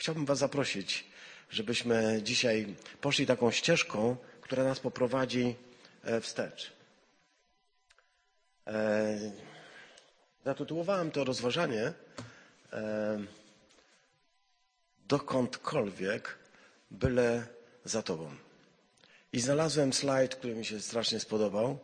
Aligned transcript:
Chciałbym 0.00 0.24
Was 0.24 0.38
zaprosić, 0.38 1.04
żebyśmy 1.50 2.20
dzisiaj 2.22 2.74
poszli 3.00 3.26
taką 3.26 3.50
ścieżką, 3.50 4.16
która 4.40 4.64
nas 4.64 4.80
poprowadzi 4.80 5.54
e, 6.04 6.20
wstecz. 6.20 6.72
E, 8.66 9.18
zatytułowałem 10.44 11.10
to 11.10 11.24
rozważanie 11.24 11.92
e, 12.72 13.18
dokądkolwiek, 15.08 16.38
byle 16.90 17.46
za 17.84 18.02
Tobą. 18.02 18.34
I 19.32 19.40
znalazłem 19.40 19.92
slajd, 19.92 20.34
który 20.34 20.54
mi 20.54 20.64
się 20.64 20.80
strasznie 20.80 21.20
spodobał. 21.20 21.78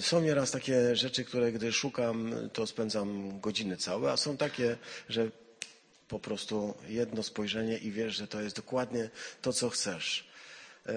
Są 0.00 0.20
nieraz 0.20 0.50
takie 0.50 0.96
rzeczy, 0.96 1.24
które 1.24 1.52
gdy 1.52 1.72
szukam, 1.72 2.34
to 2.52 2.66
spędzam 2.66 3.40
godziny 3.40 3.76
całe, 3.76 4.12
a 4.12 4.16
są 4.16 4.36
takie, 4.36 4.76
że 5.08 5.30
po 6.12 6.18
prostu 6.18 6.74
jedno 6.88 7.22
spojrzenie 7.22 7.78
i 7.78 7.90
wiesz, 7.90 8.16
że 8.16 8.26
to 8.26 8.40
jest 8.40 8.56
dokładnie 8.56 9.10
to, 9.42 9.52
co 9.52 9.70
chcesz. 9.70 10.24
E, 10.86 10.92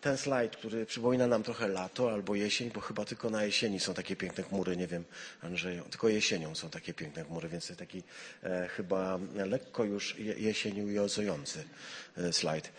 ten 0.00 0.16
slajd, 0.16 0.56
który 0.56 0.86
przypomina 0.86 1.26
nam 1.26 1.42
trochę 1.42 1.68
lato 1.68 2.12
albo 2.12 2.34
jesień, 2.34 2.70
bo 2.70 2.80
chyba 2.80 3.04
tylko 3.04 3.30
na 3.30 3.44
jesieni 3.44 3.80
są 3.80 3.94
takie 3.94 4.16
piękne 4.16 4.44
chmury, 4.44 4.76
nie 4.76 4.86
wiem, 4.86 5.04
Andrzeju, 5.42 5.84
tylko 5.90 6.08
jesienią 6.08 6.54
są 6.54 6.70
takie 6.70 6.94
piękne 6.94 7.24
chmury, 7.24 7.48
więc 7.48 7.68
jest 7.68 7.78
taki 7.78 8.02
e, 8.42 8.68
chyba 8.68 9.18
lekko 9.34 9.84
już 9.84 10.16
jesieniujący 10.18 11.64
e, 12.16 12.32
slajd. 12.32 12.66
E, 12.66 12.70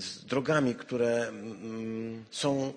z 0.00 0.24
drogami, 0.24 0.74
które 0.74 1.28
mm, 1.28 2.24
są 2.30 2.72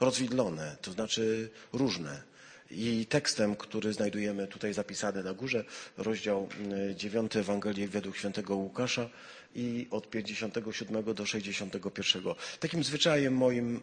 rozwidlone, 0.00 0.76
to 0.82 0.92
znaczy 0.92 1.50
różne. 1.72 2.31
I 2.72 3.06
tekstem, 3.06 3.56
który 3.56 3.92
znajdujemy 3.92 4.46
tutaj 4.46 4.74
zapisany 4.74 5.22
na 5.22 5.34
górze, 5.34 5.64
rozdział 5.96 6.48
9 6.96 7.36
Ewangelii 7.36 7.88
według 7.88 8.16
świętego 8.16 8.56
Łukasza, 8.56 9.10
i 9.54 9.86
od 9.90 10.10
57 10.10 11.14
do 11.14 11.26
61. 11.26 12.22
Takim 12.60 12.84
zwyczajem 12.84 13.36
moim 13.36 13.76
e, 13.76 13.80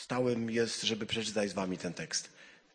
stałym 0.00 0.50
jest, 0.50 0.82
żeby 0.82 1.06
przeczytać 1.06 1.50
z 1.50 1.52
wami 1.52 1.78
ten 1.78 1.94
tekst. 1.94 2.28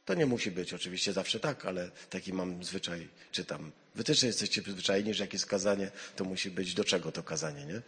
To 0.06 0.14
nie 0.14 0.26
musi 0.26 0.52
być 0.52 0.74
oczywiście 0.74 1.14
zawsze 1.14 1.40
tak, 1.40 1.66
ale 1.66 1.92
taki 2.10 2.34
mam 2.34 2.64
zwyczaj, 2.64 3.08
czytam. 3.32 3.72
Wy 3.96 4.04
też 4.04 4.24
jesteście 4.24 4.62
przyzwyczajeni, 4.62 5.14
że 5.14 5.24
jakieś 5.24 5.46
kazanie, 5.46 5.92
to 6.16 6.26
musi 6.26 6.52
być 6.52 6.74
do 6.74 6.84
czego 6.84 7.12
to 7.12 7.24
kazanie, 7.24 7.66
nie? 7.66 7.82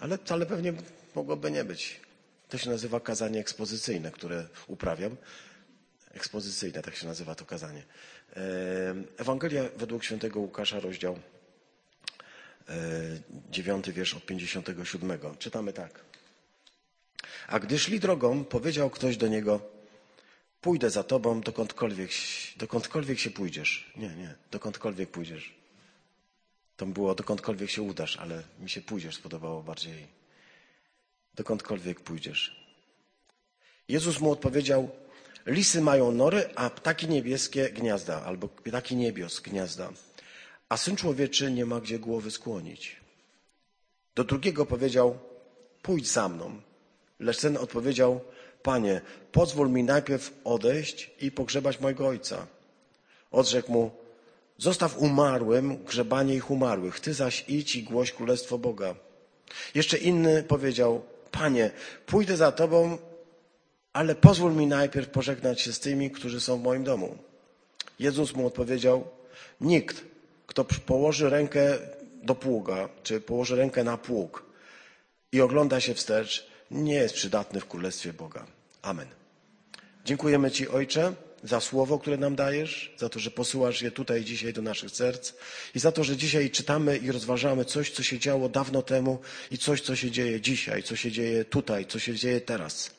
Ale, 0.00 0.18
ale 0.28 0.46
pewnie 0.46 0.72
mogłoby 1.14 1.50
nie 1.50 1.64
być. 1.64 2.00
To 2.48 2.58
się 2.58 2.70
nazywa 2.70 3.00
kazanie 3.00 3.40
ekspozycyjne, 3.40 4.10
które 4.10 4.48
uprawiam. 4.66 5.16
Ekspozycyjne, 6.16 6.82
tak 6.82 6.96
się 6.96 7.06
nazywa 7.06 7.34
to 7.34 7.44
kazanie. 7.44 7.82
E, 8.36 8.40
Ewangelia 9.16 9.62
według 9.76 10.04
świętego 10.04 10.40
Łukasza, 10.40 10.80
rozdział 10.80 11.18
dziewiąty 13.50 13.92
wiersz 13.92 14.14
od 14.14 14.26
57. 14.26 15.18
Czytamy 15.38 15.72
tak. 15.72 16.00
A 17.48 17.58
gdy 17.58 17.78
szli 17.78 18.00
drogą, 18.00 18.44
powiedział 18.44 18.90
ktoś 18.90 19.16
do 19.16 19.28
niego, 19.28 19.60
pójdę 20.60 20.90
za 20.90 21.02
tobą 21.02 21.40
dokądkolwiek, 21.40 22.10
dokądkolwiek 22.56 23.18
się 23.18 23.30
pójdziesz. 23.30 23.92
Nie, 23.96 24.08
nie, 24.08 24.34
dokądkolwiek 24.50 25.10
pójdziesz. 25.10 25.54
To 26.76 26.86
było 26.86 27.14
dokądkolwiek 27.14 27.70
się 27.70 27.82
udasz, 27.82 28.16
ale 28.16 28.42
mi 28.60 28.70
się 28.70 28.80
pójdziesz 28.80 29.16
spodobało 29.16 29.62
bardziej. 29.62 30.06
Dokądkolwiek 31.34 32.00
pójdziesz. 32.00 32.66
Jezus 33.88 34.20
mu 34.20 34.30
odpowiedział, 34.30 34.90
lisy 35.46 35.80
mają 35.80 36.12
nory, 36.12 36.48
a 36.54 36.70
ptaki 36.70 37.08
niebieskie 37.08 37.70
gniazda, 37.70 38.22
albo 38.22 38.48
ptaki 38.48 38.96
niebios 38.96 39.40
gniazda 39.40 39.92
a 40.68 40.76
syn 40.76 40.96
człowieczy 40.96 41.52
nie 41.52 41.66
ma 41.66 41.80
gdzie 41.80 41.98
głowy 41.98 42.30
skłonić. 42.30 42.96
Do 44.14 44.24
drugiego 44.24 44.66
powiedział: 44.66 45.18
Pójdź 45.82 46.08
za 46.10 46.28
mną. 46.28 46.60
Lecz 47.20 47.40
ten 47.40 47.56
odpowiedział: 47.56 48.20
Panie, 48.62 49.00
pozwól 49.32 49.70
mi 49.70 49.84
najpierw 49.84 50.32
odejść 50.44 51.10
i 51.20 51.30
pogrzebać 51.30 51.80
mojego 51.80 52.06
ojca. 52.06 52.46
Odrzekł 53.30 53.72
mu: 53.72 53.90
Zostaw 54.58 54.98
umarłym 54.98 55.84
grzebanie 55.84 56.34
ich 56.34 56.50
umarłych, 56.50 57.00
ty 57.00 57.14
zaś 57.14 57.44
idź 57.48 57.76
i 57.76 57.82
głoś 57.82 58.12
królestwo 58.12 58.58
Boga. 58.58 58.94
Jeszcze 59.74 59.96
inny 59.98 60.42
powiedział: 60.42 61.02
Panie, 61.30 61.70
pójdę 62.06 62.36
za 62.36 62.52
tobą, 62.52 62.98
ale 63.96 64.14
pozwól 64.14 64.52
mi 64.54 64.66
najpierw 64.66 65.08
pożegnać 65.08 65.60
się 65.60 65.72
z 65.72 65.80
tymi, 65.80 66.10
którzy 66.10 66.40
są 66.40 66.58
w 66.58 66.62
moim 66.62 66.84
domu. 66.84 67.18
Jezus 67.98 68.34
mu 68.34 68.46
odpowiedział: 68.46 69.08
Nikt, 69.60 70.04
kto 70.46 70.64
położy 70.64 71.30
rękę 71.30 71.78
do 72.22 72.34
pługa, 72.34 72.88
czy 73.02 73.20
położy 73.20 73.56
rękę 73.56 73.84
na 73.84 73.96
pług 73.96 74.44
i 75.32 75.40
ogląda 75.40 75.80
się 75.80 75.94
wstecz, 75.94 76.46
nie 76.70 76.94
jest 76.94 77.14
przydatny 77.14 77.60
w 77.60 77.66
Królestwie 77.66 78.12
Boga. 78.12 78.46
Amen. 78.82 79.08
Dziękujemy 80.04 80.50
Ci, 80.50 80.68
Ojcze, 80.68 81.12
za 81.44 81.60
słowo, 81.60 81.98
które 81.98 82.16
nam 82.16 82.36
dajesz, 82.36 82.94
za 82.96 83.08
to, 83.08 83.18
że 83.18 83.30
posyłasz 83.30 83.82
je 83.82 83.90
tutaj 83.90 84.24
dzisiaj 84.24 84.52
do 84.52 84.62
naszych 84.62 84.90
serc 84.90 85.32
i 85.74 85.78
za 85.78 85.92
to, 85.92 86.04
że 86.04 86.16
dzisiaj 86.16 86.50
czytamy 86.50 86.96
i 86.96 87.12
rozważamy 87.12 87.64
coś, 87.64 87.90
co 87.90 88.02
się 88.02 88.18
działo 88.18 88.48
dawno 88.48 88.82
temu 88.82 89.18
i 89.50 89.58
coś, 89.58 89.80
co 89.80 89.96
się 89.96 90.10
dzieje 90.10 90.40
dzisiaj, 90.40 90.82
co 90.82 90.96
się 90.96 91.10
dzieje 91.10 91.44
tutaj, 91.44 91.86
co 91.86 91.98
się 91.98 92.14
dzieje 92.14 92.40
teraz. 92.40 92.95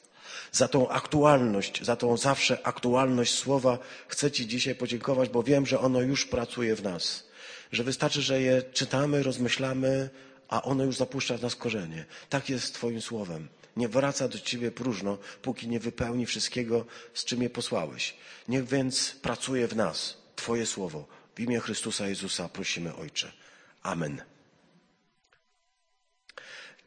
Za 0.57 0.67
tą 0.67 0.89
aktualność, 0.89 1.85
za 1.85 1.95
tą 1.95 2.17
zawsze 2.17 2.67
aktualność 2.67 3.33
słowa 3.33 3.79
chcę 4.07 4.31
Ci 4.31 4.47
dzisiaj 4.47 4.75
podziękować, 4.75 5.29
bo 5.29 5.43
wiem, 5.43 5.65
że 5.65 5.79
ono 5.79 6.01
już 6.01 6.25
pracuje 6.25 6.75
w 6.75 6.83
nas 6.83 7.27
że 7.71 7.83
wystarczy, 7.83 8.21
że 8.21 8.41
je 8.41 8.61
czytamy, 8.61 9.23
rozmyślamy, 9.23 10.09
a 10.47 10.61
ono 10.61 10.83
już 10.83 10.95
zapuszcza 10.95 11.37
w 11.37 11.41
nas 11.41 11.55
korzenie. 11.55 12.05
Tak 12.29 12.49
jest 12.49 12.65
z 12.65 12.71
Twoim 12.71 13.01
słowem. 13.01 13.47
Nie 13.77 13.87
wraca 13.87 14.27
do 14.27 14.39
Ciebie 14.39 14.71
próżno, 14.71 15.17
póki 15.41 15.67
nie 15.67 15.79
wypełni 15.79 16.25
wszystkiego, 16.25 16.85
z 17.13 17.25
czym 17.25 17.41
je 17.41 17.49
posłałeś. 17.49 18.13
Niech 18.47 18.65
więc 18.65 19.15
pracuje 19.21 19.67
w 19.67 19.75
nas 19.75 20.17
Twoje 20.35 20.65
słowo. 20.65 21.07
W 21.35 21.39
imię 21.39 21.59
Chrystusa 21.59 22.07
Jezusa 22.07 22.49
prosimy, 22.49 22.95
Ojcze. 22.95 23.31
Amen. 23.83 24.21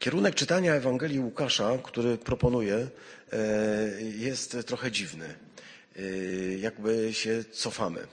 Kierunek 0.01 0.35
czytania 0.35 0.73
Ewangelii 0.73 1.19
Łukasza, 1.19 1.77
który 1.83 2.17
proponuję, 2.17 2.87
e, 3.33 3.37
jest 4.01 4.57
trochę 4.65 4.91
dziwny. 4.91 5.25
E, 5.95 6.01
jakby 6.57 7.13
się 7.13 7.43
cofamy. 7.51 8.07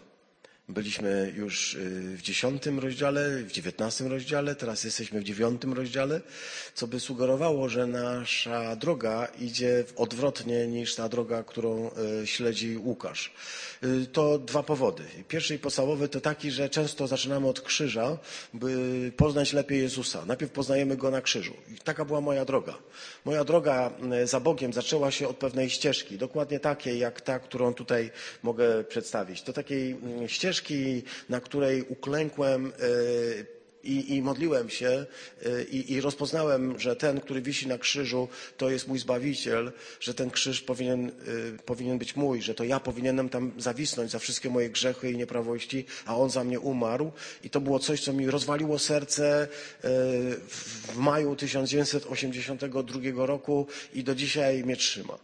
Byliśmy 0.68 1.32
już 1.36 1.74
y, 1.74 2.16
w 2.16 2.22
dziesiątym 2.22 2.78
rozdziale, 2.78 3.42
w 3.42 3.52
dziewiętnastym 3.52 4.06
rozdziale, 4.06 4.54
teraz 4.54 4.84
jesteśmy 4.84 5.20
w 5.20 5.24
dziewiątym 5.24 5.72
rozdziale, 5.72 6.20
co 6.74 6.86
by 6.86 7.00
sugerowało, 7.00 7.68
że 7.68 7.86
nasza 7.86 8.76
droga 8.76 9.28
idzie 9.38 9.84
odwrotnie 9.96 10.66
niż 10.66 10.94
ta 10.94 11.08
droga, 11.08 11.42
którą 11.42 11.90
y, 12.22 12.26
śledzi 12.26 12.76
Łukasz. 12.76 13.32
Y, 13.84 14.06
to 14.06 14.38
dwa 14.38 14.62
powody. 14.62 15.02
Pierwszy 15.28 15.54
i 15.54 15.58
podstawowy 15.58 16.08
to 16.08 16.20
taki, 16.20 16.50
że 16.50 16.68
często 16.68 17.06
zaczynamy 17.06 17.48
od 17.48 17.60
krzyża, 17.60 18.18
by 18.54 18.72
poznać 19.16 19.52
lepiej 19.52 19.80
Jezusa. 19.80 20.24
Najpierw 20.26 20.52
poznajemy 20.52 20.96
Go 20.96 21.10
na 21.10 21.20
krzyżu. 21.20 21.54
I 21.74 21.78
taka 21.78 22.04
była 22.04 22.20
moja 22.20 22.44
droga. 22.44 22.74
Moja 23.24 23.44
droga 23.44 23.90
za 24.24 24.40
Bogiem 24.40 24.72
zaczęła 24.72 25.10
się 25.10 25.28
od 25.28 25.36
pewnej 25.36 25.70
ścieżki, 25.70 26.18
dokładnie 26.18 26.60
takiej 26.60 26.98
jak 26.98 27.20
ta, 27.20 27.38
którą 27.38 27.74
tutaj 27.74 28.10
mogę 28.42 28.84
przedstawić. 28.84 29.42
To 29.42 29.52
takiej 29.52 29.96
ścieżki, 30.26 30.57
ścieżki, 30.58 31.02
na 31.28 31.40
której 31.40 31.82
uklękłem 31.88 32.66
e, 32.66 33.58
i, 33.84 34.16
i 34.16 34.22
modliłem 34.22 34.68
się 34.70 35.06
e, 35.46 35.62
i, 35.62 35.92
i, 35.92 36.00
rozpoznałem, 36.00 36.78
że 36.78 36.96
ten, 36.96 37.20
który 37.20 37.42
wisi 37.42 37.68
na 37.68 37.78
krzyżu, 37.78 38.28
to 38.56 38.70
jest 38.70 38.88
mój 38.88 38.98
Zbawiciel, 38.98 39.72
że 40.00 40.14
ten 40.14 40.30
krzyż 40.30 40.60
powinien, 40.60 41.08
e, 41.08 41.12
powinien 41.64 41.98
być 41.98 42.16
mój, 42.16 42.42
że 42.42 42.54
to 42.54 42.64
ja 42.64 42.80
powinienem 42.80 43.28
tam 43.28 43.52
zawisnąć 43.58 44.10
za 44.10 44.18
wszystkie 44.18 44.50
moje 44.50 44.70
grzechy 44.70 45.10
i 45.10 45.16
nieprawości, 45.16 45.84
a 46.06 46.16
On 46.16 46.30
za 46.30 46.44
mnie 46.44 46.60
umarł. 46.60 47.12
I 47.44 47.50
to 47.50 47.60
było 47.60 47.78
coś, 47.78 48.00
co 48.00 48.12
mi 48.12 48.30
rozwaliło 48.30 48.78
serce 48.78 49.48
w 50.92 50.96
maju 50.96 51.36
1982 51.36 53.26
roku 53.26 53.66
i 53.94 54.04
do 54.04 54.14
dzisiaj 54.14 54.64
mnie 54.64 54.76
trzyma. 54.76 55.18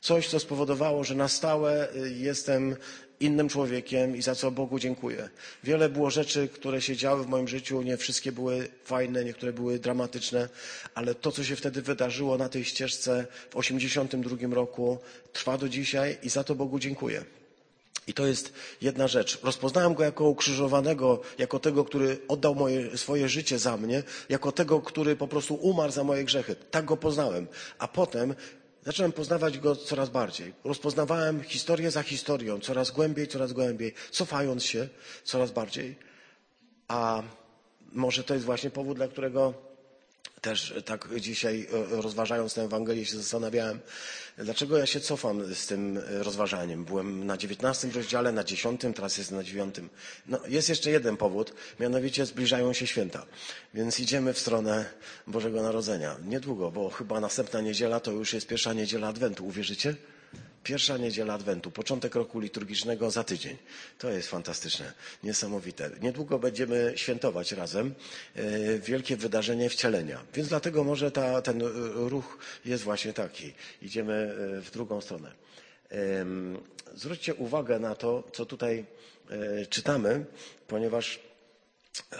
Coś, 0.00 0.28
co 0.28 0.40
spowodowało, 0.40 1.04
że 1.04 1.14
na 1.14 1.28
stałe 1.28 1.88
jestem 2.16 2.76
innym 3.20 3.48
człowiekiem 3.48 4.16
i 4.16 4.22
za 4.22 4.34
co 4.34 4.50
Bogu 4.50 4.78
dziękuję. 4.78 5.28
Wiele 5.64 5.88
było 5.88 6.10
rzeczy, 6.10 6.48
które 6.48 6.82
się 6.82 6.96
działy 6.96 7.24
w 7.24 7.28
moim 7.28 7.48
życiu, 7.48 7.82
nie 7.82 7.96
wszystkie 7.96 8.32
były 8.32 8.68
fajne, 8.84 9.24
niektóre 9.24 9.52
były 9.52 9.78
dramatyczne, 9.78 10.48
ale 10.94 11.14
to, 11.14 11.32
co 11.32 11.44
się 11.44 11.56
wtedy 11.56 11.82
wydarzyło 11.82 12.38
na 12.38 12.48
tej 12.48 12.64
ścieżce 12.64 13.26
w 13.30 13.54
1982 13.54 14.54
roku, 14.54 14.98
trwa 15.32 15.58
do 15.58 15.68
dzisiaj 15.68 16.18
i 16.22 16.28
za 16.28 16.44
to 16.44 16.54
Bogu 16.54 16.78
dziękuję. 16.78 17.24
I 18.08 18.14
to 18.14 18.26
jest 18.26 18.52
jedna 18.80 19.08
rzecz. 19.08 19.38
Rozpoznałem 19.42 19.94
go 19.94 20.04
jako 20.04 20.28
ukrzyżowanego, 20.28 21.20
jako 21.38 21.58
tego, 21.58 21.84
który 21.84 22.18
oddał 22.28 22.54
moje, 22.54 22.98
swoje 22.98 23.28
życie 23.28 23.58
za 23.58 23.76
mnie, 23.76 24.02
jako 24.28 24.52
tego, 24.52 24.80
który 24.80 25.16
po 25.16 25.28
prostu 25.28 25.54
umarł 25.54 25.92
za 25.92 26.04
moje 26.04 26.24
grzechy. 26.24 26.56
Tak 26.70 26.84
go 26.84 26.96
poznałem. 26.96 27.46
A 27.78 27.88
potem 27.88 28.34
Zacząłem 28.88 29.12
poznawać 29.12 29.58
go 29.58 29.76
coraz 29.76 30.10
bardziej. 30.10 30.54
Rozpoznawałem 30.64 31.42
historię 31.42 31.90
za 31.90 32.02
historią, 32.02 32.60
coraz 32.60 32.90
głębiej, 32.90 33.28
coraz 33.28 33.52
głębiej, 33.52 33.94
cofając 34.10 34.64
się 34.64 34.88
coraz 35.24 35.50
bardziej. 35.50 35.96
A 36.88 37.22
może 37.92 38.24
to 38.24 38.34
jest 38.34 38.46
właśnie 38.46 38.70
powód, 38.70 38.96
dla 38.96 39.08
którego 39.08 39.54
też 40.40 40.74
tak 40.84 41.08
dzisiaj 41.20 41.66
e, 41.92 42.02
rozważając 42.02 42.54
tę 42.54 42.62
Ewangelię 42.62 43.06
się 43.06 43.16
zastanawiałem, 43.16 43.80
dlaczego 44.38 44.78
ja 44.78 44.86
się 44.86 45.00
cofam 45.00 45.54
z 45.54 45.66
tym 45.66 46.00
rozważaniem. 46.08 46.84
Byłem 46.84 47.26
na 47.26 47.36
dziewiętnastym 47.36 47.90
rozdziale, 47.90 48.32
na 48.32 48.44
dziesiątym, 48.44 48.94
teraz 48.94 49.18
jestem 49.18 49.38
na 49.38 49.44
dziewiątym. 49.44 49.88
No, 50.26 50.40
jest 50.48 50.68
jeszcze 50.68 50.90
jeden 50.90 51.16
powód, 51.16 51.54
mianowicie 51.80 52.26
zbliżają 52.26 52.72
się 52.72 52.86
święta, 52.86 53.26
więc 53.74 54.00
idziemy 54.00 54.32
w 54.32 54.38
stronę 54.38 54.84
Bożego 55.26 55.62
Narodzenia. 55.62 56.16
Niedługo, 56.24 56.70
bo 56.70 56.90
chyba 56.90 57.20
następna 57.20 57.60
niedziela 57.60 58.00
to 58.00 58.12
już 58.12 58.32
jest 58.32 58.46
pierwsza 58.46 58.72
niedziela 58.72 59.08
Adwentu. 59.08 59.46
Uwierzycie? 59.46 59.96
Pierwsza 60.68 60.96
niedziela 60.96 61.34
Adwentu, 61.34 61.70
początek 61.70 62.14
roku 62.14 62.40
liturgicznego 62.40 63.10
za 63.10 63.24
tydzień. 63.24 63.56
To 63.98 64.10
jest 64.10 64.28
fantastyczne, 64.28 64.92
niesamowite. 65.24 65.90
Niedługo 66.02 66.38
będziemy 66.38 66.92
świętować 66.96 67.52
razem 67.52 67.94
e, 68.36 68.78
wielkie 68.78 69.16
wydarzenie 69.16 69.70
wcielenia. 69.70 70.20
Więc 70.34 70.48
dlatego 70.48 70.84
może 70.84 71.10
ta, 71.10 71.42
ten 71.42 71.62
ruch 71.94 72.38
jest 72.64 72.84
właśnie 72.84 73.12
taki. 73.12 73.52
Idziemy 73.82 74.12
e, 74.58 74.60
w 74.60 74.70
drugą 74.70 75.00
stronę. 75.00 75.32
Zwróćcie 76.94 77.34
uwagę 77.34 77.78
na 77.78 77.94
to, 77.94 78.22
co 78.32 78.46
tutaj 78.46 78.84
e, 79.30 79.66
czytamy, 79.66 80.24
ponieważ 80.66 81.20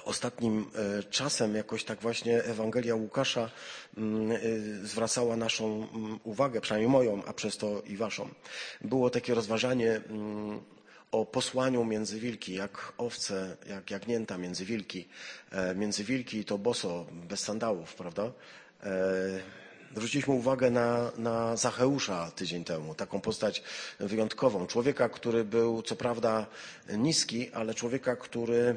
Ostatnim 0.04 0.70
e, 0.98 1.02
czasem 1.02 1.54
jakoś 1.54 1.84
tak 1.84 2.00
właśnie 2.00 2.44
Ewangelia 2.44 2.94
Łukasza 2.94 3.50
mm, 3.96 4.32
e, 4.32 4.38
zwracała 4.86 5.36
naszą 5.36 5.88
mm, 5.94 6.20
uwagę, 6.24 6.60
przynajmniej 6.60 6.90
moją, 6.90 7.24
a 7.24 7.32
przez 7.32 7.56
to 7.56 7.82
i 7.82 7.96
waszą. 7.96 8.28
Było 8.80 9.10
takie 9.10 9.34
rozważanie 9.34 9.90
mm, 9.92 10.60
o 11.10 11.26
posłaniu 11.26 11.84
między 11.84 12.20
wilki, 12.20 12.54
jak 12.54 12.92
owce, 12.98 13.56
jak 13.68 13.90
jagnięta 13.90 14.38
między 14.38 14.64
wilki. 14.64 15.08
E, 15.50 15.74
między 15.74 16.04
wilki 16.04 16.44
to 16.44 16.58
boso, 16.58 17.06
bez 17.12 17.40
sandałów, 17.40 17.94
prawda? 17.94 18.32
Zwróciliśmy 19.92 20.34
uwagę 20.34 20.70
na, 20.70 21.12
na 21.16 21.56
Zacheusza 21.56 22.30
tydzień 22.30 22.64
temu, 22.64 22.94
taką 22.94 23.20
postać 23.20 23.62
wyjątkową. 24.00 24.66
Człowieka, 24.66 25.08
który 25.08 25.44
był 25.44 25.82
co 25.82 25.96
prawda 25.96 26.46
niski, 26.88 27.50
ale 27.52 27.74
człowieka, 27.74 28.16
który 28.16 28.76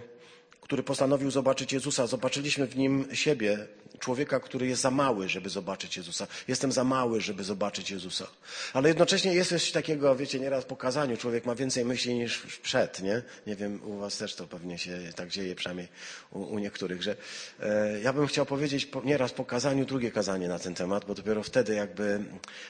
który 0.61 0.83
postanowił 0.83 1.31
zobaczyć 1.31 1.73
Jezusa. 1.73 2.07
Zobaczyliśmy 2.07 2.67
w 2.67 2.77
nim 2.77 3.05
siebie, 3.13 3.67
człowieka, 3.99 4.39
który 4.39 4.67
jest 4.67 4.81
za 4.81 4.91
mały, 4.91 5.29
żeby 5.29 5.49
zobaczyć 5.49 5.97
Jezusa. 5.97 6.27
Jestem 6.47 6.71
za 6.71 6.83
mały, 6.83 7.21
żeby 7.21 7.43
zobaczyć 7.43 7.91
Jezusa. 7.91 8.27
Ale 8.73 8.87
jednocześnie 8.89 9.33
jest 9.33 9.49
coś 9.49 9.71
takiego, 9.71 10.15
wiecie, 10.15 10.39
nieraz 10.39 10.65
po 10.65 10.75
kazaniu 10.75 11.17
człowiek 11.17 11.45
ma 11.45 11.55
więcej 11.55 11.85
myśli 11.85 12.13
niż 12.13 12.37
przed, 12.61 13.01
nie? 13.01 13.21
Nie 13.47 13.55
wiem, 13.55 13.81
u 13.83 13.97
was 13.97 14.17
też 14.17 14.35
to 14.35 14.47
pewnie 14.47 14.77
się 14.77 14.99
tak 15.15 15.29
dzieje, 15.29 15.55
przynajmniej 15.55 15.87
u, 16.31 16.39
u 16.41 16.59
niektórych, 16.59 17.03
że 17.03 17.15
e, 17.59 17.99
ja 18.01 18.13
bym 18.13 18.27
chciał 18.27 18.45
powiedzieć 18.45 18.85
po, 18.85 19.01
nieraz 19.01 19.31
po 19.31 19.45
kazaniu 19.45 19.85
drugie 19.85 20.11
kazanie 20.11 20.47
na 20.47 20.59
ten 20.59 20.75
temat, 20.75 21.05
bo 21.05 21.15
dopiero 21.15 21.43
wtedy 21.43 21.75
jakby 21.75 22.23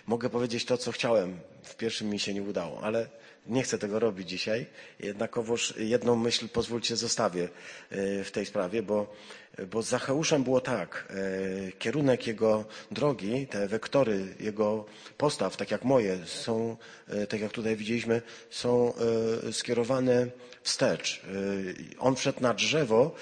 mogę 0.07 0.29
powiedzieć 0.29 0.65
to, 0.65 0.77
co 0.77 0.91
chciałem. 0.91 1.39
W 1.63 1.75
pierwszym 1.75 2.09
mi 2.09 2.19
się 2.19 2.33
nie 2.33 2.44
udało, 2.44 2.83
ale 2.83 3.07
nie 3.47 3.63
chcę 3.63 3.77
tego 3.77 4.00
robić 4.00 4.29
dzisiaj, 4.29 4.65
jednakowoż 5.00 5.73
jedną 5.77 6.15
myśl 6.15 6.47
pozwólcie 6.47 6.95
zostawię 6.95 7.50
e, 7.89 8.23
w 8.23 8.31
tej 8.31 8.45
sprawie, 8.45 8.83
bo, 8.83 9.13
bo 9.71 9.81
z 9.81 9.88
Zacheuszem 9.88 10.44
było 10.44 10.62
tak. 10.62 11.07
E, 11.09 11.71
kierunek 11.71 12.27
jego 12.27 12.65
drogi, 12.92 13.48
te 13.48 13.68
wektory 13.68 14.36
jego 14.39 14.86
postaw, 15.18 15.57
tak 15.57 15.71
jak 15.71 15.83
moje, 15.83 16.18
są, 16.25 16.77
e, 17.07 17.27
tak 17.27 17.42
jak 17.42 17.51
tutaj 17.51 17.75
widzieliśmy, 17.75 18.21
są 18.50 18.94
skierowane 19.51 20.27
wstecz. 20.63 21.21
On 22.00 22.15
wszedł 22.15 22.42
na 22.42 22.53
drzewo, 22.53 23.15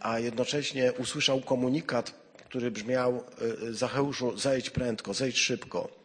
a 0.00 0.18
jednocześnie 0.18 0.92
usłyszał 0.92 1.40
komunikat, 1.40 2.14
który 2.48 2.70
brzmiał 2.70 3.24
Zacheuszu, 3.70 4.38
zejdź 4.38 4.70
prędko, 4.70 5.14
zejdź 5.14 5.38
szybko. 5.38 6.01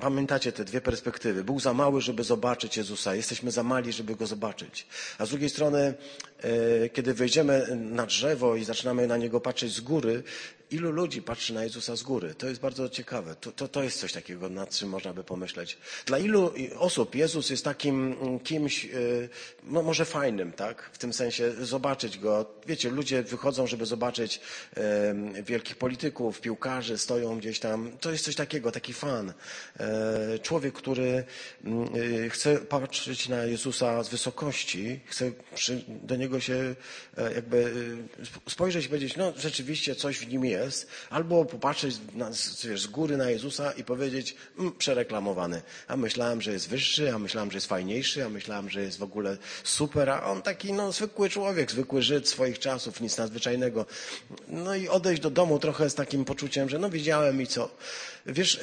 Pamiętacie 0.00 0.52
te 0.52 0.64
dwie 0.64 0.80
perspektywy. 0.80 1.44
Był 1.44 1.60
za 1.60 1.74
mały, 1.74 2.00
żeby 2.00 2.24
zobaczyć 2.24 2.76
Jezusa. 2.76 3.14
Jesteśmy 3.14 3.50
za 3.50 3.62
mali, 3.62 3.92
żeby 3.92 4.16
go 4.16 4.26
zobaczyć. 4.26 4.86
A 5.18 5.26
z 5.26 5.30
drugiej 5.30 5.50
strony, 5.50 5.94
e, 6.38 6.88
kiedy 6.88 7.14
wejdziemy 7.14 7.76
na 7.76 8.06
drzewo 8.06 8.56
i 8.56 8.64
zaczynamy 8.64 9.06
na 9.06 9.16
niego 9.16 9.40
patrzeć 9.40 9.72
z 9.72 9.80
góry, 9.80 10.22
Ilu 10.74 10.92
ludzi 10.92 11.22
patrzy 11.22 11.54
na 11.54 11.64
Jezusa 11.64 11.96
z 11.96 12.02
góry? 12.02 12.34
To 12.34 12.48
jest 12.48 12.60
bardzo 12.60 12.88
ciekawe. 12.88 13.36
To, 13.40 13.52
to, 13.52 13.68
to 13.68 13.82
jest 13.82 14.00
coś 14.00 14.12
takiego, 14.12 14.48
nad 14.48 14.70
czym 14.70 14.88
można 14.88 15.12
by 15.12 15.24
pomyśleć. 15.24 15.78
Dla 16.06 16.18
ilu 16.18 16.52
osób 16.78 17.14
Jezus 17.14 17.50
jest 17.50 17.64
takim 17.64 18.16
mm, 18.20 18.40
kimś, 18.40 18.84
y, 18.84 19.28
no 19.62 19.82
może 19.82 20.04
fajnym, 20.04 20.52
tak? 20.52 20.90
W 20.92 20.98
tym 20.98 21.12
sensie 21.12 21.52
zobaczyć 21.60 22.18
go. 22.18 22.46
Wiecie, 22.66 22.90
ludzie 22.90 23.22
wychodzą, 23.22 23.66
żeby 23.66 23.86
zobaczyć 23.86 24.40
wielkich 25.44 25.76
polityków, 25.76 26.40
piłkarzy, 26.40 26.98
stoją 26.98 27.38
gdzieś 27.38 27.58
tam. 27.60 27.90
To 28.00 28.10
jest 28.10 28.24
coś 28.24 28.34
takiego, 28.34 28.72
taki 28.72 28.92
fan. 28.92 29.32
E, 29.80 30.38
człowiek, 30.38 30.74
który 30.74 31.24
mm, 31.64 31.96
y, 31.96 32.30
chce 32.30 32.58
patrzeć 32.58 33.28
na 33.28 33.44
Jezusa 33.44 34.02
z 34.02 34.08
wysokości, 34.08 35.00
chce 35.06 35.32
do 35.88 36.16
niego 36.16 36.40
się 36.40 36.74
e, 37.16 37.34
jakby 37.34 37.56
y, 38.46 38.50
spojrzeć 38.50 38.86
i 38.86 38.88
powiedzieć, 38.88 39.16
no 39.16 39.32
rzeczywiście 39.36 39.94
coś 39.94 40.18
w 40.18 40.28
nim 40.28 40.44
jest 40.44 40.63
jest, 40.64 40.88
albo 41.10 41.44
popatrzeć 41.44 41.96
na, 42.14 42.30
wiesz, 42.64 42.82
z 42.82 42.86
góry 42.86 43.16
na 43.16 43.30
Jezusa 43.30 43.72
i 43.72 43.84
powiedzieć, 43.84 44.36
mm, 44.58 44.72
przereklamowany. 44.72 45.62
A 45.88 45.96
myślałem, 45.96 46.40
że 46.40 46.52
jest 46.52 46.68
wyższy, 46.68 47.12
a 47.14 47.18
myślałem, 47.18 47.50
że 47.50 47.56
jest 47.56 47.66
fajniejszy, 47.66 48.24
a 48.24 48.28
myślałem, 48.28 48.70
że 48.70 48.82
jest 48.82 48.98
w 48.98 49.02
ogóle 49.02 49.36
super, 49.64 50.10
a 50.10 50.24
on 50.24 50.42
taki 50.42 50.72
no, 50.72 50.92
zwykły 50.92 51.28
człowiek, 51.28 51.70
zwykły 51.70 52.02
Żyd 52.02 52.28
swoich 52.28 52.58
czasów, 52.58 53.00
nic 53.00 53.16
nadzwyczajnego. 53.18 53.86
No 54.48 54.74
i 54.74 54.88
odejść 54.88 55.22
do 55.22 55.30
domu 55.30 55.58
trochę 55.58 55.90
z 55.90 55.94
takim 55.94 56.24
poczuciem, 56.24 56.68
że 56.68 56.78
no 56.78 56.90
widziałem 56.90 57.42
i 57.42 57.46
co. 57.46 57.70
Wiesz, 58.26 58.60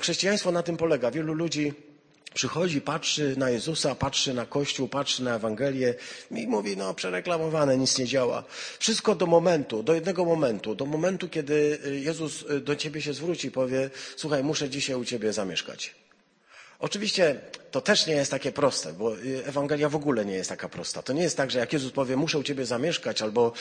chrześcijaństwo 0.00 0.52
na 0.52 0.62
tym 0.62 0.76
polega. 0.76 1.10
Wielu 1.10 1.34
ludzi 1.34 1.91
Przychodzi, 2.34 2.80
patrzy 2.80 3.34
na 3.36 3.50
Jezusa, 3.50 3.94
patrzy 3.94 4.34
na 4.34 4.46
Kościół, 4.46 4.88
patrzy 4.88 5.22
na 5.24 5.34
Ewangelię 5.34 5.94
i 6.30 6.46
mówi, 6.46 6.76
no 6.76 6.94
przereklamowane, 6.94 7.78
nic 7.78 7.98
nie 7.98 8.06
działa. 8.06 8.44
Wszystko 8.78 9.14
do 9.14 9.26
momentu, 9.26 9.82
do 9.82 9.94
jednego 9.94 10.24
momentu, 10.24 10.74
do 10.74 10.86
momentu, 10.86 11.28
kiedy 11.28 11.78
Jezus 12.02 12.44
do 12.60 12.76
ciebie 12.76 13.02
się 13.02 13.14
zwróci 13.14 13.48
i 13.48 13.50
powie, 13.50 13.90
słuchaj, 14.16 14.44
muszę 14.44 14.70
dzisiaj 14.70 14.96
u 14.96 15.04
ciebie 15.04 15.32
zamieszkać. 15.32 16.01
Oczywiście 16.82 17.40
to 17.72 17.80
też 17.80 18.06
nie 18.06 18.14
jest 18.14 18.30
takie 18.30 18.52
proste, 18.52 18.92
bo 18.92 19.16
y, 19.16 19.42
Ewangelia 19.46 19.88
w 19.88 19.96
ogóle 19.96 20.24
nie 20.24 20.34
jest 20.34 20.48
taka 20.48 20.68
prosta. 20.68 21.02
To 21.02 21.12
nie 21.12 21.22
jest 21.22 21.36
tak, 21.36 21.50
że 21.50 21.58
jak 21.58 21.72
Jezus 21.72 21.92
powie, 21.92 22.16
muszę 22.16 22.38
u 22.38 22.42
ciebie 22.42 22.66
zamieszkać 22.66 23.22
albo 23.22 23.52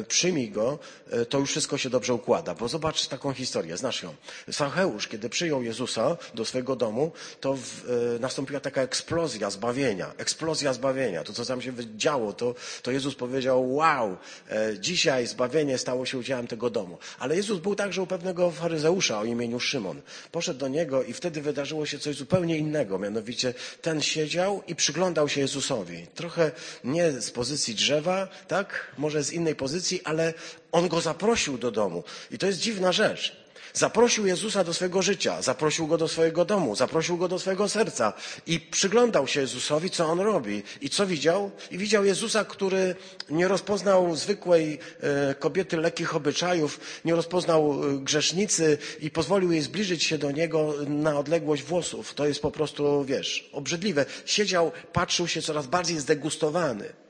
y, 0.00 0.04
przyjmij 0.04 0.50
go, 0.50 0.78
y, 1.12 1.26
to 1.26 1.38
już 1.38 1.50
wszystko 1.50 1.78
się 1.78 1.90
dobrze 1.90 2.14
układa. 2.14 2.54
Bo 2.54 2.68
zobacz 2.68 3.06
taką 3.06 3.32
historię, 3.32 3.76
znasz 3.76 4.02
ją. 4.02 4.14
Zacheusz, 4.48 5.08
kiedy 5.08 5.28
przyjął 5.28 5.62
Jezusa 5.62 6.16
do 6.34 6.44
swojego 6.44 6.76
domu, 6.76 7.12
to 7.40 7.56
w, 7.56 7.90
y, 8.16 8.20
nastąpiła 8.20 8.60
taka 8.60 8.82
eksplozja 8.82 9.50
zbawienia. 9.50 10.12
Eksplozja 10.18 10.72
zbawienia. 10.72 11.24
To, 11.24 11.32
co 11.32 11.44
tam 11.44 11.62
się 11.62 11.72
działo, 11.96 12.32
to, 12.32 12.54
to 12.82 12.90
Jezus 12.90 13.14
powiedział, 13.14 13.74
wow, 13.74 14.16
e, 14.50 14.78
dzisiaj 14.78 15.26
zbawienie 15.26 15.78
stało 15.78 16.06
się 16.06 16.18
udziałem 16.18 16.46
tego 16.46 16.70
domu. 16.70 16.98
Ale 17.18 17.36
Jezus 17.36 17.60
był 17.60 17.74
także 17.74 18.02
u 18.02 18.06
pewnego 18.06 18.50
faryzeusza 18.50 19.18
o 19.20 19.24
imieniu 19.24 19.60
Szymon. 19.60 20.00
Poszedł 20.32 20.60
do 20.60 20.68
niego 20.68 21.02
i 21.02 21.12
wtedy 21.12 21.40
wydarzyło 21.40 21.86
się 21.86 21.98
coś 21.98 22.16
zupełnie 22.16 22.57
innego, 22.58 22.98
mianowicie 22.98 23.54
ten 23.82 24.02
siedział 24.02 24.62
i 24.66 24.74
przyglądał 24.74 25.28
się 25.28 25.40
Jezusowi. 25.40 26.06
Trochę 26.14 26.50
nie 26.84 27.12
z 27.12 27.30
pozycji 27.30 27.74
drzewa, 27.74 28.28
tak? 28.48 28.92
Może 28.98 29.24
z 29.24 29.32
innej 29.32 29.54
pozycji, 29.54 30.00
ale 30.04 30.34
on 30.72 30.88
go 30.88 31.00
zaprosił 31.00 31.58
do 31.58 31.70
domu. 31.70 32.04
I 32.30 32.38
to 32.38 32.46
jest 32.46 32.58
dziwna 32.58 32.92
rzecz. 32.92 33.37
Zaprosił 33.74 34.26
Jezusa 34.26 34.64
do 34.64 34.74
swojego 34.74 35.02
życia, 35.02 35.42
zaprosił 35.42 35.86
go 35.86 35.98
do 35.98 36.08
swojego 36.08 36.44
domu, 36.44 36.76
zaprosił 36.76 37.16
go 37.16 37.28
do 37.28 37.38
swojego 37.38 37.68
serca 37.68 38.12
i 38.46 38.60
przyglądał 38.60 39.26
się 39.26 39.40
Jezusowi, 39.40 39.90
co 39.90 40.06
on 40.06 40.20
robi. 40.20 40.62
I 40.80 40.90
co 40.90 41.06
widział? 41.06 41.50
I 41.70 41.78
widział 41.78 42.04
Jezusa, 42.04 42.44
który 42.44 42.94
nie 43.30 43.48
rozpoznał 43.48 44.16
zwykłej 44.16 44.78
e, 45.00 45.34
kobiety 45.34 45.76
lekkich 45.76 46.16
obyczajów, 46.16 46.80
nie 47.04 47.14
rozpoznał 47.14 47.84
e, 47.84 47.98
grzesznicy 47.98 48.78
i 49.00 49.10
pozwolił 49.10 49.52
jej 49.52 49.62
zbliżyć 49.62 50.04
się 50.04 50.18
do 50.18 50.30
niego 50.30 50.74
na 50.86 51.18
odległość 51.18 51.62
włosów. 51.62 52.14
To 52.14 52.26
jest 52.26 52.42
po 52.42 52.50
prostu, 52.50 53.04
wiesz, 53.04 53.50
obrzydliwe. 53.52 54.06
Siedział, 54.26 54.72
patrzył 54.92 55.28
się 55.28 55.42
coraz 55.42 55.66
bardziej 55.66 55.98
zdegustowany. 55.98 57.07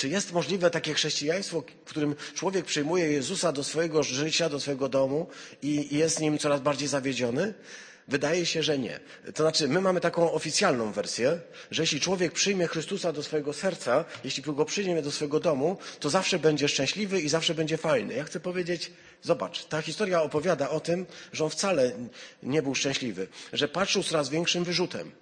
Czy 0.00 0.08
jest 0.08 0.32
możliwe 0.32 0.70
takie 0.70 0.94
chrześcijaństwo, 0.94 1.62
w 1.84 1.90
którym 1.90 2.14
człowiek 2.34 2.64
przyjmuje 2.64 3.12
Jezusa 3.12 3.52
do 3.52 3.64
swojego 3.64 4.02
życia, 4.02 4.48
do 4.48 4.60
swojego 4.60 4.88
domu 4.88 5.26
i 5.62 5.96
jest 5.96 6.20
nim 6.20 6.38
coraz 6.38 6.60
bardziej 6.60 6.88
zawiedziony? 6.88 7.54
Wydaje 8.08 8.46
się, 8.46 8.62
że 8.62 8.78
nie. 8.78 9.00
To 9.34 9.42
znaczy, 9.42 9.68
my 9.68 9.80
mamy 9.80 10.00
taką 10.00 10.32
oficjalną 10.32 10.92
wersję, 10.92 11.40
że 11.70 11.82
jeśli 11.82 12.00
człowiek 12.00 12.32
przyjmie 12.32 12.66
Chrystusa 12.66 13.12
do 13.12 13.22
swojego 13.22 13.52
serca, 13.52 14.04
jeśli 14.24 14.42
go 14.42 14.64
przyjmie 14.64 15.02
do 15.02 15.10
swojego 15.10 15.40
domu, 15.40 15.78
to 16.00 16.10
zawsze 16.10 16.38
będzie 16.38 16.68
szczęśliwy 16.68 17.20
i 17.20 17.28
zawsze 17.28 17.54
będzie 17.54 17.76
fajny. 17.76 18.14
Ja 18.14 18.24
chcę 18.24 18.40
powiedzieć, 18.40 18.92
zobacz, 19.22 19.64
ta 19.64 19.82
historia 19.82 20.22
opowiada 20.22 20.70
o 20.70 20.80
tym, 20.80 21.06
że 21.32 21.44
on 21.44 21.50
wcale 21.50 21.92
nie 22.42 22.62
był 22.62 22.74
szczęśliwy, 22.74 23.28
że 23.52 23.68
patrzył 23.68 24.02
z 24.02 24.08
coraz 24.08 24.28
większym 24.28 24.64
wyrzutem. 24.64 25.12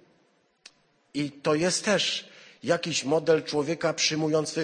I 1.13 1.31
to 1.31 1.55
jest 1.55 1.85
też 1.85 2.28
jakiś 2.63 3.03
model 3.03 3.43
człowieka 3.43 3.93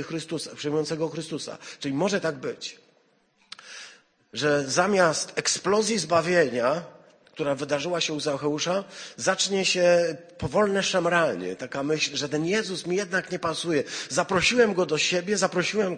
Chrystusa, 0.03 0.55
przyjmującego 0.55 1.09
Chrystusa. 1.09 1.57
Czyli 1.79 1.93
może 1.93 2.21
tak 2.21 2.35
być, 2.35 2.79
że 4.33 4.63
zamiast 4.67 5.31
eksplozji 5.35 5.99
zbawienia, 5.99 6.83
która 7.31 7.55
wydarzyła 7.55 8.01
się 8.01 8.13
u 8.13 8.19
Zacheusza, 8.19 8.83
zacznie 9.17 9.65
się 9.65 10.15
powolne 10.37 10.83
szemranie. 10.83 11.55
Taka 11.55 11.83
myśl, 11.83 12.15
że 12.15 12.29
ten 12.29 12.45
Jezus 12.45 12.85
mi 12.85 12.95
jednak 12.95 13.31
nie 13.31 13.39
pasuje. 13.39 13.83
Zaprosiłem 14.09 14.73
go 14.73 14.85
do 14.85 14.97
siebie, 14.97 15.37
zaprosiłem 15.37 15.97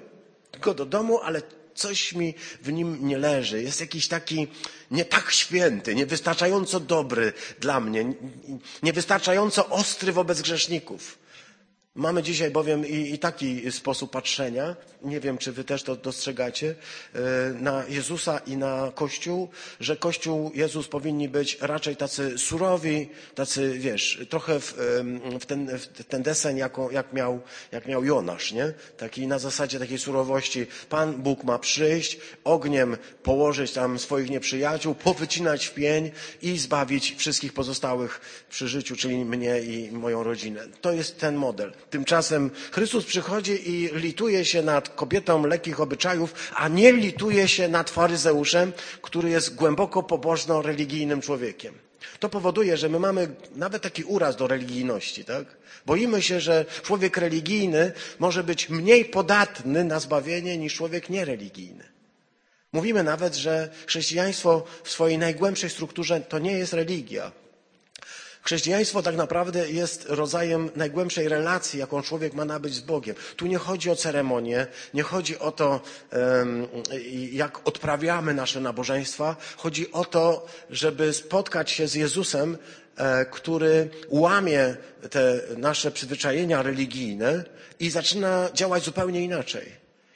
go 0.62 0.74
do 0.74 0.86
domu, 0.86 1.20
ale 1.20 1.42
coś 1.76 2.14
mi 2.14 2.34
w 2.62 2.72
nim 2.72 3.08
nie 3.08 3.18
leży. 3.18 3.64
Jest 3.64 3.82
jakiś 3.82 4.08
taki 4.08 4.48
nie 4.92 5.06
tak 5.06 5.32
święty, 5.32 5.96
niewystarczająco 5.96 6.80
dobry 6.80 7.34
dla 7.60 7.80
mnie, 7.80 8.14
niewystarczająco 8.84 9.70
ostry 9.70 10.12
wobec 10.12 10.42
grzeszników. 10.42 11.27
Mamy 11.98 12.24
dzisiaj 12.24 12.52
bowiem 12.52 12.88
i, 12.88 13.14
i, 13.14 13.20
taki 13.20 13.72
sposób 13.72 14.12
patrzenia, 14.12 14.76
nie 15.02 15.20
wiem 15.20 15.38
czy 15.38 15.52
wy 15.52 15.64
też 15.64 15.84
to 15.84 15.96
dostrzegacie, 15.96 16.76
e, 17.14 17.20
na 17.54 17.84
Jezusa 17.90 18.38
i 18.38 18.58
na 18.58 18.92
Kościół, 18.96 19.50
że 19.80 19.96
Kościół, 19.96 20.52
Jezus 20.56 20.88
powinni 20.88 21.30
być 21.30 21.58
raczej 21.62 21.96
tacy 21.96 22.38
surowi, 22.38 23.10
tacy, 23.36 23.80
wiesz, 23.80 24.26
trochę 24.30 24.60
w, 24.60 24.76
w, 25.40 25.46
ten, 25.46 25.78
w 25.78 26.04
ten 26.04 26.24
deseń, 26.24 26.58
jako, 26.58 26.92
jak, 26.92 27.14
miał, 27.14 27.42
jak 27.72 27.86
miał 27.86 28.06
Jonasz, 28.06 28.52
nie? 28.52 28.74
Taki 28.98 29.28
na 29.28 29.40
zasadzie 29.40 29.80
takiej 29.80 30.00
surowości. 30.00 30.68
Pan 30.90 31.14
Bóg 31.14 31.44
ma 31.44 31.60
przyjść, 31.60 32.20
ogniem 32.44 32.98
położyć 33.24 33.72
tam 33.72 34.00
swoich 34.00 34.30
nieprzyjaciół, 34.30 34.96
powycinać 34.96 35.66
w 35.66 35.74
pień 35.74 36.12
i 36.42 36.58
zbawić 36.58 37.16
wszystkich 37.18 37.54
pozostałych 37.54 38.22
przy 38.50 38.68
życiu, 38.68 38.96
czyli 38.96 39.26
mnie 39.26 39.62
i 39.62 39.92
moją 39.92 40.24
rodzinę. 40.24 40.68
To 40.82 40.92
jest 40.92 41.20
ten 41.20 41.36
model. 41.36 41.74
Tymczasem 41.90 42.52
Chrystus 42.72 43.06
przychodzi 43.06 43.70
i 43.70 43.90
lituje 43.94 44.46
się 44.46 44.62
nad 44.62 44.90
kobietą 44.90 45.48
lekkich 45.48 45.80
obyczajów, 45.80 46.34
a 46.56 46.68
nie 46.68 46.92
lituje 46.92 47.48
się 47.48 47.68
nad 47.68 47.90
faryzeuszem, 47.90 48.74
który 49.02 49.30
jest 49.30 49.56
głęboko 49.56 50.04
pobożno-religijnym 50.04 51.22
człowiekiem. 51.22 51.74
To 52.20 52.30
powoduje, 52.30 52.78
że 52.78 52.90
my 52.90 53.00
mamy 53.00 53.28
nawet 53.56 53.82
taki 53.82 54.04
uraz 54.04 54.36
do 54.36 54.48
religijności, 54.48 55.26
tak? 55.26 55.58
Boimy 55.86 56.22
się, 56.22 56.40
że 56.40 56.66
człowiek 56.84 57.18
religijny 57.18 57.92
może 58.20 58.44
być 58.44 58.70
mniej 58.70 59.06
podatny 59.06 59.84
na 59.84 60.00
zbawienie 60.00 60.58
niż 60.58 60.74
człowiek 60.76 61.10
niereligijny. 61.10 61.84
Mówimy 62.74 63.04
nawet, 63.04 63.36
że 63.36 63.70
chrześcijaństwo 63.88 64.64
w 64.84 64.90
swojej 64.90 65.18
najgłębszej 65.18 65.70
strukturze 65.70 66.22
to 66.22 66.40
nie 66.40 66.52
jest 66.52 66.74
religia, 66.74 67.32
Chrześcijaństwo 68.48 69.04
tak 69.04 69.16
naprawdę 69.16 69.70
jest 69.72 70.06
rodzajem 70.10 70.70
najgłębszej 70.76 71.30
relacji, 71.30 71.80
jaką 71.80 72.02
człowiek 72.02 72.34
ma 72.34 72.46
nabyć 72.46 72.74
z 72.74 72.80
Bogiem. 72.80 73.16
Tu 73.36 73.48
nie 73.48 73.58
chodzi 73.58 73.90
o 73.90 73.96
ceremonię, 73.96 74.68
nie 74.94 75.04
chodzi 75.04 75.40
o 75.40 75.52
to, 75.52 75.82
jak 77.32 77.68
odprawiamy 77.68 78.34
nasze 78.34 78.60
nabożeństwa. 78.60 79.36
Chodzi 79.58 79.92
o 79.92 80.06
to, 80.06 80.46
żeby 80.70 81.14
spotkać 81.14 81.72
się 81.72 81.88
z 81.88 81.96
Jezusem, 81.96 82.58
e, 82.98 83.26
który 83.26 83.90
łamie 84.10 84.76
te 85.10 85.42
nasze 85.58 85.92
przyzwyczajenia 85.92 86.62
religijne 86.62 87.44
i 87.80 87.90
zaczyna 87.90 88.50
działać 88.54 88.84
zupełnie 88.84 89.22
inaczej. 89.22 89.72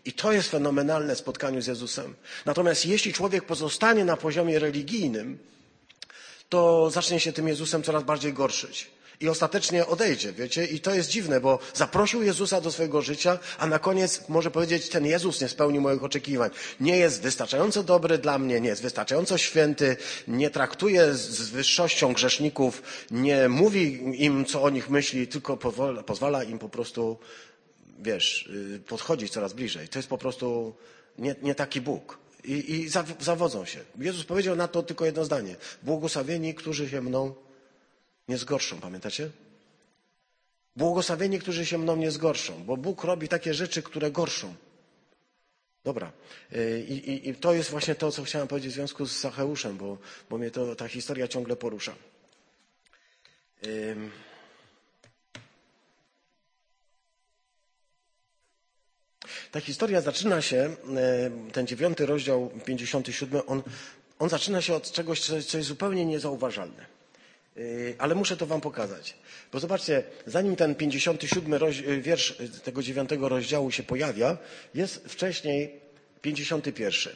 I 0.06 0.14
to 0.14 0.32
jest 0.32 0.50
fenomenalne 0.50 1.16
w 1.16 1.20
spotkaniu 1.20 1.62
z 1.62 1.68
Jezusem. 1.68 2.16
Natomiast 2.46 2.86
jeśli 2.86 3.14
człowiek 3.14 3.46
pozostanie 3.46 4.06
na 4.06 4.18
poziomie 4.18 4.60
religijnym, 4.60 5.52
to 6.52 6.90
zacznie 6.90 7.20
się 7.20 7.34
tym 7.34 7.48
Jezusem 7.48 7.84
coraz 7.84 8.04
bardziej 8.04 8.34
gorszyć. 8.34 8.92
I 9.20 9.30
ostatecznie 9.30 9.86
odejdzie, 9.86 10.34
wiecie? 10.34 10.66
I 10.66 10.80
to 10.80 10.94
jest 10.94 11.10
dziwne, 11.10 11.42
bo 11.42 11.60
zaprosił 11.74 12.24
Jezusa 12.24 12.62
do 12.62 12.72
swojego 12.72 13.02
życia, 13.02 13.40
a 13.58 13.68
na 13.68 13.80
koniec 13.80 14.30
może 14.30 14.52
powiedzieć, 14.52 14.90
ten 14.90 15.06
Jezus 15.06 15.42
nie 15.42 15.48
spełnił 15.48 15.82
moich 15.82 16.04
oczekiwań. 16.04 16.50
Nie 16.80 16.98
jest 16.98 17.22
wystarczająco 17.22 17.84
dobry 17.84 18.18
dla 18.18 18.40
mnie, 18.40 18.62
nie 18.62 18.70
jest 18.70 18.82
wystarczająco 18.82 19.38
święty, 19.38 19.98
nie 20.28 20.50
traktuje 20.50 21.14
z 21.14 21.50
wyższością 21.50 22.14
grzeszników, 22.14 22.82
nie 23.12 23.50
mówi 23.50 24.02
im, 24.24 24.46
co 24.46 24.64
o 24.64 24.70
nich 24.70 24.90
myśli, 24.90 25.28
tylko 25.28 25.58
pozwala, 26.06 26.44
im 26.44 26.60
po 26.60 26.70
prostu, 26.70 27.18
wiesz, 28.00 28.50
y, 28.76 28.80
podchodzić 28.80 29.32
coraz 29.32 29.54
bliżej. 29.54 29.88
To 29.88 30.00
jest 30.00 30.10
po 30.10 30.18
prostu 30.18 30.76
nie, 31.18 31.36
nie 31.42 31.56
taki 31.56 31.82
Bóg 31.82 32.21
i, 32.44 32.72
i 32.72 32.90
zawodzą 33.20 33.66
się. 33.66 33.80
Jezus 34.00 34.26
powiedział 34.26 34.56
na 34.56 34.68
to 34.68 34.84
tylko 34.84 35.06
jedno 35.06 35.26
zdanie. 35.26 35.56
Błogosławieni, 35.84 36.56
którzy 36.56 36.90
się 36.90 37.02
mną 37.02 37.36
nie 38.28 38.38
zgorszą. 38.38 38.80
Pamiętacie? 38.80 39.30
Błogosławieni, 40.76 41.40
którzy 41.40 41.66
się 41.66 41.78
mną 41.78 41.96
nie 41.96 42.12
zgorszą, 42.12 42.64
bo 42.64 42.78
Bóg 42.78 43.04
robi 43.04 43.28
takie 43.28 43.54
rzeczy, 43.54 43.82
które 43.82 44.12
gorszą. 44.12 44.56
Dobra. 45.84 46.12
I, 46.88 46.94
i, 46.94 47.30
I, 47.30 47.36
to 47.36 47.54
jest 47.54 47.70
właśnie 47.70 47.96
to, 47.96 48.12
co 48.12 48.24
chciałem 48.24 48.48
powiedzieć 48.48 48.72
w 48.72 48.76
związku 48.76 49.06
z 49.06 49.22
Zacheuszem, 49.22 49.78
bo, 49.78 49.98
bo 50.30 50.38
mnie 50.38 50.52
to, 50.52 50.76
ta 50.76 50.88
historia 50.88 51.28
ciągle 51.28 51.56
porusza. 51.56 51.96
Ta 59.52 59.62
historia 59.62 60.02
zaczyna 60.02 60.42
się, 60.42 60.58
e, 60.58 61.32
ten 61.52 61.68
dziewiąty 61.68 62.06
rozdział, 62.06 62.52
57, 62.66 63.42
on, 63.48 63.64
on 64.20 64.30
zaczyna 64.30 64.62
się 64.62 64.76
od 64.76 64.92
czegoś, 64.92 65.20
co, 65.22 65.36
jest 65.36 65.68
zupełnie 65.68 66.06
niezauważalne. 66.06 66.86
E, 67.58 67.62
ale 67.98 68.16
muszę 68.16 68.38
to 68.38 68.46
wam 68.46 68.62
pokazać. 68.62 69.16
Bo 69.52 69.60
zobaczcie, 69.60 70.04
zanim 70.26 70.56
ten 70.56 70.76
57 70.76 71.54
roz, 71.54 71.76
e, 71.76 71.98
wiersz 72.02 72.38
tego 72.64 72.84
dziewiątego 72.84 73.30
rozdziału 73.30 73.72
się 73.72 73.84
pojawia, 73.84 74.38
jest 74.74 75.06
wcześniej 75.08 75.80
51. 76.22 77.14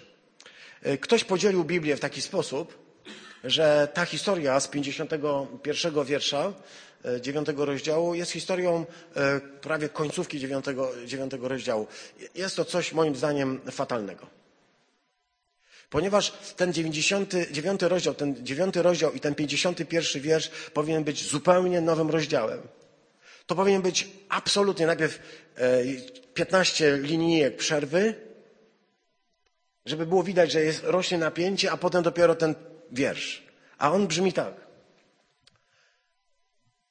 Ktoś 1.02 1.24
podzielił 1.24 1.64
Biblię 1.64 1.96
w 1.96 2.00
taki 2.00 2.22
sposób, 2.22 2.85
że 3.46 3.88
ta 3.94 4.06
historia 4.06 4.60
z 4.60 4.68
51 4.68 6.06
wiersza 6.06 6.54
E, 7.06 7.22
dziewiątego 7.22 7.66
rozdziału 7.66 8.16
jest 8.16 8.32
historią 8.32 8.86
e, 9.16 9.40
prawie 9.40 9.90
końcówki 9.90 10.40
dziewiątego, 10.40 10.92
dziewiątego 11.06 11.48
rozdziału. 11.48 11.88
Jest 12.36 12.56
to 12.56 12.66
coś 12.66 12.94
moim 12.94 13.16
zdaniem 13.16 13.60
fatalnego. 13.72 14.28
Ponieważ 15.90 16.32
ten 16.32 16.74
99 16.74 17.82
rozdział, 17.82 18.14
ten 18.14 18.46
9 18.46 18.76
rozdział 18.76 19.14
i 19.14 19.20
ten 19.20 19.36
51 19.36 20.22
wiersz 20.22 20.50
powinien 20.74 21.04
być 21.04 21.30
zupełnie 21.30 21.82
nowym 21.82 22.10
rozdziałem. 22.10 22.62
To 23.46 23.56
powinien 23.56 23.82
być 23.82 24.08
absolutnie 24.30 24.86
najpierw 24.88 25.20
15 26.34 26.94
e, 26.94 26.98
linijek 26.98 27.58
przerwy, 27.58 28.14
żeby 29.86 30.06
było 30.06 30.24
widać, 30.24 30.52
że 30.52 30.62
jest, 30.62 30.84
rośnie 30.84 31.18
napięcie, 31.18 31.72
a 31.72 31.78
potem 31.78 32.04
dopiero 32.04 32.36
ten 32.36 32.56
wiersz. 32.92 33.44
A 33.78 33.92
on 33.92 34.08
brzmi 34.08 34.34
tak. 34.34 34.54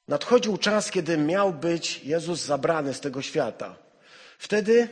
Nadchodził 0.07 0.57
czas, 0.57 0.91
kiedy 0.91 1.17
miał 1.17 1.53
być 1.53 2.03
Jezus 2.03 2.45
zabrany 2.45 2.93
z 2.93 2.99
tego 2.99 3.21
świata. 3.21 3.75
Wtedy 4.39 4.89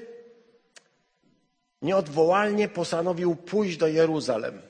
nieodwołalnie 1.82 2.68
postanowił 2.68 3.36
pójść 3.36 3.78
do 3.78 3.88
Jeruzalem. 3.88 4.62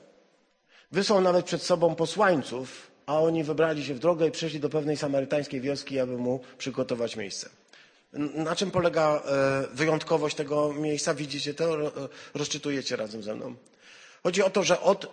Wysłał 0.92 1.20
nawet 1.20 1.46
przed 1.46 1.62
sobą 1.62 1.94
posłańców, 1.94 2.90
a 3.06 3.20
oni 3.20 3.44
wybrali 3.44 3.84
się 3.84 3.94
w 3.94 3.98
drogę 3.98 4.26
i 4.28 4.30
przyszli 4.30 4.60
do 4.60 4.68
pewnej 4.68 4.96
samarytańskiej 4.96 5.60
wioski, 5.60 6.00
aby 6.00 6.18
mu 6.18 6.40
przygotować 6.58 7.16
miejsce. 7.16 7.48
Na 8.34 8.56
czym 8.56 8.70
polega 8.70 9.22
e, 9.26 9.66
wyjątkowość 9.72 10.36
tego 10.36 10.72
miejsca? 10.72 11.14
Widzicie 11.14 11.54
to? 11.54 11.92
Rozczytujecie 12.34 12.96
razem 12.96 13.22
ze 13.22 13.34
mną. 13.34 13.54
Chodzi 14.24 14.42
o 14.42 14.50
to, 14.50 14.62
że 14.62 14.80
od, 14.80 15.06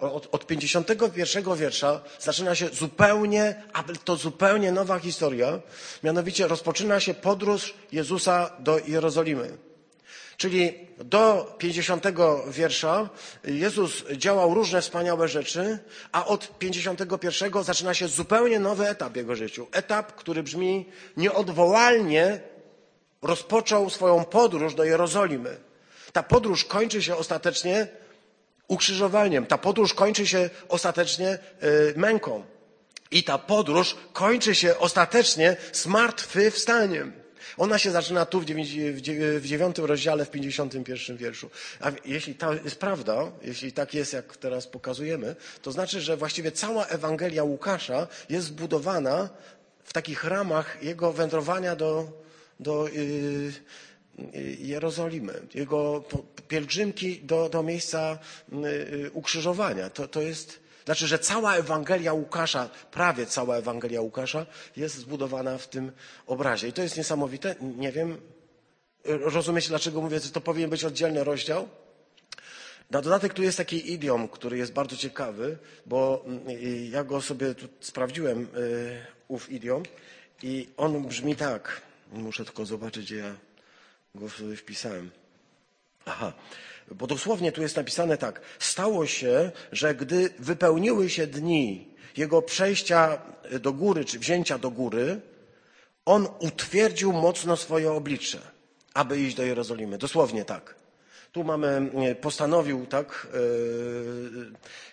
od, 0.00 0.28
od 0.32 0.46
51 0.46 1.56
wiersza 1.56 2.00
zaczyna 2.20 2.54
się 2.54 2.68
zupełnie, 2.68 3.62
to 4.04 4.16
zupełnie 4.16 4.72
nowa 4.72 4.98
historia. 4.98 5.60
Mianowicie 6.04 6.48
rozpoczyna 6.48 7.00
się 7.00 7.14
podróż 7.14 7.74
Jezusa 7.92 8.50
do 8.58 8.78
Jerozolimy. 8.78 9.58
Czyli 10.36 10.74
do 10.98 11.54
50 11.58 12.04
wiersza 12.48 13.08
Jezus 13.44 14.04
działał 14.12 14.54
różne 14.54 14.82
wspaniałe 14.82 15.28
rzeczy, 15.28 15.78
a 16.12 16.26
od 16.26 16.58
51 16.58 17.64
zaczyna 17.64 17.94
się 17.94 18.08
zupełnie 18.08 18.60
nowy 18.60 18.88
etap 18.88 19.16
jego 19.16 19.36
życiu. 19.36 19.66
Etap, 19.72 20.12
który 20.12 20.42
brzmi 20.42 20.86
nieodwołalnie 21.16 22.40
rozpoczął 23.22 23.90
swoją 23.90 24.24
podróż 24.24 24.74
do 24.74 24.84
Jerozolimy. 24.84 25.56
Ta 26.12 26.22
podróż 26.22 26.64
kończy 26.64 27.02
się 27.02 27.16
ostatecznie 27.16 27.88
ukrzyżowaniem. 28.68 29.46
Ta 29.46 29.58
podróż 29.58 29.94
kończy 29.94 30.26
się 30.26 30.50
ostatecznie 30.68 31.28
e, 31.28 31.38
męką. 31.96 32.44
I 33.10 33.24
ta 33.24 33.38
podróż 33.38 33.96
kończy 34.12 34.54
się 34.54 34.78
ostatecznie 34.78 35.56
zmartwychwstaniem. 35.72 37.12
Ona 37.56 37.78
się 37.78 37.90
zaczyna 37.90 38.26
tu 38.26 38.40
w 38.40 39.40
dziewiątym 39.42 39.84
rozdziale, 39.84 40.24
w 40.24 40.30
pięćdziesiątym 40.30 40.84
pierwszym 40.84 41.16
wierszu. 41.16 41.50
A 41.80 41.90
jeśli 42.04 42.34
to 42.34 42.54
jest 42.54 42.76
prawda, 42.76 43.32
jeśli 43.42 43.72
tak 43.72 43.94
jest, 43.94 44.12
jak 44.12 44.36
teraz 44.36 44.66
pokazujemy, 44.66 45.36
to 45.62 45.72
znaczy, 45.72 46.00
że 46.00 46.16
właściwie 46.16 46.52
cała 46.52 46.86
Ewangelia 46.86 47.44
Łukasza 47.44 48.06
jest 48.28 48.46
zbudowana 48.46 49.28
w 49.84 49.92
takich 49.92 50.24
ramach 50.24 50.82
jego 50.82 51.12
wędrowania 51.12 51.76
do, 51.76 52.08
do 52.60 52.88
y, 52.88 53.52
Jerozolimy, 54.58 55.32
jego 55.54 56.00
po- 56.08 56.22
pielgrzymki 56.48 57.20
do, 57.22 57.48
do 57.48 57.62
miejsca 57.62 58.18
y, 58.52 58.56
y, 59.06 59.10
ukrzyżowania. 59.12 59.90
To, 59.90 60.08
to 60.08 60.20
jest, 60.22 60.60
znaczy, 60.84 61.06
że 61.06 61.18
cała 61.18 61.56
Ewangelia 61.56 62.12
Łukasza, 62.12 62.68
prawie 62.90 63.26
cała 63.26 63.56
Ewangelia 63.56 64.00
Łukasza 64.00 64.46
jest 64.76 64.94
zbudowana 64.96 65.58
w 65.58 65.68
tym 65.68 65.92
obrazie. 66.26 66.68
I 66.68 66.72
to 66.72 66.82
jest 66.82 66.96
niesamowite. 66.96 67.54
Nie 67.60 67.92
wiem, 67.92 68.20
rozumiecie, 69.04 69.68
dlaczego 69.68 70.00
mówię, 70.00 70.20
że 70.20 70.30
to 70.30 70.40
powinien 70.40 70.70
być 70.70 70.84
oddzielny 70.84 71.24
rozdział? 71.24 71.68
Na 72.90 73.02
dodatek 73.02 73.34
tu 73.34 73.42
jest 73.42 73.56
taki 73.58 73.92
idiom, 73.92 74.28
który 74.28 74.58
jest 74.58 74.72
bardzo 74.72 74.96
ciekawy, 74.96 75.58
bo 75.86 76.22
mm, 76.26 76.48
y, 76.48 76.86
ja 76.90 77.04
go 77.04 77.20
sobie 77.20 77.54
tu 77.54 77.68
sprawdziłem, 77.80 78.48
y, 78.56 79.06
ów 79.28 79.50
idiom, 79.52 79.82
i 80.42 80.68
on 80.76 81.02
brzmi 81.08 81.36
tak. 81.36 81.82
Muszę 82.12 82.44
tylko 82.44 82.66
zobaczyć, 82.66 83.04
gdzie 83.04 83.16
ja 83.16 83.34
go 84.16 84.28
sobie 84.30 84.56
wpisałem. 84.56 85.10
Aha, 86.04 86.32
bo 86.90 87.06
dosłownie 87.06 87.52
tu 87.52 87.62
jest 87.62 87.76
napisane 87.76 88.18
tak. 88.18 88.40
Stało 88.58 89.06
się, 89.06 89.50
że 89.72 89.94
gdy 89.94 90.30
wypełniły 90.38 91.10
się 91.10 91.26
dni 91.26 91.88
jego 92.16 92.42
przejścia 92.42 93.22
do 93.60 93.72
góry, 93.72 94.04
czy 94.04 94.18
wzięcia 94.18 94.58
do 94.58 94.70
góry, 94.70 95.20
on 96.04 96.28
utwierdził 96.38 97.12
mocno 97.12 97.56
swoje 97.56 97.92
oblicze, 97.92 98.38
aby 98.94 99.20
iść 99.20 99.36
do 99.36 99.42
Jerozolimy. 99.42 99.98
Dosłownie 99.98 100.44
tak. 100.44 100.74
Tu 101.32 101.44
mamy, 101.44 101.90
e, 102.10 102.14
postanowił, 102.14 102.86
tak, 102.86 103.26
e, 103.34 103.38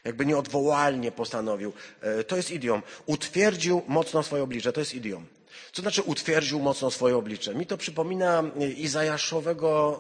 jakby 0.04 0.26
nieodwołalnie 0.26 1.12
postanowił. 1.12 1.74
E, 2.02 2.24
To 2.24 2.36
jest 2.36 2.52
idiom. 2.52 2.82
Utwierdził 3.06 3.82
mocno 3.88 4.24
swoje 4.24 4.44
oblicze. 4.44 4.74
To 4.74 4.80
jest 4.80 4.94
idiom. 4.96 5.26
Co 5.74 5.82
znaczy 5.82 6.02
utwierdził 6.02 6.60
mocno 6.60 6.92
swoje 6.92 7.18
oblicze? 7.18 7.56
Mi 7.56 7.66
to 7.66 7.78
przypomina 7.78 8.44
e, 8.60 8.68
Izajaszowego, 8.68 10.00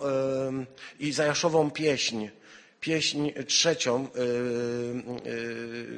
e, 0.99 1.05
Izajaszową 1.05 1.71
pieśń, 1.71 2.27
pieśń 2.79 3.31
trzecią 3.47 4.07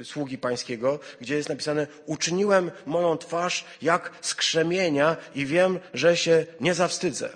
e, 0.01 0.05
sługi 0.05 0.37
pańskiego, 0.37 0.99
gdzie 1.21 1.35
jest 1.35 1.49
napisane 1.49 1.87
uczyniłem 2.05 2.71
moją 2.85 3.17
twarz 3.17 3.65
jak 3.81 4.11
skrzemienia 4.21 5.17
i 5.35 5.45
wiem, 5.45 5.79
że 5.93 6.17
się 6.17 6.45
nie 6.59 6.73
zawstydzę 6.73 7.29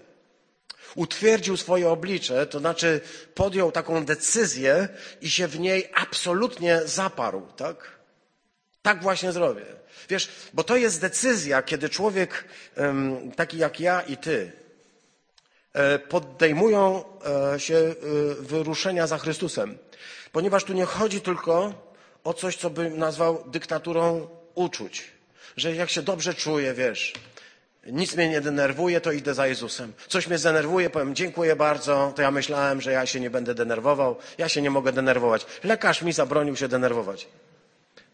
utwierdził 0.96 1.58
swoje 1.58 1.90
oblicze, 1.90 2.48
to 2.48 2.60
znaczy 2.60 3.02
podjął 3.36 3.72
taką 3.72 4.06
decyzję 4.06 4.88
i 5.22 5.30
się 5.30 5.48
w 5.48 5.60
niej 5.60 5.90
absolutnie 5.94 6.82
zaparł, 6.86 7.48
tak? 7.56 8.00
Tak 8.82 9.04
właśnie 9.04 9.32
zrobię. 9.32 9.79
Wiesz, 10.10 10.30
bo 10.54 10.64
to 10.64 10.78
jest 10.78 11.02
decyzja, 11.02 11.62
kiedy 11.62 11.90
człowiek 11.90 12.46
taki 13.36 13.58
jak 13.58 13.80
ja 13.80 14.02
i 14.02 14.18
ty 14.18 14.52
e, 15.74 16.00
podejmują 16.00 17.04
e, 17.54 17.60
się 17.60 17.76
e, 17.76 17.96
wyruszenia 18.40 19.08
za 19.08 19.18
Chrystusem. 19.18 19.78
Ponieważ 20.32 20.64
tu 20.64 20.74
nie 20.74 20.86
chodzi 20.86 21.22
tylko 21.22 21.74
o 22.24 22.34
coś, 22.34 22.56
co 22.58 22.70
bym 22.70 22.98
nazwał 22.98 23.44
dyktaturą 23.48 24.28
uczuć. 24.56 25.12
Że 25.58 25.76
jak 25.76 25.90
się 25.90 26.02
dobrze 26.02 26.34
czuję, 26.34 26.74
wiesz, 26.74 27.14
nic 27.86 28.16
mnie 28.16 28.30
nie 28.30 28.42
denerwuje, 28.42 29.02
to 29.02 29.12
idę 29.12 29.34
za 29.34 29.48
Jezusem. 29.48 29.94
Coś 30.08 30.28
mnie 30.28 30.38
zdenerwuje, 30.38 30.90
powiem 30.90 31.16
dziękuję 31.16 31.56
bardzo, 31.56 32.14
to 32.16 32.22
ja 32.22 32.32
myślałem, 32.32 32.82
że 32.82 32.92
ja 32.92 33.06
się 33.06 33.20
nie 33.20 33.30
będę 33.30 33.56
denerwował. 33.56 34.16
Ja 34.38 34.50
się 34.50 34.62
nie 34.62 34.70
mogę 34.70 34.92
denerwować. 34.92 35.46
Lekarz 35.64 36.02
mi 36.02 36.14
zabronił 36.14 36.56
się 36.56 36.68
denerwować. 36.68 37.28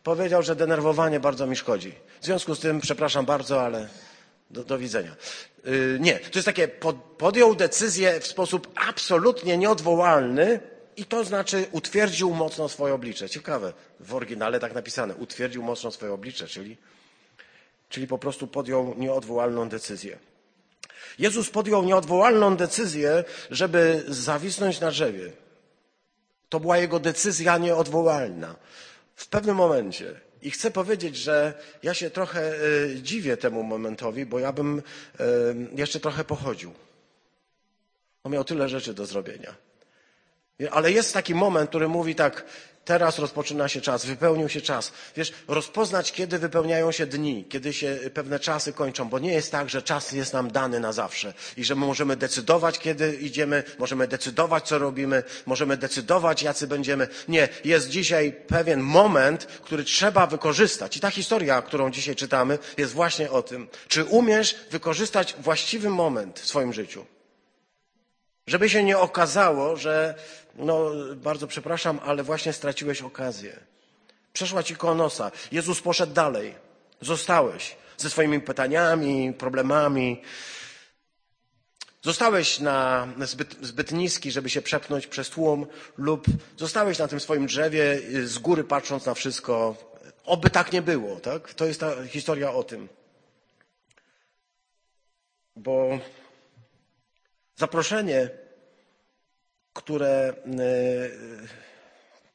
Powiedział, 0.06 0.44
że 0.44 0.56
denerwowanie 0.56 1.20
bardzo 1.20 1.48
mi 1.48 1.56
szkodzi. 1.56 1.94
W 2.22 2.26
związku 2.26 2.56
z 2.56 2.60
tym, 2.60 2.82
przepraszam 2.82 3.26
bardzo, 3.26 3.62
ale 3.62 3.90
do, 4.50 4.64
do 4.64 4.78
widzenia. 4.78 5.16
Yy, 5.66 5.98
nie, 6.00 6.20
to 6.20 6.40
jest 6.40 6.46
takie, 6.46 6.68
pod, 6.68 6.96
podjął 6.96 7.56
decyzję 7.56 8.20
w 8.20 8.28
sposób 8.28 8.68
absolutnie 8.76 9.58
nieodwołalny 9.58 10.60
i 10.98 11.06
to 11.06 11.24
znaczy 11.24 11.66
utwierdził 11.72 12.34
mocno 12.34 12.70
swoje 12.70 12.94
oblicze. 12.94 13.30
Ciekawe, 13.30 13.74
w 14.00 14.16
oryginale 14.16 14.60
tak 14.60 14.74
napisane. 14.74 15.16
Utwierdził 15.16 15.64
mocno 15.64 15.92
swoje 15.92 16.14
oblicze, 16.14 16.48
czyli 16.48 16.78
czyli 17.90 18.08
po 18.08 18.18
prostu 18.18 18.48
podjął 18.48 18.96
nieodwołalną 18.98 19.70
decyzję. 19.70 20.18
Jezus 21.20 21.50
podjął 21.50 21.84
nieodwołalną 21.84 22.56
decyzję, 22.56 23.24
żeby 23.52 24.04
zawisnąć 24.08 24.80
na 24.80 24.92
drzewie. 24.92 25.32
To 26.50 26.60
była 26.60 26.78
jego 26.78 27.00
decyzja 27.00 27.58
nieodwołalna. 27.58 28.56
W 29.16 29.28
pewnym 29.28 29.56
momencie. 29.56 30.20
I 30.42 30.52
chcę 30.52 30.72
powiedzieć, 30.72 31.18
że 31.18 31.54
ja 31.84 31.94
się 31.94 32.10
trochę 32.10 32.42
e, 32.42 32.56
dziwię 33.02 33.38
temu 33.38 33.64
momentowi, 33.64 34.26
bo 34.26 34.40
ja 34.40 34.54
bym 34.54 34.82
e, 35.20 35.24
jeszcze 35.76 36.00
trochę 36.00 36.24
pochodził. 36.24 36.74
On 38.24 38.32
miał 38.32 38.44
tyle 38.44 38.70
rzeczy 38.70 38.94
do 38.94 39.06
zrobienia. 39.06 39.56
Ale 40.72 40.92
jest 40.92 41.14
taki 41.14 41.36
moment, 41.36 41.70
który 41.70 41.88
mówi 41.88 42.16
tak, 42.16 42.46
teraz 42.86 43.20
rozpoczyna 43.20 43.68
się 43.68 43.82
czas, 43.82 44.06
wypełnił 44.06 44.50
się 44.50 44.62
czas. 44.62 44.92
Wiesz, 45.16 45.34
rozpoznać, 45.48 46.12
kiedy 46.12 46.40
wypełniają 46.40 46.92
się 46.92 47.06
dni, 47.06 47.46
kiedy 47.50 47.74
się 47.74 48.00
pewne 48.14 48.40
czasy 48.40 48.74
kończą, 48.74 49.10
bo 49.10 49.20
nie 49.20 49.34
jest 49.34 49.52
tak, 49.52 49.70
że 49.70 49.82
czas 49.82 50.12
jest 50.12 50.34
nam 50.34 50.52
dany 50.52 50.80
na 50.80 50.92
zawsze 50.94 51.34
i 51.58 51.64
że 51.64 51.76
my 51.76 51.86
możemy 51.86 52.16
decydować, 52.16 52.80
kiedy 52.80 53.16
idziemy, 53.16 53.64
możemy 53.80 54.08
decydować, 54.08 54.68
co 54.68 54.78
robimy, 54.78 55.24
możemy 55.46 55.78
decydować, 55.78 56.44
jacy 56.44 56.68
będziemy. 56.68 57.08
Nie, 57.28 57.50
jest 57.66 57.90
dzisiaj 57.90 58.34
pewien 58.48 58.80
moment, 58.80 59.46
który 59.46 59.84
trzeba 59.84 60.28
wykorzystać. 60.28 60.98
I 60.98 61.00
ta 61.00 61.10
historia, 61.12 61.62
którą 61.62 61.92
dzisiaj 61.92 62.16
czytamy, 62.16 62.58
jest 62.78 62.94
właśnie 62.94 63.32
o 63.32 63.42
tym. 63.42 63.68
Czy 63.88 64.04
umiesz 64.06 64.56
wykorzystać 64.72 65.36
właściwy 65.40 65.90
moment 65.90 66.40
w 66.40 66.48
swoim 66.48 66.74
życiu? 66.74 67.06
Żeby 68.48 68.70
się 68.70 68.84
nie 68.84 68.98
okazało, 68.98 69.78
że, 69.78 70.16
no 70.56 70.92
bardzo 71.16 71.48
przepraszam, 71.48 72.00
ale 72.06 72.24
właśnie 72.24 72.54
straciłeś 72.54 73.02
okazję. 73.02 73.60
Przeszła 74.34 74.64
ci 74.64 74.76
koło 74.76 74.96
nosa. 74.96 75.32
Jezus 75.52 75.82
poszedł 75.82 76.14
dalej. 76.14 76.56
Zostałeś 77.02 77.76
ze 77.98 78.10
swoimi 78.10 78.42
pytaniami, 78.42 79.34
problemami. 79.34 80.22
Zostałeś 82.02 82.60
na 82.60 83.08
zbyt, 83.22 83.56
zbyt 83.62 83.92
niski, 83.92 84.32
żeby 84.32 84.50
się 84.50 84.62
przepchnąć 84.62 85.08
przez 85.08 85.30
tłum, 85.30 85.68
lub 85.98 86.26
zostałeś 86.58 87.00
na 87.00 87.08
tym 87.08 87.20
swoim 87.20 87.46
drzewie, 87.46 88.00
z 88.24 88.38
góry 88.38 88.64
patrząc 88.64 89.06
na 89.06 89.14
wszystko. 89.14 89.76
Oby 90.26 90.50
tak 90.50 90.72
nie 90.72 90.82
było, 90.82 91.20
tak? 91.20 91.54
To 91.54 91.66
jest 91.66 91.80
ta 91.80 92.08
historia 92.08 92.54
o 92.54 92.64
tym. 92.64 92.90
Bo 95.56 96.00
Zaproszenie, 97.56 98.30
które 99.74 100.10
e, 100.10 100.34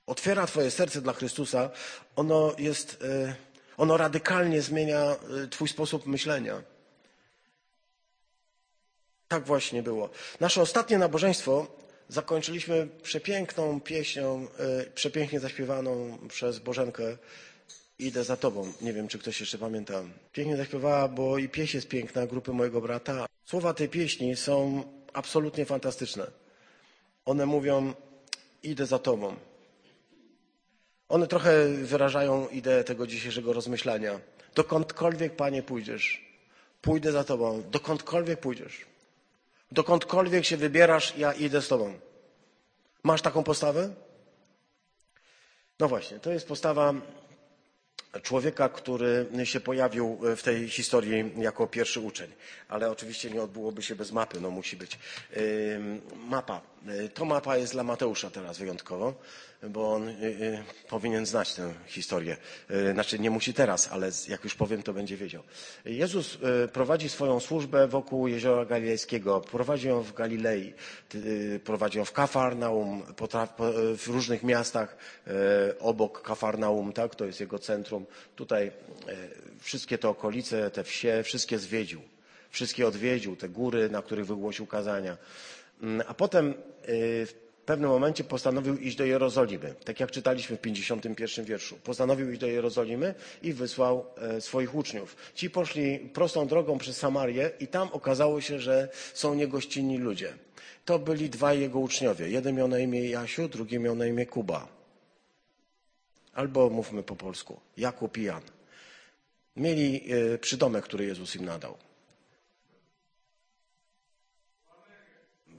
otwiera 0.07 0.47
Twoje 0.47 0.71
serce 0.71 1.01
dla 1.01 1.13
Chrystusa, 1.13 1.71
ono 2.17 2.55
jest, 2.59 3.03
e, 3.05 3.35
ono 3.77 3.97
radykalnie 3.97 4.63
zmienia 4.63 5.01
e, 5.01 5.49
Twój 5.49 5.69
sposób 5.69 6.07
myślenia. 6.07 6.63
Tak 9.29 9.45
właśnie 9.45 9.83
było. 9.83 10.11
Nasze 10.41 10.63
ostatnie 10.63 10.99
nabożeństwo 10.99 11.67
zakończyliśmy 12.09 12.89
przepiękną 13.03 13.81
pieśnią, 13.81 14.47
przepięknie 14.95 15.41
zaśpiewaną 15.41 16.19
przez 16.29 16.59
Bożenkę 16.59 17.17
Idę 18.01 18.25
za 18.25 18.37
tobą. 18.37 18.73
Nie 18.81 18.93
wiem, 18.93 19.09
czy 19.09 19.19
ktoś 19.19 19.41
jeszcze 19.41 19.59
pamięta. 19.59 20.03
Pięknie 20.33 20.57
zaśpiewała, 20.57 21.09
bo 21.09 21.39
i 21.39 21.49
pieśń 21.49 21.77
jest 21.77 21.89
piękna, 21.89 22.27
grupy 22.27 22.53
mojego 22.53 22.81
brata. 22.81 23.27
Słowa 23.45 23.75
tej 23.75 23.89
pieśni 23.89 24.37
są 24.37 24.83
absolutnie 25.13 25.65
fantastyczne. 25.67 26.27
One 27.25 27.47
mówią, 27.47 27.93
idę 28.63 28.87
za 28.87 28.99
Tobą. 28.99 29.37
One 31.09 31.27
trochę 31.27 31.69
wyrażają 31.69 32.49
ideę 32.49 32.85
tego 32.85 33.07
dzisiejszego 33.07 33.53
rozmyślania. 33.53 34.21
Dokądkolwiek, 34.55 35.37
Panie, 35.37 35.63
pójdziesz, 35.63 36.25
pójdę 36.83 37.13
za 37.13 37.25
Tobą. 37.25 37.63
Dokądkolwiek 37.71 38.41
pójdziesz. 38.41 38.87
Dokądkolwiek 39.73 40.45
się 40.45 40.57
wybierasz, 40.57 41.17
ja 41.19 41.33
idę 41.33 41.63
z 41.63 41.69
Tobą. 41.69 41.95
Masz 43.03 43.23
taką 43.23 43.43
postawę? 43.45 43.95
No 45.81 45.89
właśnie, 45.89 46.19
to 46.19 46.31
jest 46.31 46.49
postawa 46.49 46.95
człowieka, 48.23 48.69
który 48.69 49.27
się 49.45 49.61
pojawił 49.61 50.19
w 50.37 50.43
tej 50.43 50.69
historii 50.69 51.33
jako 51.39 51.67
pierwszy 51.67 52.01
uczeń. 52.01 52.31
Ale 52.69 52.91
oczywiście 52.91 53.31
nie 53.31 53.43
odbyłoby 53.43 53.83
się 53.83 53.95
bez 53.95 54.13
mapy, 54.13 54.41
no 54.41 54.51
musi 54.51 54.77
być. 54.77 54.99
Mapa. 56.29 56.61
To 57.15 57.25
mapa 57.25 57.57
jest 57.57 57.73
dla 57.73 57.83
Mateusza 57.83 58.31
teraz 58.31 58.59
wyjątkowo, 58.59 59.15
bo 59.63 59.93
on 59.93 60.15
powinien 60.89 61.27
znać 61.27 61.55
tę 61.55 61.75
historię. 61.87 62.37
Znaczy 62.93 63.19
nie 63.19 63.31
musi 63.31 63.55
teraz, 63.55 63.89
ale 63.93 64.11
jak 64.29 64.45
już 64.45 64.55
powiem, 64.55 64.83
to 64.83 64.93
będzie 64.93 65.17
wiedział. 65.17 65.43
Jezus 65.85 66.39
prowadzi 66.73 67.09
swoją 67.09 67.41
służbę 67.41 67.89
wokół 67.89 68.29
Jeziora 68.29 68.65
Galilejskiego. 68.65 69.41
Prowadzi 69.41 69.89
ją 69.89 70.03
w 70.03 70.13
Galilei, 70.13 70.75
prowadzi 71.65 71.99
ją 71.99 72.05
w 72.05 72.13
Kafarnaum, 72.13 73.03
w 73.97 74.07
różnych 74.07 74.43
miastach 74.43 74.97
obok 75.81 76.23
Kafarnaum, 76.23 76.93
tak? 76.93 77.15
To 77.15 77.25
jest 77.25 77.41
jego 77.41 77.59
centrum. 77.59 78.07
Tutaj 78.37 78.73
wszystkie 79.61 79.99
te 79.99 80.09
okolice, 80.09 80.71
te 80.71 80.85
wsie, 80.85 81.23
wszystkie 81.25 81.59
zwiedził. 81.59 82.01
Wszystkie 82.51 82.87
odwiedził, 82.87 83.37
te 83.37 83.49
góry, 83.49 83.91
na 83.91 84.03
których 84.03 84.27
wygłosił 84.27 84.67
kazania. 84.67 85.17
Mm, 85.83 86.03
A 86.09 86.15
potem 86.15 86.55
y, 86.89 87.27
w 87.27 87.35
pewnym 87.71 87.91
momencie 87.91 88.25
postanowił 88.25 88.77
iść 88.77 88.97
do 88.97 89.05
Jerozolimy. 89.05 89.75
Tak 89.85 90.01
jak 90.01 90.11
czytaliśmy 90.11 90.57
w 90.57 90.61
51 90.61 91.45
wierszu. 91.45 91.77
Postanowił 91.85 92.31
iść 92.31 92.41
do 92.41 92.47
Jerozolimy 92.47 93.15
i 93.43 93.53
wysłał 93.53 94.07
e, 94.17 94.41
swoich 94.41 94.75
uczniów. 94.75 95.17
Ci 95.35 95.51
poszli 95.51 95.99
prostą 95.99 96.47
drogą 96.47 96.79
przez 96.79 96.97
Samarię 96.97 97.51
i 97.61 97.67
tam 97.67 97.89
okazało 97.93 98.41
się, 98.41 98.59
że 98.59 98.89
są 99.15 99.35
niegościnni 99.35 99.99
ludzie. 99.99 100.33
To 100.85 100.99
byli 100.99 101.31
dwaj 101.31 101.61
jego 101.61 101.79
uczniowie. 101.79 102.29
Jeden 102.29 102.55
miał 102.55 102.69
na 102.69 102.79
imię 102.79 103.11
Jasiu, 103.11 103.49
drugi 103.49 103.79
miał 103.79 103.95
na 103.95 104.07
imię 104.07 104.27
Kuba. 104.27 104.69
Albo 106.33 106.71
mówmy 106.71 107.03
po 107.03 107.17
polsku, 107.17 107.61
Jakub 107.77 108.17
i 108.19 108.23
Jan. 108.23 108.43
Mieli 109.57 110.13
e, 110.13 110.39
przydomek, 110.39 110.85
który 110.85 111.05
Jezus 111.05 111.37
im 111.37 111.45
nadał. 111.45 111.90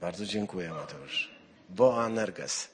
Bardzo 0.02 0.26
dziękuję, 0.26 0.70
Mateusz. 0.70 1.30
Boanerges. 1.68 2.68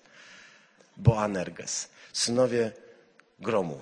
Boanerges. 0.96 1.88
Synowie 2.12 2.72
gromu. 3.40 3.80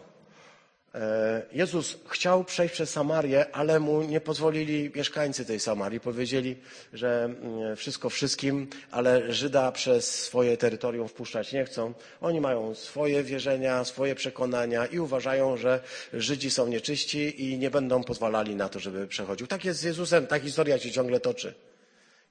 E, 0.94 1.42
Jezus 1.52 1.96
chciał 2.08 2.44
przejść 2.44 2.74
przez 2.74 2.90
Samarię, 2.90 3.46
ale 3.52 3.80
mu 3.80 4.02
nie 4.02 4.20
pozwolili 4.20 4.90
mieszkańcy 4.94 5.44
tej 5.44 5.60
Samarii. 5.60 6.00
Powiedzieli, 6.00 6.56
że 6.92 7.24
mm, 7.24 7.76
wszystko 7.76 8.10
wszystkim, 8.10 8.68
ale 8.90 9.32
Żyda 9.32 9.72
przez 9.72 10.22
swoje 10.22 10.56
terytorium 10.56 11.08
wpuszczać 11.08 11.52
nie 11.52 11.64
chcą. 11.64 11.94
Oni 12.20 12.40
mają 12.40 12.74
swoje 12.74 13.22
wierzenia, 13.22 13.84
swoje 13.84 14.14
przekonania 14.14 14.86
i 14.86 14.98
uważają, 14.98 15.56
że 15.56 15.80
Żydzi 16.12 16.50
są 16.50 16.68
nieczyści 16.68 17.44
i 17.44 17.58
nie 17.58 17.70
będą 17.70 18.04
pozwalali 18.04 18.56
na 18.56 18.68
to, 18.68 18.80
żeby 18.80 19.06
przechodził. 19.06 19.46
Tak 19.46 19.64
jest 19.64 19.80
z 19.80 19.82
Jezusem, 19.82 20.26
ta 20.26 20.38
historia 20.38 20.78
się 20.78 20.90
ciągle 20.90 21.20
toczy. 21.20 21.54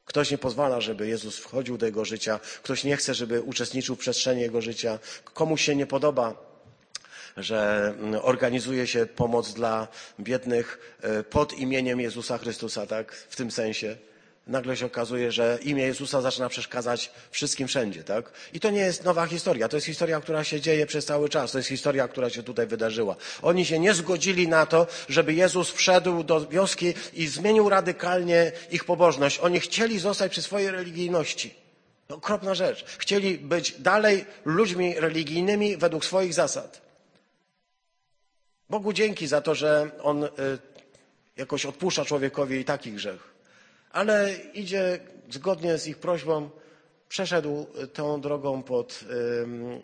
Ktoś 0.05 0.31
nie 0.31 0.37
pozwala, 0.37 0.81
żeby 0.81 1.07
Jezus 1.07 1.37
wchodził 1.37 1.77
do 1.77 1.85
jego 1.85 2.05
życia, 2.05 2.39
ktoś 2.63 2.83
nie 2.83 2.97
chce, 2.97 3.13
żeby 3.13 3.41
uczestniczył 3.41 3.95
w 3.95 3.99
przestrzeni 3.99 4.41
jego 4.41 4.61
życia, 4.61 4.99
komuś 5.23 5.61
się 5.61 5.75
nie 5.75 5.85
podoba, 5.85 6.35
że 7.37 7.93
mm, 7.99 8.21
organizuje 8.23 8.87
się 8.87 9.05
pomoc 9.05 9.53
dla 9.53 9.87
biednych 10.19 10.97
e, 11.01 11.23
pod 11.23 11.53
imieniem 11.53 11.99
Jezusa 11.99 12.37
Chrystusa, 12.37 12.87
tak? 12.87 13.13
W 13.13 13.35
tym 13.35 13.51
sensie. 13.51 13.97
Nagle 14.47 14.77
się 14.77 14.85
okazuje, 14.85 15.31
że 15.31 15.59
imię 15.61 15.83
Jezusa 15.83 16.21
zaczyna 16.21 16.49
przeszkadzać 16.49 17.11
wszystkim 17.31 17.67
wszędzie, 17.67 18.03
tak? 18.03 18.31
I 18.53 18.59
to 18.59 18.69
nie 18.69 18.79
jest 18.79 19.03
nowa 19.03 19.27
historia, 19.27 19.69
to 19.69 19.77
jest 19.77 19.87
historia, 19.87 20.21
która 20.21 20.43
się 20.43 20.61
dzieje 20.61 20.85
przez 20.85 21.05
cały 21.05 21.29
czas, 21.29 21.51
to 21.51 21.57
jest 21.57 21.69
historia, 21.69 22.07
która 22.07 22.29
się 22.29 22.43
tutaj 22.43 22.67
wydarzyła. 22.67 23.15
Oni 23.41 23.65
się 23.65 23.79
nie 23.79 23.93
zgodzili 23.93 24.47
na 24.47 24.65
to, 24.65 24.87
żeby 25.09 25.33
Jezus 25.33 25.71
wszedł 25.71 26.23
do 26.23 26.47
wioski 26.47 26.93
i 27.13 27.27
zmienił 27.27 27.69
radykalnie 27.69 28.51
ich 28.71 28.83
pobożność. 28.83 29.39
Oni 29.39 29.59
chcieli 29.59 29.99
zostać 29.99 30.31
przy 30.31 30.41
swojej 30.41 30.71
religijności. 30.71 31.55
Okropna 32.09 32.55
rzecz. 32.55 32.85
Chcieli 32.97 33.37
być 33.37 33.81
dalej 33.81 34.25
ludźmi 34.45 34.95
religijnymi 34.99 35.77
według 35.77 36.05
swoich 36.05 36.33
zasad. 36.33 36.81
Bogu 38.69 38.93
dzięki 38.93 39.27
za 39.27 39.41
to, 39.41 39.55
że 39.55 39.91
On 40.03 40.23
y, 40.23 40.29
jakoś 41.37 41.65
odpuszcza 41.65 42.05
człowiekowi 42.05 42.59
i 42.59 42.65
taki 42.65 42.91
grzech. 42.91 43.34
Ale 43.95 44.33
idzie 44.53 44.99
zgodnie 45.29 45.77
z 45.77 45.87
ich 45.87 45.97
prośbą, 45.97 46.49
przeszedł 47.09 47.65
tą 47.93 48.21
drogą 48.21 48.63
pod 48.63 48.99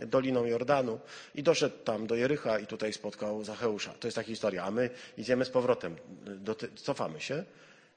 y, 0.01 0.07
Doliną 0.07 0.45
Jordanu 0.45 0.99
i 1.35 1.43
doszedł 1.43 1.75
tam 1.83 2.07
do 2.07 2.15
Jericha 2.15 2.59
i 2.59 2.67
tutaj 2.67 2.93
spotkał 2.93 3.43
Zacheusza. 3.43 3.93
To 3.99 4.07
jest 4.07 4.15
ta 4.15 4.23
historia. 4.23 4.63
A 4.63 4.71
my 4.71 4.89
idziemy 5.17 5.45
z 5.45 5.49
powrotem, 5.49 5.95
cofamy 6.75 7.21
się 7.21 7.43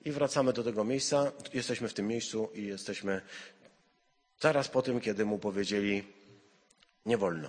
i 0.04 0.12
wracamy 0.12 0.52
do 0.52 0.62
tego 0.64 0.84
miejsca. 0.84 1.32
Jesteśmy 1.54 1.88
w 1.88 1.94
tym 1.94 2.06
miejscu 2.08 2.48
i 2.54 2.66
jesteśmy 2.66 3.20
zaraz 4.40 4.68
po 4.68 4.82
tym, 4.82 5.00
kiedy 5.00 5.24
mu 5.24 5.38
powiedzieli 5.38 6.04
nie 7.06 7.16
wolno. 7.18 7.48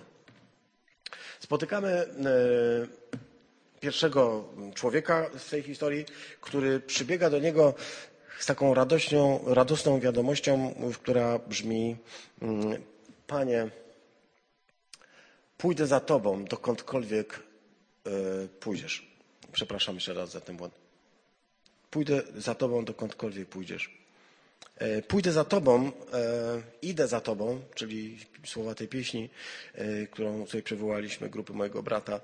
Spotykamy 1.39 1.89
e, 1.89 2.07
pierwszego 3.79 4.45
człowieka 4.75 5.29
z 5.37 5.49
tej 5.49 5.61
historii, 5.63 6.05
który 6.41 6.79
przybiega 6.79 7.29
do 7.29 7.39
niego 7.39 7.73
z 8.39 8.45
taką 8.45 8.73
radością, 8.73 9.39
radosną 9.45 9.99
wiadomością, 9.99 10.75
która 11.01 11.39
brzmi: 11.39 11.95
mm, 12.41 12.81
Panie, 13.27 13.69
pójdę 15.57 15.87
za 15.87 15.99
Tobą, 15.99 16.45
dokądkolwiek 16.45 17.39
e, 18.05 18.11
pójdziesz. 18.59 19.07
Przepraszam 19.51 19.95
jeszcze 19.95 20.13
raz 20.13 20.31
za 20.31 20.41
ten 20.41 20.57
błąd. 20.57 20.73
Pójdę 21.91 22.21
za 22.37 22.55
Tobą, 22.55 22.85
dokądkolwiek 22.85 23.49
pójdziesz. 23.49 23.97
E, 24.77 25.01
Pójdę 25.01 25.31
za 25.31 25.43
Tobą, 25.43 25.91
e, 26.13 26.61
idę 26.81 27.07
za 27.07 27.21
Tobą, 27.21 27.61
czyli 27.75 28.17
słowa 28.45 28.75
tej 28.75 28.87
pieśni, 28.87 29.29
którą 30.11 30.45
sobie 30.47 30.63
przywołaliśmy, 30.63 31.29
grupy 31.29 31.53
mojego 31.53 31.83
brata, 31.83 32.19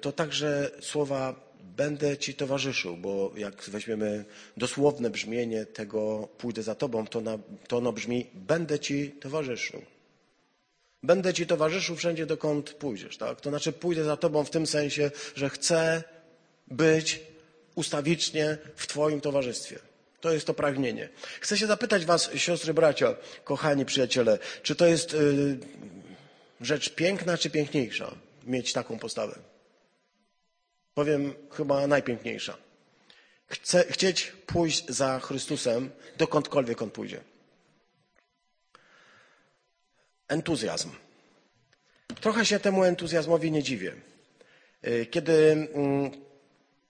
to 0.00 0.12
także 0.12 0.70
słowa 0.80 1.34
będę 1.76 2.18
Ci 2.18 2.34
towarzyszył, 2.34 2.96
bo 2.96 3.32
jak 3.36 3.62
weźmiemy 3.62 4.24
dosłowne 4.56 5.10
brzmienie 5.10 5.66
tego 5.66 6.28
pójdę 6.38 6.62
za 6.62 6.74
Tobą, 6.74 7.06
to, 7.06 7.20
na, 7.20 7.38
to 7.68 7.76
ono 7.76 7.92
brzmi 7.92 8.26
będę 8.34 8.78
Ci 8.78 9.10
towarzyszył. 9.10 9.82
Będę 11.02 11.34
Ci 11.34 11.46
towarzyszył 11.46 11.96
wszędzie, 11.96 12.26
dokąd 12.26 12.70
pójdziesz. 12.70 13.16
Tak? 13.16 13.40
To 13.40 13.50
znaczy 13.50 13.72
pójdę 13.72 14.04
za 14.04 14.16
Tobą 14.16 14.44
w 14.44 14.50
tym 14.50 14.66
sensie, 14.66 15.10
że 15.34 15.50
chcę 15.50 16.02
być 16.68 17.20
ustawicznie 17.74 18.58
w 18.76 18.86
Twoim 18.86 19.20
towarzystwie. 19.20 19.78
To 20.20 20.32
jest 20.32 20.46
to 20.46 20.54
pragnienie. 20.54 21.08
Chcę 21.40 21.58
się 21.58 21.66
zapytać 21.66 22.04
Was, 22.04 22.30
siostry, 22.36 22.74
bracia, 22.74 23.14
kochani 23.44 23.84
przyjaciele, 23.84 24.38
czy 24.62 24.74
to 24.74 24.86
jest 24.86 25.14
y, 25.14 25.58
rzecz 26.60 26.94
piękna, 26.94 27.38
czy 27.38 27.50
piękniejsza 27.50 28.14
mieć 28.46 28.72
taką 28.72 28.98
postawę? 28.98 29.53
Powiem 30.94 31.34
chyba 31.50 31.86
najpiękniejsza. 31.86 32.56
Chcę, 33.46 33.84
chcieć 33.90 34.32
pójść 34.46 34.86
za 34.88 35.20
Chrystusem, 35.20 35.90
dokądkolwiek 36.18 36.82
On 36.82 36.90
pójdzie. 36.90 37.20
Entuzjazm. 40.28 40.90
Trochę 42.20 42.46
się 42.46 42.60
temu 42.60 42.84
entuzjazmowi 42.84 43.50
nie 43.50 43.62
dziwię. 43.62 43.94
Y, 44.86 45.06
Kiedy 45.06 45.32
mm, 45.74 46.10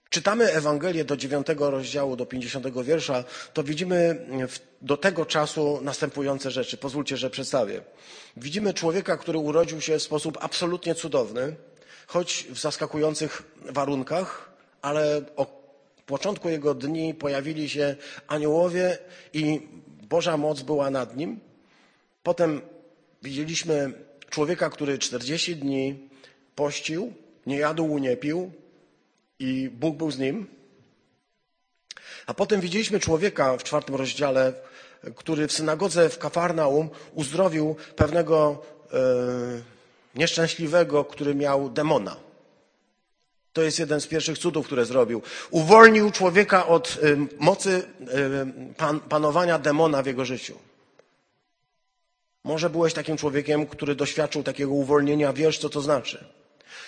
czytamy 0.09 0.51
Ewangelię 0.53 1.05
do 1.05 1.17
dziewiątego 1.17 1.71
rozdziału, 1.71 2.15
do 2.15 2.25
50 2.25 2.83
wiersza, 2.83 3.23
to 3.53 3.63
widzimy 3.63 4.25
w, 4.47 4.59
do 4.81 4.97
tego 4.97 5.25
czasu 5.25 5.79
następujące 5.81 6.51
rzeczy. 6.51 6.77
Pozwólcie, 6.77 7.17
że 7.17 7.29
przedstawię. 7.29 7.81
Widzimy 8.37 8.73
człowieka, 8.73 9.17
który 9.17 9.37
urodził 9.37 9.81
się 9.81 9.99
w 9.99 10.03
sposób 10.03 10.37
absolutnie 10.41 10.95
cudowny, 10.95 11.55
choć 12.07 12.47
w 12.49 12.59
zaskakujących 12.59 13.43
warunkach, 13.71 14.49
ale 14.81 15.21
o 15.35 15.45
początku 16.05 16.49
jego 16.49 16.73
dni 16.73 17.13
pojawili 17.13 17.69
się 17.69 17.95
aniołowie 18.27 18.97
i 19.33 19.61
Boża 20.09 20.37
moc 20.37 20.61
była 20.61 20.89
nad 20.89 21.17
nim. 21.17 21.39
Potem 22.23 22.61
widzieliśmy 23.23 23.93
człowieka, 24.29 24.69
który 24.69 24.97
40 24.97 25.55
dni 25.55 26.09
pościł, 26.55 27.13
nie 27.45 27.57
jadł, 27.57 27.97
nie 27.97 28.17
pił 28.17 28.51
i 29.39 29.69
Bóg 29.73 29.95
był 29.97 30.11
z 30.11 30.19
nim. 30.19 30.47
A 32.27 32.33
potem 32.33 32.61
widzieliśmy 32.61 32.99
człowieka 32.99 33.57
w 33.57 33.63
czwartym 33.63 33.95
rozdziale, 33.95 34.53
który 35.15 35.47
w 35.47 35.51
synagodze 35.51 36.09
w 36.09 36.17
Kafarnaum 36.17 36.89
uzdrowił 37.13 37.75
pewnego 37.95 38.61
e, 38.93 39.74
nieszczęśliwego, 40.15 41.05
który 41.05 41.35
miał 41.35 41.69
demona. 41.69 42.15
To 43.53 43.61
jest 43.61 43.79
jeden 43.79 44.01
z 44.01 44.07
pierwszych 44.07 44.37
cudów, 44.37 44.65
które 44.65 44.85
zrobił. 44.85 45.21
Uwolnił 45.51 46.11
człowieka 46.11 46.67
od 46.67 46.97
e, 47.03 47.27
mocy 47.39 47.83
e, 48.01 48.73
pan, 48.77 48.99
panowania 48.99 49.59
demona 49.59 50.03
w 50.03 50.05
jego 50.05 50.25
życiu. 50.25 50.57
Może 52.43 52.69
byłeś 52.69 52.93
takim 52.93 53.17
człowiekiem, 53.17 53.65
który 53.67 53.95
doświadczył 53.95 54.43
takiego 54.43 54.71
uwolnienia, 54.71 55.33
wiesz, 55.33 55.59
co 55.59 55.69
to 55.69 55.81
znaczy. 55.81 56.25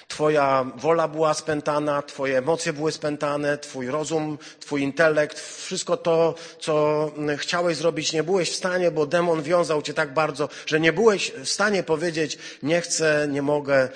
Twoja 0.07 0.65
wola 0.75 1.07
była 1.07 1.33
spętana, 1.33 2.01
Twoje 2.01 2.37
emocje 2.37 2.73
były 2.73 2.91
spętane, 2.91 3.57
Twój 3.57 3.87
rozum, 3.87 4.37
Twój 4.59 4.81
intelekt, 4.81 5.39
wszystko 5.39 5.97
to, 5.97 6.35
co 6.59 7.11
chciałeś 7.37 7.77
zrobić, 7.77 8.13
nie 8.13 8.23
byłeś 8.23 8.51
w 8.51 8.55
stanie, 8.55 8.91
bo 8.91 9.05
demon 9.05 9.41
wiązał 9.43 9.81
Cię 9.81 9.93
tak 9.93 10.13
bardzo, 10.13 10.49
że 10.65 10.79
nie 10.79 10.93
byłeś 10.93 11.31
w 11.31 11.49
stanie 11.49 11.83
powiedzieć: 11.83 12.37
Nie 12.63 12.81
chcę, 12.81 13.27
nie 13.31 13.41
mogę. 13.41 13.89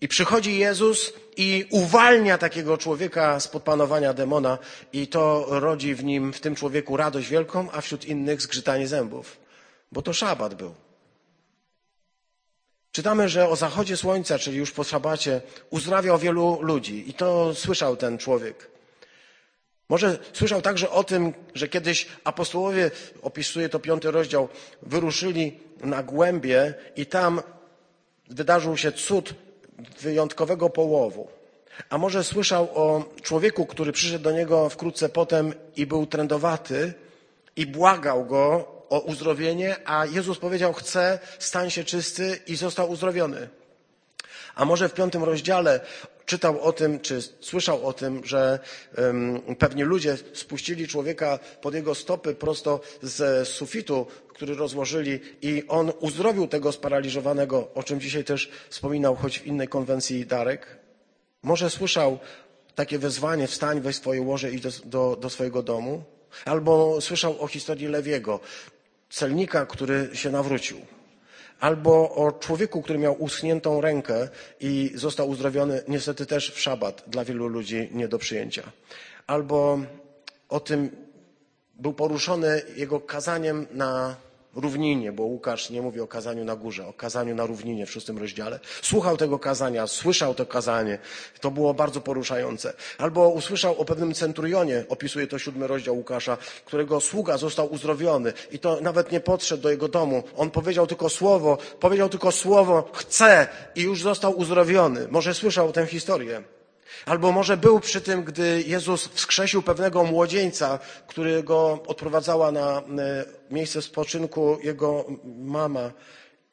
I 0.00 0.08
przychodzi 0.08 0.58
Jezus 0.58 1.12
i 1.36 1.66
uwalnia 1.70 2.38
takiego 2.38 2.78
człowieka 2.78 3.40
spod 3.40 3.62
panowania 3.62 4.12
demona, 4.12 4.58
i 4.92 5.06
to 5.08 5.46
rodzi 5.48 5.94
w 5.94 6.04
nim, 6.04 6.32
w 6.32 6.40
tym 6.40 6.54
człowieku 6.54 6.96
radość 6.96 7.28
wielką, 7.28 7.70
a 7.72 7.80
wśród 7.80 8.04
innych 8.04 8.42
zgrzytanie 8.42 8.88
zębów, 8.88 9.36
bo 9.92 10.02
to 10.02 10.12
szabat 10.12 10.54
był. 10.54 10.74
Czytamy, 12.92 13.28
że 13.28 13.48
o 13.48 13.56
zachodzie 13.56 13.96
słońca, 13.96 14.38
czyli 14.38 14.56
już 14.56 14.70
po 14.70 14.84
szabacie, 14.84 15.40
uzdrawiał 15.70 16.18
wielu 16.18 16.62
ludzi 16.62 17.10
i 17.10 17.14
to 17.14 17.54
słyszał 17.54 17.96
ten 17.96 18.18
człowiek. 18.18 18.70
Może 19.88 20.18
słyszał 20.32 20.62
także 20.62 20.90
o 20.90 21.04
tym, 21.04 21.34
że 21.54 21.68
kiedyś 21.68 22.06
apostołowie, 22.24 22.90
opisuje 23.22 23.68
to 23.68 23.78
piąty 23.78 24.10
rozdział, 24.10 24.48
wyruszyli 24.82 25.58
na 25.80 26.02
głębie 26.02 26.74
i 26.96 27.06
tam 27.06 27.42
wydarzył 28.28 28.76
się 28.76 28.92
cud 28.92 29.34
wyjątkowego 30.00 30.70
połowu. 30.70 31.28
A 31.90 31.98
może 31.98 32.24
słyszał 32.24 32.68
o 32.74 33.04
człowieku, 33.22 33.66
który 33.66 33.92
przyszedł 33.92 34.24
do 34.24 34.32
niego 34.32 34.68
wkrótce 34.68 35.08
potem 35.08 35.54
i 35.76 35.86
był 35.86 36.06
trędowaty 36.06 36.94
i 37.56 37.66
błagał 37.66 38.24
go 38.24 38.68
o 38.90 39.00
uzdrowienie, 39.00 39.76
a 39.84 40.06
Jezus 40.06 40.38
powiedział: 40.38 40.72
Chcę, 40.72 41.18
stań 41.38 41.70
się 41.70 41.84
czysty 41.84 42.38
i 42.46 42.56
został 42.56 42.90
uzdrowiony. 42.90 43.48
A 44.54 44.64
może 44.64 44.88
w 44.88 44.94
piątym 44.94 45.24
rozdziale 45.24 45.80
czytał 46.26 46.60
o 46.60 46.72
tym, 46.72 47.00
czy 47.00 47.22
słyszał 47.40 47.86
o 47.86 47.92
tym, 47.92 48.24
że 48.24 48.58
um, 48.98 49.40
pewni 49.58 49.82
ludzie 49.82 50.16
spuścili 50.32 50.88
człowieka 50.88 51.38
pod 51.60 51.74
jego 51.74 51.94
stopy 51.94 52.34
prosto 52.34 52.80
z 53.02 53.48
sufitu, 53.48 54.06
który 54.28 54.54
rozłożyli 54.54 55.20
i 55.42 55.64
on 55.68 55.92
uzdrowił 56.00 56.46
tego 56.46 56.72
sparaliżowanego, 56.72 57.68
o 57.74 57.82
czym 57.82 58.00
dzisiaj 58.00 58.24
też 58.24 58.50
wspominał, 58.68 59.16
choć 59.16 59.38
w 59.38 59.46
innej 59.46 59.68
konwencji 59.68 60.26
Darek. 60.26 60.66
Może 61.42 61.70
słyszał 61.70 62.18
takie 62.74 62.98
wezwanie, 62.98 63.46
wstań, 63.46 63.80
weź 63.80 63.96
swoje 63.96 64.22
łoże 64.22 64.50
i 64.50 64.60
do, 64.60 64.70
do, 64.84 65.16
do 65.16 65.30
swojego 65.30 65.62
domu. 65.62 66.02
Albo 66.44 67.00
słyszał 67.00 67.42
o 67.42 67.46
historii 67.46 67.86
Lewiego, 67.86 68.40
celnika, 69.10 69.66
który 69.66 70.10
się 70.12 70.30
nawrócił 70.30 70.80
albo 71.60 72.14
o 72.14 72.32
człowieku, 72.32 72.82
który 72.82 72.98
miał 72.98 73.22
uschniętą 73.22 73.80
rękę 73.80 74.28
i 74.60 74.92
został 74.94 75.28
uzdrowiony, 75.28 75.82
niestety 75.88 76.26
też 76.26 76.50
w 76.50 76.60
szabat, 76.60 77.04
dla 77.06 77.24
wielu 77.24 77.48
ludzi 77.48 77.88
nie 77.92 78.08
do 78.08 78.18
przyjęcia. 78.18 78.62
Albo 79.26 79.78
o 80.48 80.60
tym 80.60 80.90
był 81.74 81.92
poruszony 81.92 82.62
jego 82.76 83.00
kazaniem 83.00 83.66
na 83.72 84.16
równinie, 84.54 85.12
bo 85.12 85.22
Łukasz 85.22 85.70
nie 85.70 85.82
mówi 85.82 86.00
o 86.00 86.06
kazaniu 86.06 86.44
na 86.44 86.56
górze, 86.56 86.86
o 86.86 86.92
kazaniu 86.92 87.34
na 87.34 87.46
równinie 87.46 87.86
w 87.86 87.90
szóstym 87.90 88.18
rozdziale. 88.18 88.60
Słuchał 88.82 89.16
tego 89.16 89.38
kazania, 89.38 89.86
słyszał 89.86 90.34
to 90.34 90.46
kazanie. 90.46 90.98
To 91.40 91.50
było 91.50 91.74
bardzo 91.74 92.00
poruszające. 92.00 92.72
Albo 92.98 93.28
usłyszał 93.28 93.80
o 93.80 93.84
pewnym 93.84 94.14
centurionie, 94.14 94.84
opisuje 94.88 95.26
to 95.26 95.38
siódmy 95.38 95.66
rozdział 95.66 95.96
Łukasza, 95.96 96.36
którego 96.64 97.00
sługa 97.00 97.38
został 97.38 97.72
uzdrowiony 97.72 98.32
i 98.50 98.58
to 98.58 98.80
nawet 98.80 99.12
nie 99.12 99.20
podszedł 99.20 99.62
do 99.62 99.70
jego 99.70 99.88
domu. 99.88 100.22
On 100.36 100.50
powiedział 100.50 100.86
tylko 100.86 101.08
słowo, 101.08 101.58
powiedział 101.80 102.08
tylko 102.08 102.32
słowo, 102.32 102.90
chcę 102.92 103.48
i 103.74 103.82
już 103.82 104.02
został 104.02 104.38
uzdrowiony. 104.38 105.08
Może 105.10 105.34
słyszał 105.34 105.72
tę 105.72 105.86
historię. 105.86 106.59
Albo 107.06 107.32
może 107.32 107.56
był 107.56 107.80
przy 107.80 108.00
tym, 108.00 108.24
gdy 108.24 108.62
Jezus 108.66 109.08
wskrzesił 109.08 109.62
pewnego 109.62 110.04
młodzieńca, 110.04 110.78
którego 111.06 111.82
odprowadzała 111.86 112.52
na 112.52 112.78
e, 112.78 112.82
miejsce 113.50 113.82
spoczynku 113.82 114.58
jego 114.62 115.04
mama, 115.24 115.92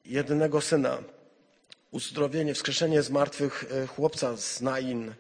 jedynego 0.06 0.62
syna. 0.62 0.98
Uzdrowienie, 1.92 2.54
wskrzeszenie 2.54 3.02
z 3.02 3.10
martwych 3.10 3.66
e, 3.72 3.88
chłopca 3.88 4.38
z 4.38 4.62
Nain. 4.62 5.14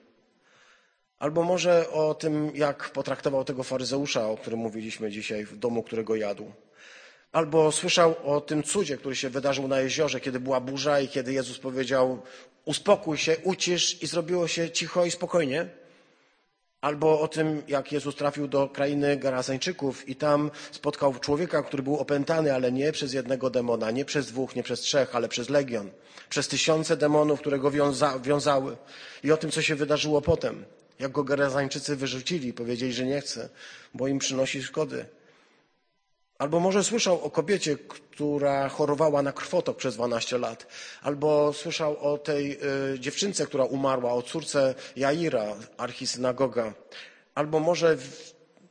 Albo 1.19 1.43
może 1.43 1.89
o 1.89 2.13
tym, 2.13 2.51
jak 2.55 2.89
potraktował 2.89 3.43
tego 3.43 3.63
faryzeusza, 3.63 4.27
o 4.27 4.37
którym 4.37 4.59
mówiliśmy 4.59 5.11
dzisiaj, 5.11 5.45
w 5.45 5.57
domu, 5.57 5.83
którego 5.83 6.15
jadł. 6.15 6.51
Albo 7.31 7.71
słyszał 7.71 8.15
o 8.23 8.41
tym 8.41 8.63
cudzie, 8.63 8.97
który 8.97 9.15
się 9.15 9.29
wydarzył 9.29 9.67
na 9.67 9.79
jeziorze, 9.79 10.19
kiedy 10.19 10.39
była 10.39 10.59
burza 10.59 10.99
i 10.99 11.07
kiedy 11.07 11.33
Jezus 11.33 11.59
powiedział: 11.59 12.21
Uspokój 12.65 13.17
się, 13.17 13.37
ucisz 13.43 14.03
i 14.03 14.07
zrobiło 14.07 14.47
się 14.47 14.71
cicho 14.71 15.05
i 15.05 15.11
spokojnie. 15.11 15.69
Albo 16.81 17.21
o 17.21 17.27
tym, 17.27 17.63
jak 17.67 17.91
Jezus 17.91 18.15
trafił 18.15 18.47
do 18.47 18.69
krainy 18.69 19.17
Garazańczyków 19.17 20.09
i 20.09 20.15
tam 20.15 20.51
spotkał 20.71 21.19
człowieka, 21.19 21.63
który 21.63 21.83
był 21.83 21.97
opętany, 21.97 22.53
ale 22.53 22.71
nie 22.71 22.91
przez 22.91 23.13
jednego 23.13 23.49
demona, 23.49 23.91
nie 23.91 24.05
przez 24.05 24.27
dwóch, 24.27 24.55
nie 24.55 24.63
przez 24.63 24.79
trzech, 24.79 25.15
ale 25.15 25.29
przez 25.29 25.49
legion. 25.49 25.89
Przez 26.29 26.47
tysiące 26.47 26.97
demonów, 26.97 27.39
które 27.39 27.59
go 27.59 27.71
wiąza 27.71 28.19
wiązały. 28.19 28.77
I 29.23 29.31
o 29.31 29.37
tym, 29.37 29.51
co 29.51 29.61
się 29.61 29.75
wydarzyło 29.75 30.21
potem. 30.21 30.65
Jak 30.99 31.11
go 31.11 31.23
Garazańczycy 31.23 31.95
wyrzucili, 31.95 32.53
powiedzieli, 32.53 32.93
że 32.93 33.05
nie 33.05 33.21
chce, 33.21 33.49
bo 33.93 34.07
im 34.07 34.19
przynosi 34.19 34.63
szkody. 34.63 35.05
Albo 36.37 36.59
może 36.59 36.83
słyszał 36.83 37.21
o 37.23 37.29
kobiecie, 37.29 37.77
która 37.77 38.69
chorowała 38.69 39.21
na 39.21 39.31
krwotok 39.31 39.77
przez 39.77 39.95
12 39.95 40.37
lat. 40.37 40.67
Albo 41.01 41.53
słyszał 41.53 41.97
o 42.13 42.17
tej 42.17 42.59
y, 42.93 42.99
dziewczynce, 42.99 43.45
która 43.45 43.63
umarła, 43.63 44.13
o 44.13 44.21
córce 44.21 44.75
Jaira, 44.95 45.55
archisynagoga. 45.77 46.73
Albo 47.35 47.59
może 47.59 47.97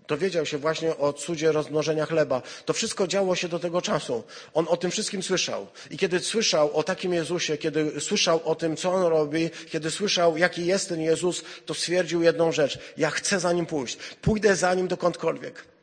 dowiedział 0.09 0.47
się 0.47 0.59
właśnie 0.59 0.97
o 0.97 1.13
cudzie 1.13 1.53
rozmnożenia 1.53 2.07
chleba. 2.07 2.43
To 2.65 2.73
wszystko 2.73 3.07
działo 3.07 3.35
się 3.35 3.49
do 3.49 3.59
tego 3.59 3.83
czasu. 3.83 4.25
On 4.55 4.67
o 4.69 4.77
tym 4.77 4.91
wszystkim 4.91 5.23
słyszał. 5.23 5.67
I 5.91 5.99
kiedy 5.99 6.21
słyszał 6.21 6.77
o 6.77 6.83
takim 6.83 7.13
Jezusie, 7.13 7.57
kiedy 7.57 8.01
słyszał 8.01 8.41
o 8.45 8.55
tym, 8.55 8.77
co 8.77 8.93
on 8.93 9.03
robi, 9.03 9.51
kiedy 9.71 9.91
słyszał, 9.91 10.37
jaki 10.37 10.67
jest 10.67 10.89
ten 10.89 11.01
Jezus, 11.01 11.43
to 11.67 11.75
stwierdził 11.75 12.23
jedną 12.23 12.53
rzecz. 12.53 12.79
Ja 12.97 13.11
chcę 13.11 13.41
za 13.41 13.53
nim 13.53 13.67
pójść. 13.67 13.97
Pójdę 13.97 14.57
za 14.57 14.75
nim 14.75 14.89
dokądkolwiek. 14.89 15.76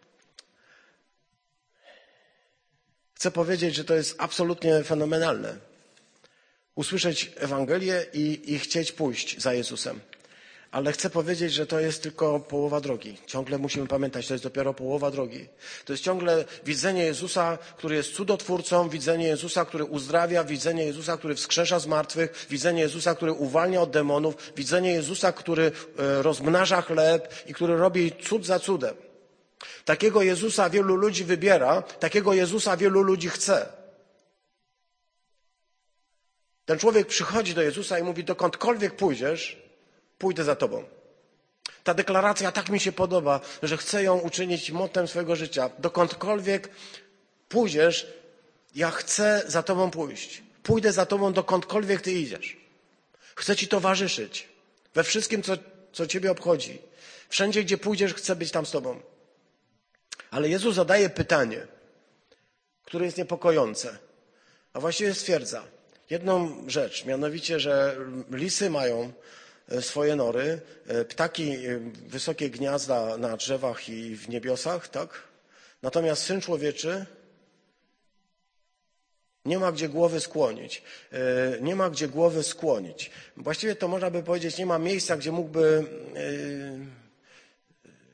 Chcę 3.24 3.32
powiedzieć, 3.32 3.76
że 3.76 3.84
to 3.84 3.96
jest 3.96 4.16
absolutnie 4.18 4.84
fenomenalne. 4.84 5.56
Usłyszeć 6.76 7.32
Ewangelię 7.36 8.06
i, 8.14 8.54
i 8.54 8.60
chcieć 8.60 8.92
pójść 8.92 9.42
za 9.42 9.54
Jezusem. 9.54 10.00
Ale 10.72 10.92
chcę 10.92 11.10
powiedzieć, 11.10 11.54
że 11.54 11.66
to 11.68 11.80
jest 11.80 12.04
tylko 12.04 12.40
połowa 12.40 12.82
drogi. 12.82 13.18
Ciągle 13.28 13.58
musimy 13.58 13.88
pamiętać, 13.88 14.28
to 14.28 14.34
jest 14.34 14.44
dopiero 14.44 14.74
połowa 14.74 15.12
drogi. 15.12 15.48
To 15.86 15.94
jest 15.94 16.04
ciągle 16.04 16.46
widzenie 16.66 17.04
Jezusa, 17.06 17.58
który 17.78 17.96
jest 17.96 18.14
cudotwórcą, 18.14 18.90
widzenie 18.90 19.28
Jezusa, 19.28 19.66
który 19.66 19.84
uzdrawia, 19.84 20.44
widzenie 20.44 20.86
Jezusa, 20.86 21.18
który 21.18 21.36
wskrzesza 21.36 21.80
z 21.80 21.88
martwych, 21.88 22.48
widzenie 22.50 22.82
Jezusa, 22.82 23.16
który 23.16 23.32
uwalnia 23.32 23.82
od 23.82 23.92
demonów, 23.92 24.36
widzenie 24.56 24.92
Jezusa, 24.94 25.32
który 25.32 25.72
e, 25.98 26.22
rozmnaża 26.22 26.82
chleb 26.82 27.34
i 27.48 27.54
który 27.54 27.78
robi 27.78 28.12
cud 28.12 28.46
za 28.46 28.60
cudem. 28.60 28.96
Takiego 29.86 30.22
Jezusa 30.22 30.70
wielu 30.70 30.96
ludzi 30.96 31.24
wybiera, 31.24 31.82
takiego 31.82 32.34
Jezusa 32.34 32.78
wielu 32.78 33.02
ludzi 33.02 33.30
chce. 33.30 33.68
Ten 36.66 36.80
człowiek 36.80 37.08
przychodzi 37.08 37.54
do 37.54 37.62
Jezusa 37.62 38.00
i 38.00 38.04
mówi: 38.04 38.24
Dokądkolwiek 38.24 38.96
pójdziesz, 38.96 39.58
pójdę 40.18 40.44
za 40.44 40.56
tobą. 40.56 40.84
Ta 41.84 41.94
deklaracja 41.94 42.52
tak 42.52 42.70
mi 42.70 42.80
się 42.80 42.92
podoba, 42.92 43.40
że 43.64 43.78
chcę 43.78 44.04
ją 44.04 44.20
uczynić 44.20 44.72
motem 44.72 45.08
swojego 45.08 45.36
życia. 45.36 45.70
Dokądkolwiek 45.80 46.70
pójdziesz, 47.50 48.08
ja 48.76 48.92
chcę 48.92 49.44
za 49.48 49.64
tobą 49.64 49.92
pójść. 49.92 50.44
Pójdę 50.64 50.92
za 50.94 51.06
tobą, 51.06 51.34
dokądkolwiek 51.34 52.02
ty 52.02 52.12
idziesz. 52.12 52.58
Chcę 53.36 53.56
ci 53.56 53.68
towarzyszyć 53.68 54.54
we 54.94 55.04
wszystkim, 55.04 55.44
co, 55.44 55.54
co 55.94 56.08
ciebie 56.08 56.32
obchodzi. 56.32 56.82
Wszędzie, 57.30 57.64
gdzie 57.64 57.78
pójdziesz, 57.78 58.14
chcę 58.14 58.36
być 58.36 58.52
tam 58.52 58.66
z 58.66 58.72
tobą. 58.72 59.02
Ale 60.34 60.50
Jezus 60.50 60.76
zadaje 60.76 61.10
pytanie, 61.10 61.68
które 62.86 63.06
jest 63.06 63.18
niepokojące, 63.18 63.98
a 64.74 64.80
właściwie 64.80 65.14
stwierdza 65.14 65.64
jedną 66.10 66.64
rzecz, 66.68 67.06
mianowicie, 67.06 67.60
że 67.60 67.98
lisy 68.32 68.70
mają 68.70 69.14
e, 69.70 69.82
swoje 69.82 70.16
nory, 70.16 70.62
e, 70.88 71.06
ptaki 71.06 71.52
e, 71.52 71.80
wysokie 72.08 72.50
gniazda 72.50 73.18
na 73.18 73.38
drzewach 73.38 73.90
i 73.90 74.16
w 74.16 74.30
niebiosach, 74.30 74.88
tak? 74.88 75.10
Natomiast 75.82 76.24
Syn 76.24 76.42
Człowieczy 76.42 77.06
nie 79.46 79.60
ma 79.60 79.72
gdzie 79.72 79.90
głowy 79.90 80.20
skłonić. 80.20 80.84
Nie 81.62 81.76
ma 81.76 81.90
gdzie 81.90 82.08
głowy 82.08 82.44
skłonić. 82.44 83.12
Właściwie 83.38 83.76
to 83.76 83.88
można 83.88 84.12
by 84.12 84.24
powiedzieć, 84.24 84.58
nie 84.58 84.66
ma 84.66 84.80
miejsca, 84.80 85.18
gdzie 85.18 85.32
mógłby 85.32 85.86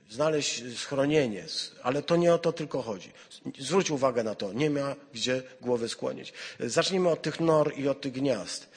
znaleźć 0.10 0.64
schronienie, 0.78 1.46
ale 1.84 2.02
to 2.02 2.16
nie 2.16 2.34
o 2.34 2.38
to 2.38 2.54
tylko 2.54 2.82
chodzi. 2.82 3.12
Zwróć 3.60 3.92
uwagę 3.92 4.24
na 4.24 4.36
to, 4.36 4.54
nie 4.54 4.70
ma 4.70 4.96
gdzie 5.14 5.44
głowy 5.62 5.90
skłonić. 5.90 6.34
Zacznijmy 6.60 7.10
od 7.10 7.22
tych 7.22 7.40
nor 7.40 7.74
i 7.78 7.88
od 7.88 8.02
tych 8.02 8.14
gniazd. 8.14 8.70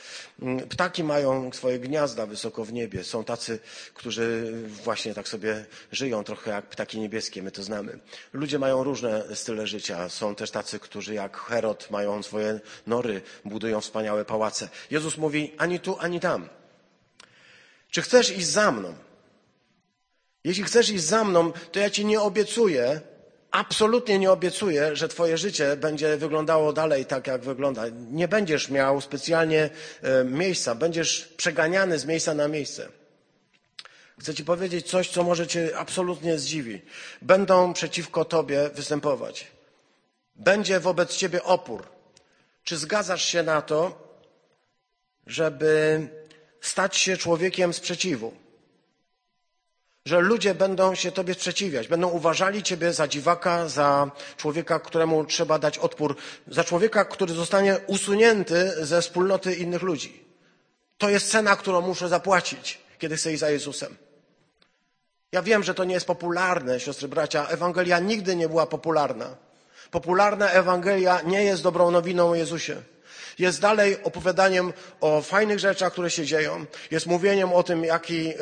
Mm, 0.43 0.69
ptaki 0.69 1.05
mają 1.05 1.53
swoje 1.53 1.79
gniazda 1.79 2.27
wysoko 2.27 2.65
w 2.65 2.73
niebie. 2.73 3.05
Są 3.05 3.25
tacy, 3.25 3.59
którzy 3.95 4.53
właśnie 4.85 5.15
tak 5.15 5.29
sobie 5.29 5.65
żyją, 5.93 6.25
trochę 6.25 6.51
jak 6.51 6.67
ptaki 6.67 7.01
niebieskie, 7.01 7.43
my 7.43 7.51
to 7.51 7.63
znamy. 7.63 7.99
Ludzie 8.33 8.59
mają 8.59 8.85
różne 8.85 9.37
style 9.37 9.67
życia. 9.67 10.09
Są 10.09 10.35
też 10.35 10.51
tacy, 10.51 10.79
którzy 10.79 11.15
jak 11.15 11.37
Herod 11.37 11.91
mają 11.91 12.23
swoje 12.23 12.61
nory, 12.87 13.23
budują 13.45 13.81
wspaniałe 13.81 14.25
pałace. 14.25 14.69
Jezus 14.91 15.17
mówi 15.17 15.53
ani 15.59 15.81
tu, 15.81 15.97
ani 15.99 16.21
tam. 16.21 16.49
Czy 17.91 18.03
chcesz 18.03 18.31
iść 18.31 18.47
za 18.47 18.73
mną? 18.73 18.95
Jeśli 20.45 20.65
chcesz 20.65 20.91
iść 20.91 21.05
za 21.05 21.25
mną, 21.25 21.53
to 21.73 21.81
ja 21.81 21.91
ci 21.91 22.05
nie 22.05 22.21
obiecuję, 22.21 23.01
absolutnie 23.51 24.19
nie 24.19 24.33
obiecuję, 24.33 24.97
że 24.97 25.09
twoje 25.09 25.39
życie 25.39 25.77
będzie 25.77 26.17
wyglądało 26.17 26.73
dalej 26.73 27.07
tak, 27.07 27.27
jak 27.27 27.45
wygląda. 27.45 27.83
Nie 28.11 28.29
będziesz 28.29 28.69
miał 28.69 29.01
specjalnie 29.01 29.71
e, 30.03 30.25
miejsca, 30.25 30.75
będziesz 30.75 31.29
przeganiany 31.37 31.99
z 31.99 32.05
miejsca 32.05 32.35
na 32.35 32.49
miejsce. 32.49 32.89
Chcę 34.21 34.35
ci 34.35 34.45
powiedzieć 34.45 34.91
coś, 34.91 35.11
co 35.11 35.23
może 35.23 35.47
cię 35.47 35.79
absolutnie 35.79 36.39
zdziwi. 36.39 36.83
Będą 37.23 37.73
przeciwko 37.73 38.25
tobie 38.25 38.71
występować. 38.75 39.47
Będzie 40.37 40.81
wobec 40.81 41.17
ciebie 41.17 41.43
opór. 41.43 41.87
Czy 42.65 42.77
zgadzasz 42.77 43.25
się 43.25 43.43
na 43.43 43.63
to, 43.63 44.09
żeby 45.27 46.01
stać 46.61 46.97
się 46.97 47.17
człowiekiem 47.17 47.73
sprzeciwu? 47.73 48.42
Że 50.05 50.21
ludzie 50.21 50.55
będą 50.55 50.95
się 50.95 51.13
tobie 51.13 51.35
sprzeciwiać, 51.35 51.89
będą 51.89 52.09
uważali 52.09 52.63
ciebie 52.63 52.93
za 52.93 53.09
dziwaka, 53.09 53.69
za 53.69 54.11
człowieka, 54.37 54.81
któremu 54.81 55.25
trzeba 55.25 55.59
dać 55.59 55.79
odpór, 55.79 56.17
za 56.49 56.65
człowieka, 56.65 57.05
który 57.05 57.35
zostanie 57.35 57.79
usunięty 57.87 58.87
ze 58.87 59.03
wspólnoty 59.03 59.55
innych 59.55 59.83
ludzi. 59.83 60.25
To 60.99 61.09
jest 61.09 61.31
cena, 61.31 61.57
którą 61.57 61.81
muszę 61.81 62.09
zapłacić, 62.09 62.81
kiedy 62.99 63.17
chcę 63.17 63.33
iść 63.33 63.41
za 63.41 63.51
Jezusem. 63.51 63.97
Ja 65.33 65.43
wiem, 65.43 65.63
że 65.63 65.75
to 65.75 65.85
nie 65.85 65.95
jest 65.95 66.07
popularne, 66.07 66.81
siostry 66.81 67.09
bracia. 67.09 67.47
Ewangelia 67.49 67.99
nigdy 67.99 68.37
nie 68.37 68.49
była 68.49 68.67
popularna. 68.67 69.37
Popularna 69.91 70.51
Ewangelia 70.51 71.21
nie 71.21 71.45
jest 71.45 71.63
dobrą 71.63 71.91
nowiną 71.91 72.31
o 72.31 72.35
Jezusie. 72.35 72.83
Jest 73.39 73.61
dalej 73.61 74.03
opowiadaniem 74.03 74.73
o 75.01 75.23
fajnych 75.23 75.59
rzeczach, 75.59 75.93
które 75.93 76.11
się 76.11 76.27
dzieją. 76.27 76.67
Jest 76.91 77.07
mówieniem 77.07 77.53
o 77.53 77.63
tym, 77.63 77.85
jaki, 77.85 78.29
e, 78.29 78.35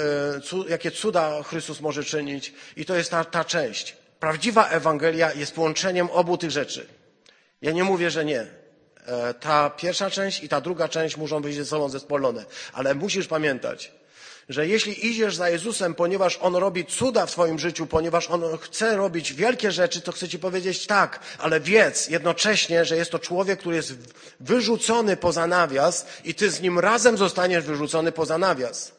jakie 0.68 0.90
cuda 0.90 1.42
Chrystus 1.42 1.80
może 1.80 2.04
czynić. 2.04 2.52
I 2.76 2.84
to 2.84 2.94
jest 2.94 3.10
ta, 3.10 3.24
ta 3.24 3.44
część. 3.44 3.96
Prawdziwa 4.20 4.68
Ewangelia 4.68 5.32
jest 5.32 5.54
połączeniem 5.54 6.10
obu 6.10 6.36
tych 6.36 6.50
rzeczy. 6.50 6.86
Ja 7.62 7.72
nie 7.72 7.84
mówię, 7.84 8.10
że 8.10 8.24
nie. 8.24 8.46
E, 9.06 9.34
ta 9.34 9.70
pierwsza 9.70 10.10
część 10.10 10.42
i 10.42 10.48
ta 10.48 10.60
druga 10.60 10.88
część 10.88 11.16
muszą 11.16 11.42
być 11.42 11.56
ze 11.56 11.64
sobą 11.64 11.88
zespolone. 11.88 12.44
Ale 12.72 12.94
musisz 12.94 13.26
pamiętać, 13.26 13.92
że 14.48 14.66
jeśli 14.66 15.06
idziesz 15.06 15.36
za 15.36 15.50
Jezusem, 15.50 15.94
ponieważ 15.94 16.38
On 16.42 16.56
robi 16.56 16.84
cuda 16.84 17.26
w 17.26 17.30
Twoim 17.30 17.58
życiu, 17.58 17.86
ponieważ 17.86 18.30
On 18.30 18.58
chce 18.58 18.96
robić 18.96 19.32
wielkie 19.32 19.72
rzeczy, 19.72 20.00
to 20.00 20.12
chcę 20.12 20.28
Ci 20.28 20.38
powiedzieć 20.38 20.86
tak, 20.86 21.20
ale 21.38 21.60
wiedz 21.60 22.08
jednocześnie, 22.08 22.84
że 22.84 22.96
jest 22.96 23.10
to 23.10 23.18
człowiek, 23.18 23.60
który 23.60 23.76
jest 23.76 23.94
wyrzucony 24.40 25.16
poza 25.16 25.46
nawias 25.46 26.06
i 26.24 26.34
Ty 26.34 26.50
z 26.50 26.60
nim 26.60 26.78
razem 26.78 27.16
zostaniesz 27.16 27.64
wyrzucony 27.64 28.12
poza 28.12 28.38
nawias. 28.38 28.92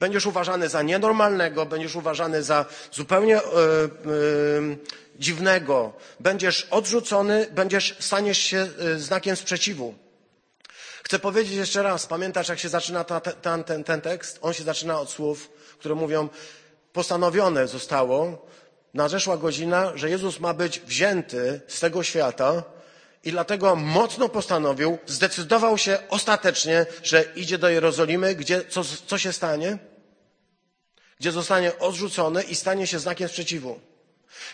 Będziesz 0.00 0.26
uważany 0.26 0.68
za 0.68 0.82
nienormalnego, 0.82 1.66
będziesz 1.66 1.94
uważany 1.96 2.42
za 2.42 2.64
zupełnie 2.92 3.34
yy, 3.34 4.12
yy, 4.12 4.78
dziwnego, 5.18 5.92
będziesz 6.20 6.66
odrzucony, 6.70 7.46
będziesz, 7.50 7.96
staniesz 8.00 8.38
się 8.38 8.68
znakiem 8.96 9.36
sprzeciwu. 9.36 9.94
Chcę 11.02 11.18
powiedzieć 11.18 11.54
jeszcze 11.54 11.82
raz, 11.82 12.06
pamiętasz 12.06 12.48
jak 12.48 12.58
się 12.58 12.68
zaczyna 12.68 13.04
ta, 13.04 13.20
ten, 13.20 13.64
ten, 13.64 13.84
ten 13.84 14.00
tekst? 14.00 14.38
On 14.42 14.52
się 14.52 14.64
zaczyna 14.64 15.00
od 15.00 15.10
słów, 15.10 15.50
które 15.78 15.94
mówią, 15.94 16.28
postanowione 16.92 17.68
zostało, 17.68 18.46
nadeszła 18.94 19.36
godzina, 19.36 19.92
że 19.94 20.10
Jezus 20.10 20.40
ma 20.40 20.54
być 20.54 20.80
wzięty 20.80 21.60
z 21.68 21.80
tego 21.80 22.02
świata 22.02 22.62
i 23.24 23.30
dlatego 23.30 23.76
mocno 23.76 24.28
postanowił, 24.28 24.98
zdecydował 25.06 25.78
się 25.78 25.98
ostatecznie, 26.08 26.86
że 27.02 27.24
idzie 27.36 27.58
do 27.58 27.68
Jerozolimy, 27.68 28.34
gdzie 28.34 28.64
co, 28.64 28.82
co 29.06 29.18
się 29.18 29.32
stanie? 29.32 29.78
Gdzie 31.20 31.32
zostanie 31.32 31.78
odrzucony 31.78 32.42
i 32.42 32.54
stanie 32.54 32.86
się 32.86 32.98
znakiem 32.98 33.28
sprzeciwu. 33.28 33.80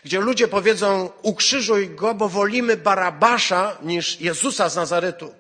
Gdzie 0.05 0.21
ludzie 0.21 0.49
powiedzą, 0.49 1.11
ukrzyżuj 1.23 1.91
go, 1.91 2.15
bo 2.15 2.29
wolimy 2.29 2.77
Barabasza 2.77 3.79
niż 3.83 4.21
Jezusa 4.21 4.69
z 4.69 4.77
Nazaretu. 4.77 5.35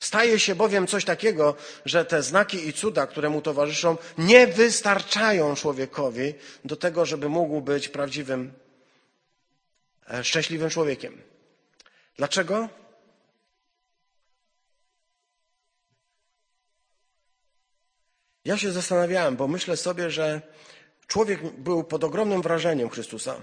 Staje 0.00 0.38
się 0.38 0.54
bowiem 0.54 0.86
coś 0.86 1.04
takiego, 1.04 1.56
że 1.84 2.04
te 2.04 2.22
znaki 2.22 2.68
i 2.68 2.72
cuda, 2.72 3.06
które 3.06 3.30
mu 3.30 3.42
towarzyszą, 3.42 3.96
nie 4.18 4.46
wystarczają 4.46 5.54
człowiekowi 5.54 6.34
do 6.64 6.76
tego, 6.76 7.06
żeby 7.06 7.28
mógł 7.28 7.60
być 7.60 7.88
prawdziwym, 7.88 8.52
e, 10.10 10.24
szczęśliwym 10.24 10.70
człowiekiem. 10.70 11.22
Dlaczego? 12.16 12.68
Ja 18.44 18.58
się 18.58 18.72
zastanawiałem, 18.72 19.36
bo 19.36 19.48
myślę 19.48 19.76
sobie, 19.76 20.10
że 20.10 20.42
człowiek 21.06 21.58
był 21.58 21.84
pod 21.84 22.04
ogromnym 22.04 22.42
wrażeniem 22.42 22.90
Chrystusa. 22.90 23.42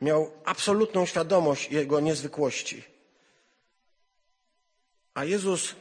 Miał 0.00 0.32
absolutną 0.44 1.06
świadomość 1.06 1.70
jego 1.70 2.00
niezwykłości. 2.00 2.84
A 5.14 5.24
Jezus 5.24 5.74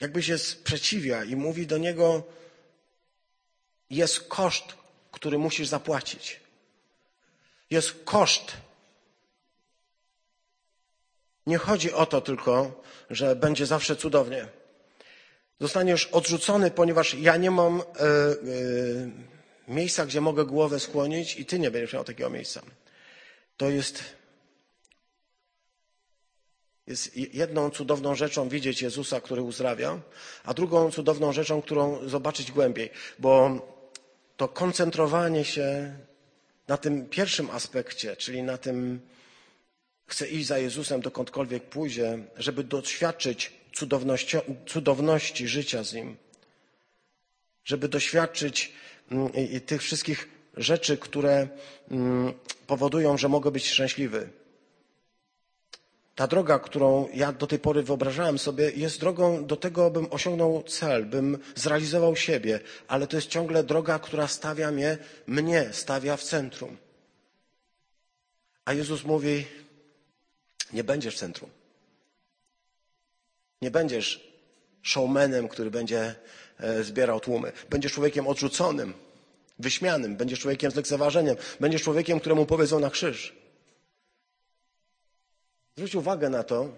jakby 0.00 0.22
się 0.22 0.38
sprzeciwia 0.38 1.24
i 1.24 1.36
mówi 1.36 1.66
do 1.66 1.78
niego: 1.78 2.22
Jest 3.90 4.28
koszt, 4.28 4.64
który 5.12 5.38
musisz 5.38 5.68
zapłacić. 5.68 6.40
Jest 7.70 8.04
koszt. 8.04 8.52
Nie 11.46 11.58
chodzi 11.58 11.92
o 11.92 12.06
to 12.06 12.20
tylko, 12.20 12.82
że 13.10 13.36
będzie 13.36 13.66
zawsze 13.66 13.96
cudownie. 13.96 14.48
Zostaniesz 15.60 16.06
odrzucony, 16.06 16.70
ponieważ 16.70 17.14
ja 17.14 17.36
nie 17.36 17.50
mam 17.50 17.80
e, 17.80 17.82
e, 17.82 17.84
miejsca, 19.68 20.06
gdzie 20.06 20.20
mogę 20.20 20.44
głowę 20.44 20.80
skłonić, 20.80 21.36
i 21.36 21.46
ty 21.46 21.58
nie 21.58 21.70
będziesz 21.70 21.92
miał 21.92 22.04
takiego 22.04 22.30
miejsca. 22.30 22.62
To 23.56 23.70
jest 23.70 24.04
jest 26.88 27.16
jedną 27.16 27.70
cudowną 27.70 28.14
rzeczą 28.14 28.48
widzieć 28.48 28.82
Jezusa, 28.82 29.20
który 29.20 29.42
uzdrawia, 29.42 30.00
a 30.44 30.54
drugą 30.54 30.90
cudowną 30.90 31.32
rzeczą, 31.32 31.62
którą 31.62 32.08
zobaczyć 32.08 32.52
głębiej, 32.52 32.90
bo 33.18 33.60
to 34.36 34.48
koncentrowanie 34.48 35.44
się 35.44 35.96
na 36.68 36.76
tym 36.76 37.06
pierwszym 37.06 37.50
aspekcie, 37.50 38.16
czyli 38.16 38.42
na 38.42 38.58
tym, 38.58 39.00
chcę 40.06 40.28
iść 40.28 40.46
za 40.46 40.58
Jezusem 40.58 41.00
dokądkolwiek 41.00 41.62
pójdzie, 41.62 42.18
żeby 42.36 42.64
doświadczyć 42.64 43.52
cudowności, 43.72 44.36
cudowności 44.66 45.48
życia 45.48 45.84
z 45.84 45.92
Nim, 45.92 46.16
żeby 47.64 47.88
doświadczyć 47.88 48.72
mm, 49.10 49.30
tych 49.66 49.82
wszystkich 49.82 50.28
rzeczy, 50.56 50.96
które 50.96 51.48
mm, 51.90 52.32
powodują, 52.66 53.18
że 53.18 53.28
mogę 53.28 53.50
być 53.50 53.68
szczęśliwy. 53.68 54.28
Ta 56.18 56.26
droga, 56.26 56.58
którą 56.58 57.08
ja 57.14 57.32
do 57.32 57.46
tej 57.46 57.58
pory 57.58 57.82
wyobrażałem 57.82 58.38
sobie, 58.38 58.70
jest 58.70 59.00
drogą 59.00 59.46
do 59.46 59.56
tego, 59.56 59.90
bym 59.90 60.06
osiągnął 60.10 60.62
cel, 60.62 61.06
bym 61.06 61.38
zrealizował 61.54 62.16
siebie, 62.16 62.60
ale 62.88 63.06
to 63.06 63.16
jest 63.16 63.28
ciągle 63.28 63.64
droga, 63.64 63.98
która 63.98 64.28
stawia 64.28 64.70
mnie, 64.70 64.98
mnie 65.26 65.68
stawia 65.72 66.16
w 66.16 66.22
centrum. 66.22 66.76
A 68.64 68.74
Jezus 68.74 69.04
mówi: 69.04 69.46
Nie 70.72 70.84
będziesz 70.84 71.14
w 71.14 71.18
centrum. 71.18 71.50
Nie 73.62 73.70
będziesz 73.70 74.32
showmanem, 74.82 75.48
który 75.48 75.70
będzie 75.70 76.14
e, 76.60 76.84
zbierał 76.84 77.20
tłumy. 77.20 77.52
Będziesz 77.70 77.92
człowiekiem 77.92 78.26
odrzuconym, 78.26 78.94
wyśmianym, 79.58 80.16
będziesz 80.16 80.40
człowiekiem 80.40 80.70
z 80.70 80.74
lekceważeniem, 80.74 81.36
będziesz 81.60 81.82
człowiekiem, 81.82 82.20
któremu 82.20 82.46
powiedzą 82.46 82.80
na 82.80 82.90
krzyż. 82.90 83.47
Zwróć 85.78 85.94
uwagę 85.94 86.28
na 86.28 86.42
to, 86.42 86.68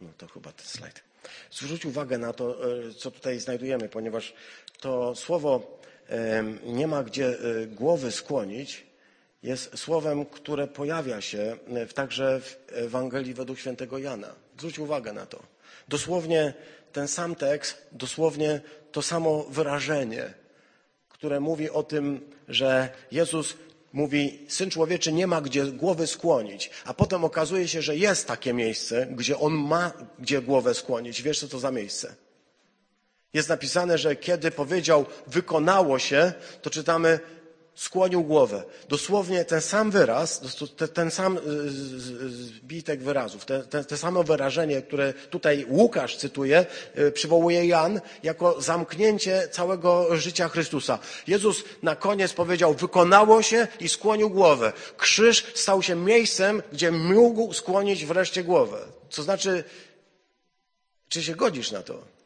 no 0.00 0.08
to 0.18 0.26
chyba 0.26 0.52
ten 0.52 0.66
slajd. 0.66 1.02
Zwróć 1.50 1.84
uwagę 1.84 2.18
na 2.18 2.32
to, 2.32 2.74
e, 2.88 2.94
co 2.94 3.10
tutaj 3.10 3.40
znajdujemy, 3.40 3.88
ponieważ 3.88 4.34
to 4.80 5.14
słowo 5.14 5.80
nie 6.62 6.86
ma 6.86 7.02
gdzie 7.02 7.26
e, 7.26 7.66
głowy 7.66 8.12
skłonić, 8.12 8.86
jest 9.42 9.78
słowem, 9.78 10.26
które 10.26 10.66
pojawia 10.66 11.20
się 11.20 11.56
w, 11.88 11.92
także 11.92 12.40
w 12.40 12.56
Ewangelii 12.72 13.34
według 13.34 13.58
świętego 13.58 13.98
Jana. 13.98 14.34
Zwróć 14.58 14.78
uwagę 14.78 15.12
na 15.12 15.26
to. 15.26 15.42
Dosłownie 15.88 16.54
ten 16.92 17.08
sam 17.08 17.34
tekst, 17.34 17.86
dosłownie 17.92 18.60
to 18.92 19.02
samo 19.02 19.44
wyrażenie, 19.44 20.34
które 21.08 21.40
mówi 21.40 21.70
o 21.70 21.82
tym, 21.82 22.30
że 22.48 22.88
Jezus 23.12 23.54
mówi, 23.92 24.46
syn 24.48 24.70
człowieczy 24.70 25.12
nie 25.12 25.26
ma 25.26 25.40
gdzie 25.40 25.64
głowy 25.64 26.06
skłonić, 26.06 26.70
a 26.84 26.94
potem 26.94 27.24
okazuje 27.24 27.68
się, 27.68 27.82
że 27.82 27.96
jest 27.96 28.26
takie 28.26 28.54
miejsce, 28.54 29.06
gdzie 29.10 29.38
on 29.38 29.52
ma 29.54 29.92
gdzie 30.18 30.42
głowę 30.42 30.74
skłonić. 30.74 31.22
Wiesz, 31.22 31.40
co 31.40 31.48
to 31.48 31.58
za 31.58 31.70
miejsce? 31.70 32.14
Jest 33.34 33.48
napisane, 33.48 33.98
że 33.98 34.16
kiedy 34.16 34.50
powiedział 34.50 35.06
wykonało 35.26 35.98
się, 35.98 36.32
to 36.62 36.70
czytamy 36.70 37.20
skłonił 37.78 38.24
głowę. 38.24 38.62
Dosłownie 38.88 39.44
ten 39.44 39.60
sam 39.60 39.90
wyraz, 39.90 40.42
ten 40.94 41.10
sam 41.10 41.38
zbitek 42.28 43.02
wyrazów, 43.02 43.44
te, 43.44 43.62
te, 43.62 43.84
te 43.84 43.96
samo 43.96 44.24
wyrażenie, 44.24 44.82
które 44.82 45.14
tutaj 45.30 45.66
Łukasz 45.68 46.16
cytuje, 46.16 46.66
y, 46.98 47.12
przywołuje 47.12 47.66
Jan 47.66 48.00
jako 48.22 48.60
zamknięcie 48.60 49.48
całego 49.52 50.16
życia 50.16 50.48
Chrystusa. 50.48 50.98
Jezus 51.26 51.64
na 51.82 51.96
koniec 51.96 52.32
powiedział, 52.32 52.74
wykonało 52.74 53.42
się 53.42 53.66
i 53.80 53.88
skłonił 53.88 54.30
głowę. 54.30 54.72
Krzyż 54.96 55.46
stał 55.54 55.82
się 55.82 55.94
miejscem, 55.94 56.62
gdzie 56.72 56.90
mógł 56.90 57.52
skłonić 57.52 58.06
wreszcie 58.06 58.44
głowę. 58.44 58.78
Co 59.10 59.22
znaczy, 59.22 59.64
Czy 61.08 61.22
się 61.22 61.34
godzisz 61.34 61.70
na 61.70 61.82
to? 61.82 62.17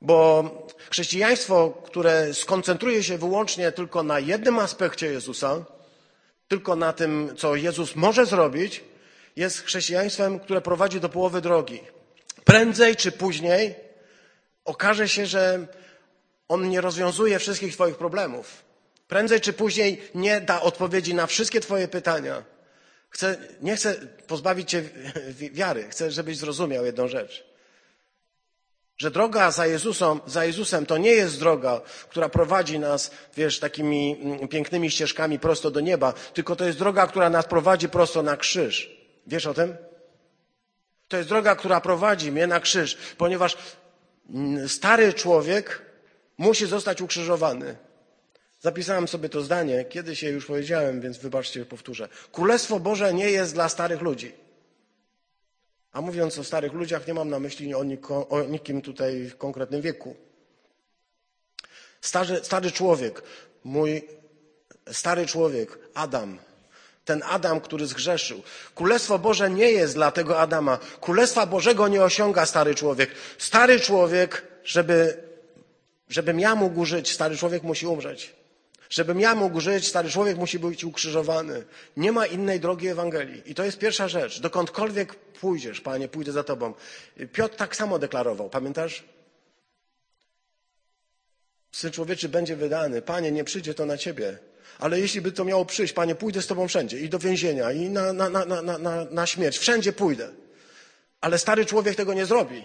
Bo 0.00 0.44
chrześcijaństwo, 0.90 1.82
które 1.84 2.34
skoncentruje 2.34 3.02
się 3.02 3.18
wyłącznie 3.18 3.72
tylko 3.72 4.02
na 4.02 4.20
jednym 4.20 4.58
aspekcie 4.58 5.06
Jezusa, 5.06 5.64
tylko 6.48 6.76
na 6.76 6.92
tym, 6.92 7.34
co 7.36 7.56
Jezus 7.56 7.96
może 7.96 8.26
zrobić, 8.26 8.84
jest 9.36 9.62
chrześcijaństwem, 9.64 10.40
które 10.40 10.60
prowadzi 10.60 11.00
do 11.00 11.08
połowy 11.08 11.40
drogi. 11.40 11.80
Prędzej 12.44 12.96
czy 12.96 13.12
później 13.12 13.74
okaże 14.64 15.08
się, 15.08 15.26
że 15.26 15.66
On 16.48 16.68
nie 16.68 16.80
rozwiązuje 16.80 17.38
wszystkich 17.38 17.74
Twoich 17.74 17.96
problemów. 17.96 18.64
Prędzej 19.08 19.40
czy 19.40 19.52
później 19.52 20.02
nie 20.14 20.40
da 20.40 20.60
odpowiedzi 20.60 21.14
na 21.14 21.26
wszystkie 21.26 21.60
Twoje 21.60 21.88
pytania. 21.88 22.44
Chcę, 23.10 23.36
nie 23.60 23.76
chcę 23.76 23.94
pozbawić 24.26 24.70
Cię 24.70 24.82
wiary, 25.52 25.88
chcę, 25.88 26.10
żebyś 26.10 26.36
zrozumiał 26.36 26.84
jedną 26.84 27.08
rzecz. 27.08 27.47
Że 28.98 29.10
droga 29.10 29.50
za 29.50 29.66
Jezusem, 29.66 30.20
za 30.26 30.44
Jezusem 30.44 30.86
to 30.86 30.98
nie 30.98 31.10
jest 31.10 31.38
droga, 31.38 31.80
która 32.08 32.28
prowadzi 32.28 32.78
nas, 32.78 33.10
wiesz, 33.36 33.60
takimi 33.60 34.16
mm, 34.20 34.48
pięknymi 34.48 34.90
ścieżkami 34.90 35.38
prosto 35.38 35.70
do 35.70 35.80
nieba, 35.80 36.12
tylko 36.12 36.56
to 36.56 36.64
jest 36.64 36.78
droga, 36.78 37.06
która 37.06 37.30
nas 37.30 37.46
prowadzi 37.46 37.88
prosto 37.88 38.22
na 38.22 38.36
krzyż. 38.36 38.96
Wiesz 39.26 39.46
o 39.46 39.54
tym? 39.54 39.76
To 41.08 41.16
jest 41.16 41.28
droga, 41.28 41.56
która 41.56 41.80
prowadzi 41.80 42.32
mnie 42.32 42.46
na 42.46 42.60
krzyż, 42.60 42.98
ponieważ 43.18 43.56
mm, 44.30 44.68
stary 44.68 45.12
człowiek 45.12 45.82
musi 46.38 46.66
zostać 46.66 47.00
ukrzyżowany. 47.00 47.76
Zapisałem 48.60 49.08
sobie 49.08 49.28
to 49.28 49.40
zdanie, 49.42 49.84
kiedyś 49.84 50.22
je 50.22 50.30
już 50.30 50.46
powiedziałem, 50.46 51.00
więc 51.00 51.18
wybaczcie, 51.18 51.64
powtórzę. 51.64 52.08
Królestwo 52.32 52.80
Boże 52.80 53.14
nie 53.14 53.30
jest 53.30 53.54
dla 53.54 53.68
starych 53.68 54.00
ludzi. 54.00 54.47
A 55.92 56.00
mówiąc 56.00 56.38
o 56.38 56.44
starych 56.44 56.72
ludziach, 56.72 57.06
nie 57.06 57.14
mam 57.14 57.28
na 57.28 57.40
myśli 57.40 57.74
o, 57.74 57.84
niko, 57.84 58.28
o 58.28 58.42
nikim 58.42 58.82
tutaj 58.82 59.24
w 59.24 59.36
konkretnym 59.36 59.80
wieku. 59.82 60.16
Stary, 62.00 62.40
stary 62.42 62.70
człowiek, 62.72 63.22
mój 63.64 64.08
stary 64.92 65.26
człowiek, 65.26 65.78
Adam, 65.94 66.38
ten 67.04 67.22
Adam, 67.26 67.60
który 67.60 67.86
zgrzeszył. 67.86 68.42
Królestwo 68.74 69.18
Boże 69.18 69.50
nie 69.50 69.70
jest 69.70 69.94
dla 69.94 70.10
tego 70.10 70.40
Adama. 70.40 70.78
Królestwa 71.00 71.46
Bożego 71.46 71.88
nie 71.88 72.02
osiąga 72.04 72.46
stary 72.46 72.74
człowiek. 72.74 73.10
Stary 73.38 73.80
człowiek, 73.80 74.44
żeby, 74.64 75.22
żebym 76.08 76.40
ja 76.40 76.54
mógł 76.54 76.84
żyć, 76.84 77.12
stary 77.12 77.36
człowiek 77.36 77.62
musi 77.62 77.86
umrzeć. 77.86 78.37
Żebym 78.90 79.20
ja 79.20 79.34
mógł 79.34 79.60
żyć, 79.60 79.88
stary 79.88 80.10
człowiek 80.10 80.36
musi 80.36 80.58
być 80.58 80.84
ukrzyżowany. 80.84 81.64
Nie 81.96 82.12
ma 82.12 82.26
innej 82.26 82.60
drogi 82.60 82.88
Ewangelii. 82.88 83.42
I 83.46 83.54
to 83.54 83.64
jest 83.64 83.78
pierwsza 83.78 84.08
rzecz. 84.08 84.40
Dokądkolwiek 84.40 85.14
pójdziesz, 85.14 85.80
Panie, 85.80 86.08
pójdę 86.08 86.32
za 86.32 86.44
Tobą. 86.44 86.74
Piotr 87.32 87.56
tak 87.56 87.76
samo 87.76 87.98
deklarował, 87.98 88.50
pamiętasz? 88.50 89.04
Syn 91.72 91.90
człowieczy 91.90 92.28
będzie 92.28 92.56
wydany. 92.56 93.02
Panie, 93.02 93.32
nie 93.32 93.44
przyjdzie 93.44 93.74
to 93.74 93.86
na 93.86 93.96
Ciebie. 93.96 94.38
Ale 94.78 95.00
jeśli 95.00 95.20
by 95.20 95.32
to 95.32 95.44
miało 95.44 95.64
przyjść, 95.64 95.92
Panie, 95.92 96.14
pójdę 96.14 96.42
z 96.42 96.46
Tobą 96.46 96.68
wszędzie. 96.68 96.98
I 96.98 97.08
do 97.08 97.18
więzienia, 97.18 97.72
i 97.72 97.90
na, 97.90 98.12
na, 98.12 98.28
na, 98.28 98.44
na, 98.44 98.78
na, 98.78 99.04
na 99.10 99.26
śmierć. 99.26 99.58
Wszędzie 99.58 99.92
pójdę. 99.92 100.30
Ale 101.20 101.38
stary 101.38 101.66
człowiek 101.66 101.96
tego 101.96 102.14
nie 102.14 102.26
zrobi. 102.26 102.64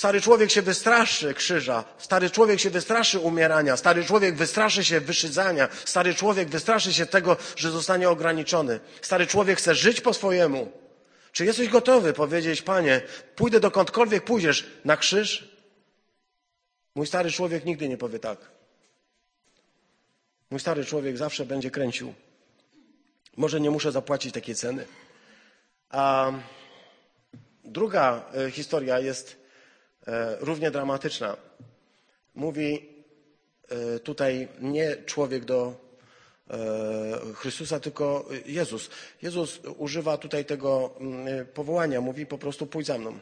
Stary 0.00 0.20
człowiek 0.20 0.50
się 0.50 0.62
wystraszy 0.62 1.34
krzyża, 1.34 1.84
stary 1.98 2.30
człowiek 2.30 2.60
się 2.60 2.70
wystraszy 2.70 3.18
umierania, 3.18 3.76
stary 3.76 4.04
człowiek 4.04 4.36
wystraszy 4.36 4.84
się 4.84 5.00
wyszydzania, 5.00 5.68
stary 5.84 6.14
człowiek 6.14 6.48
wystraszy 6.48 6.94
się 6.94 7.06
tego, 7.06 7.36
że 7.56 7.70
zostanie 7.70 8.10
ograniczony. 8.10 8.80
Stary 9.02 9.26
człowiek 9.26 9.58
chce 9.58 9.74
żyć 9.74 10.00
po 10.00 10.14
swojemu. 10.14 10.72
Czy 11.32 11.44
jesteś 11.44 11.68
gotowy 11.68 12.12
powiedzieć, 12.12 12.62
panie, 12.62 13.02
pójdę 13.36 13.60
dokądkolwiek 13.60 14.24
pójdziesz 14.24 14.66
na 14.84 14.96
krzyż? 14.96 15.48
Mój 16.94 17.06
stary 17.06 17.30
człowiek 17.30 17.64
nigdy 17.64 17.88
nie 17.88 17.96
powie 17.96 18.18
tak. 18.18 18.38
Mój 20.50 20.60
stary 20.60 20.84
człowiek 20.84 21.16
zawsze 21.16 21.46
będzie 21.46 21.70
kręcił. 21.70 22.14
Może 23.36 23.60
nie 23.60 23.70
muszę 23.70 23.92
zapłacić 23.92 24.34
takiej 24.34 24.54
ceny. 24.54 24.86
A 25.90 26.32
druga 27.64 28.24
e, 28.34 28.50
historia 28.50 28.98
jest 28.98 29.40
równie 30.40 30.70
dramatyczna. 30.70 31.36
Mówi 32.34 32.88
e, 33.68 33.98
tutaj 33.98 34.48
nie 34.60 34.96
człowiek 34.96 35.44
do 35.44 35.74
e, 36.50 36.56
Chrystusa, 37.34 37.80
tylko 37.80 38.28
Jezus. 38.46 38.90
Jezus 39.22 39.60
używa 39.76 40.16
tutaj 40.16 40.44
tego 40.44 40.90
mm, 41.00 41.46
powołania, 41.46 42.00
mówi 42.00 42.26
po 42.26 42.38
prostu 42.38 42.66
pójdź 42.66 42.86
za 42.86 42.98
mną. 42.98 43.18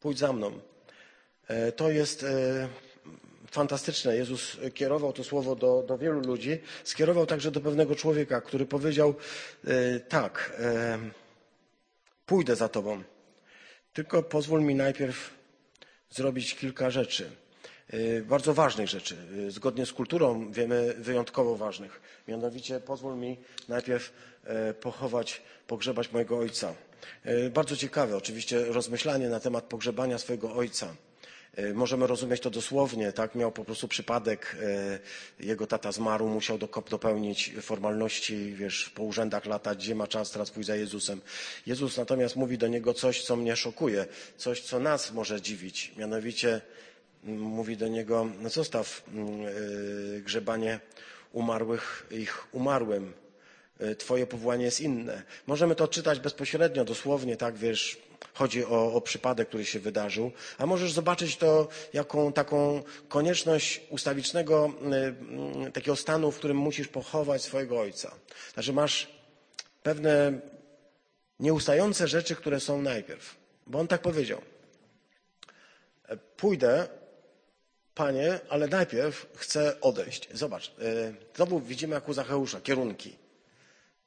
Pójdź 0.00 0.18
za 0.18 0.32
mną. 0.32 0.60
To 1.76 1.90
jest 1.90 2.26
fantastyczne. 3.50 4.16
Jezus 4.16 4.56
kierował 4.74 5.12
to 5.12 5.24
słowo 5.24 5.56
do, 5.56 5.82
do 5.82 5.98
wielu 5.98 6.20
ludzi, 6.20 6.58
skierował 6.84 7.26
także 7.26 7.50
do 7.50 7.60
pewnego 7.60 7.94
człowieka, 7.94 8.40
który 8.40 8.66
powiedział 8.66 9.14
tak, 10.08 10.60
pójdę 12.26 12.56
za 12.56 12.68
tobą. 12.68 13.02
Tylko 13.92 14.22
pozwól 14.22 14.62
mi 14.62 14.74
najpierw 14.74 15.30
zrobić 16.10 16.54
kilka 16.54 16.90
rzeczy. 16.90 17.30
Y, 17.94 18.24
bardzo 18.28 18.54
ważnych 18.54 18.88
rzeczy. 18.88 19.16
Y, 19.38 19.50
zgodnie 19.50 19.86
z 19.86 19.92
kulturą 19.92 20.52
wiemy 20.52 20.94
wyjątkowo 20.98 21.56
ważnych. 21.56 22.00
Mianowicie 22.28 22.80
pozwól 22.80 23.16
mi 23.16 23.36
najpierw 23.68 24.12
e, 24.44 24.74
pochować, 24.74 25.42
pogrzebać 25.66 26.12
mojego 26.12 26.38
ojca. 26.38 26.74
E, 27.24 27.50
bardzo 27.50 27.76
ciekawe 27.76 28.16
oczywiście 28.16 28.64
rozmyślanie 28.64 29.28
na 29.28 29.40
temat 29.40 29.64
pogrzebania 29.64 30.18
swojego 30.18 30.54
ojca. 30.54 30.94
E, 31.56 31.74
możemy 31.74 32.06
rozumieć 32.06 32.40
to 32.40 32.50
dosłownie, 32.50 33.12
tak? 33.12 33.34
Miał 33.34 33.52
po 33.52 33.64
prostu 33.64 33.88
przypadek, 33.88 34.56
e, 35.40 35.44
jego 35.44 35.66
tata 35.66 35.92
zmarł, 35.92 36.28
musiał 36.28 36.58
dopełnić 36.90 37.52
formalności, 37.62 38.52
wiesz, 38.54 38.90
po 38.94 39.02
urzędach 39.02 39.46
latać, 39.46 39.78
gdzie 39.78 39.94
ma 39.94 40.06
czas 40.06 40.30
teraz 40.30 40.50
pójść 40.50 40.66
za 40.66 40.76
Jezusem. 40.76 41.20
Jezus 41.66 41.96
natomiast 41.96 42.36
mówi 42.36 42.58
do 42.58 42.68
niego 42.68 42.94
coś, 42.94 43.22
co 43.24 43.36
mnie 43.36 43.56
szokuje, 43.56 44.06
coś, 44.36 44.60
co 44.60 44.80
nas 44.80 45.12
może 45.12 45.42
dziwić. 45.42 45.92
Mianowicie 45.96 46.60
mm, 47.24 47.40
mówi 47.40 47.76
do 47.76 47.88
niego, 47.88 48.26
no 48.40 48.48
zostaw 48.48 49.02
mm, 49.08 49.28
e, 49.46 50.20
grzebanie 50.20 50.80
umarłych 51.32 52.06
ich 52.10 52.54
umarłym. 52.54 53.12
Twoje 53.98 54.26
powołanie 54.26 54.64
jest 54.64 54.80
inne. 54.80 55.22
Możemy 55.46 55.74
to 55.74 55.88
czytać 55.88 56.20
bezpośrednio, 56.20 56.84
dosłownie, 56.84 57.36
tak, 57.36 57.56
wiesz, 57.56 57.98
Chodzi 58.34 58.64
o, 58.64 58.94
o 58.94 59.00
przypadek, 59.00 59.48
który 59.48 59.64
się 59.64 59.80
wydarzył, 59.80 60.32
a 60.58 60.66
możesz 60.66 60.92
zobaczyć 60.92 61.36
to 61.36 61.68
jako 61.92 62.32
taką 62.32 62.82
konieczność 63.08 63.80
ustawicznego 63.90 64.72
y, 65.64 65.68
y, 65.68 65.72
takiego 65.72 65.96
stanu, 65.96 66.30
w 66.30 66.38
którym 66.38 66.56
musisz 66.56 66.88
pochować 66.88 67.42
swojego 67.42 67.80
ojca. 67.80 68.14
Znaczy 68.54 68.72
masz 68.72 69.10
pewne 69.82 70.40
nieustające 71.40 72.08
rzeczy, 72.08 72.36
które 72.36 72.60
są 72.60 72.82
najpierw. 72.82 73.36
Bo 73.66 73.78
on 73.78 73.88
tak 73.88 74.02
powiedział. 74.02 74.42
Pójdę, 76.36 76.88
panie, 77.94 78.40
ale 78.48 78.68
najpierw 78.68 79.26
chcę 79.36 79.80
odejść. 79.80 80.28
Zobacz, 80.32 80.68
y, 80.68 81.14
znowu 81.36 81.60
widzimy 81.60 81.94
jak 81.94 82.08
u 82.08 82.12
Zacheusza, 82.12 82.60
kierunki. 82.60 83.21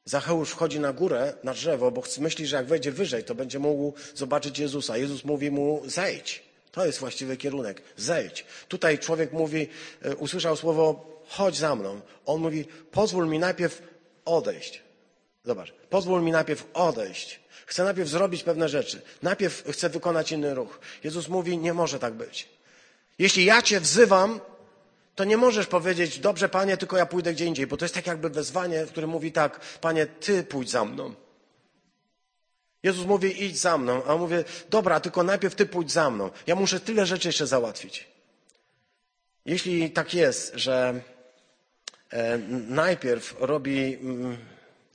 Zacheusz 0.05 0.49
wchodzi 0.49 0.79
na 0.79 0.93
górę, 0.93 1.33
na 1.43 1.53
drzewo, 1.53 1.91
bo 1.91 2.03
myśli, 2.19 2.47
że 2.47 2.55
jak 2.55 2.65
wejdzie 2.65 2.91
wyżej, 2.91 3.23
to 3.23 3.35
będzie 3.35 3.59
mógł 3.59 3.93
zobaczyć 4.15 4.59
Jezusa. 4.59 4.97
Jezus 4.97 5.23
mówi 5.23 5.51
mu 5.51 5.81
zejdź. 5.85 6.43
To 6.71 6.85
jest 6.85 6.99
właściwy 6.99 7.37
kierunek. 7.37 7.81
Zejdź. 7.97 8.45
Tutaj 8.67 8.99
człowiek 8.99 9.33
mówi, 9.33 9.67
e, 10.01 10.15
usłyszał 10.15 10.55
słowo 10.55 11.15
chodź 11.27 11.57
za 11.57 11.75
mną. 11.75 12.01
On 12.25 12.41
mówi 12.41 12.65
pozwól 12.91 13.27
mi 13.27 13.39
najpierw 13.39 13.81
odejść. 14.25 14.81
Zobacz, 15.45 15.73
pozwól 15.89 16.23
mi 16.23 16.31
najpierw 16.31 16.65
odejść. 16.73 17.39
Chcę 17.65 17.83
najpierw 17.83 18.09
zrobić 18.09 18.43
pewne 18.43 18.69
rzeczy. 18.69 19.01
Najpierw 19.21 19.63
chcę 19.71 19.89
wykonać 19.89 20.31
inny 20.31 20.53
ruch. 20.53 20.79
Jezus 21.03 21.27
mówi, 21.27 21.57
nie 21.57 21.73
może 21.73 21.99
tak 21.99 22.13
być. 22.13 22.49
Jeśli 23.19 23.45
ja 23.45 23.61
cię 23.61 23.79
wzywam, 23.79 24.39
to 25.15 25.23
nie 25.23 25.37
możesz 25.37 25.67
powiedzieć, 25.67 26.19
dobrze 26.19 26.49
panie, 26.49 26.77
tylko 26.77 26.97
ja 26.97 27.05
pójdę 27.05 27.33
gdzie 27.33 27.45
indziej, 27.45 27.67
bo 27.67 27.77
to 27.77 27.85
jest 27.85 27.95
tak 27.95 28.07
jakby 28.07 28.29
wezwanie, 28.29 28.85
w 28.85 28.91
którym 28.91 29.09
mówi 29.09 29.31
tak, 29.31 29.59
panie, 29.81 30.05
ty 30.05 30.43
pójdź 30.43 30.69
za 30.69 30.85
mną. 30.85 31.13
Jezus 32.83 33.05
mówi, 33.05 33.43
idź 33.45 33.59
za 33.59 33.77
mną, 33.77 34.03
a 34.03 34.13
on 34.13 34.19
mówi, 34.19 34.35
dobra, 34.69 34.99
tylko 34.99 35.23
najpierw 35.23 35.55
ty 35.55 35.65
pójdź 35.65 35.91
za 35.91 36.09
mną. 36.09 36.29
Ja 36.47 36.55
muszę 36.55 36.79
tyle 36.79 37.05
rzeczy 37.05 37.27
jeszcze 37.27 37.47
załatwić. 37.47 38.07
Jeśli 39.45 39.91
tak 39.91 40.13
jest, 40.13 40.51
że 40.55 41.01
e, 42.09 42.37
najpierw 42.67 43.35
robi 43.39 43.95
mm, 43.95 44.37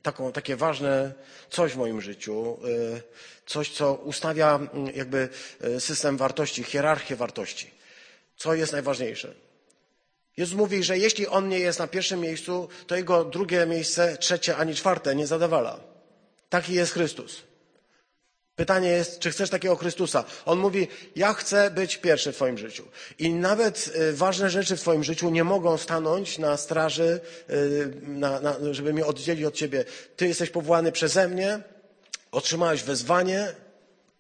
taką, 0.02 0.32
takie 0.32 0.56
ważne 0.56 1.12
coś 1.50 1.72
w 1.72 1.76
moim 1.76 2.00
życiu, 2.00 2.58
e, 2.96 3.00
coś, 3.46 3.70
co 3.70 3.94
ustawia 3.94 4.54
mm, 4.54 4.96
jakby 4.96 5.28
e, 5.60 5.80
system 5.80 6.16
wartości, 6.16 6.64
hierarchię 6.64 7.16
wartości. 7.16 7.70
Co 8.36 8.54
jest 8.54 8.72
najważniejsze? 8.72 9.34
Jezus 10.40 10.56
mówi, 10.56 10.84
że 10.84 10.98
jeśli 10.98 11.26
On 11.26 11.48
nie 11.48 11.58
jest 11.58 11.78
na 11.78 11.86
pierwszym 11.86 12.20
miejscu, 12.20 12.68
to 12.86 12.96
Jego 12.96 13.24
drugie 13.24 13.66
miejsce, 13.66 14.16
trzecie 14.16 14.56
ani 14.56 14.74
czwarte 14.74 15.14
nie 15.14 15.26
zadawala. 15.26 15.80
Taki 16.48 16.74
jest 16.74 16.92
Chrystus. 16.92 17.42
Pytanie 18.56 18.88
jest, 18.88 19.18
czy 19.18 19.30
chcesz 19.30 19.50
takiego 19.50 19.76
Chrystusa? 19.76 20.24
On 20.44 20.58
mówi, 20.58 20.88
ja 21.16 21.32
chcę 21.34 21.70
być 21.70 21.96
pierwszy 21.96 22.32
w 22.32 22.36
Twoim 22.36 22.58
życiu. 22.58 22.84
I 23.18 23.30
nawet 23.30 23.92
y, 23.96 24.12
ważne 24.12 24.50
rzeczy 24.50 24.76
w 24.76 24.80
Twoim 24.80 25.04
życiu 25.04 25.30
nie 25.30 25.44
mogą 25.44 25.78
stanąć 25.78 26.38
na 26.38 26.56
straży, 26.56 27.20
y, 27.50 27.92
na, 28.02 28.40
na, 28.40 28.56
żeby 28.70 28.92
mnie 28.92 29.06
oddzielić 29.06 29.44
od 29.44 29.54
Ciebie. 29.54 29.84
Ty 30.16 30.28
jesteś 30.28 30.50
powołany 30.50 30.92
przeze 30.92 31.28
mnie, 31.28 31.60
otrzymałeś 32.32 32.82
wezwanie, 32.82 33.52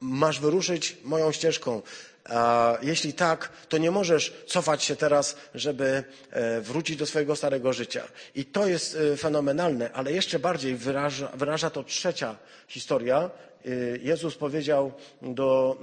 masz 0.00 0.40
wyruszyć 0.40 0.96
moją 1.04 1.32
ścieżką. 1.32 1.82
A 2.30 2.78
jeśli 2.82 3.12
tak, 3.12 3.48
to 3.68 3.78
nie 3.78 3.90
możesz 3.90 4.34
cofać 4.46 4.84
się 4.84 4.96
teraz, 4.96 5.36
żeby 5.54 6.04
e, 6.30 6.60
wrócić 6.60 6.96
do 6.96 7.06
swojego 7.06 7.36
starego 7.36 7.72
życia. 7.72 8.04
I 8.34 8.44
to 8.44 8.66
jest 8.66 8.96
e, 8.96 9.16
fenomenalne, 9.16 9.92
ale 9.92 10.12
jeszcze 10.12 10.38
bardziej 10.38 10.76
wyraża, 10.76 11.28
wyraża 11.34 11.70
to 11.70 11.84
trzecia 11.84 12.36
historia. 12.68 13.30
E, 13.66 13.70
Jezus 14.02 14.34
powiedział 14.34 14.92
do. 15.22 15.78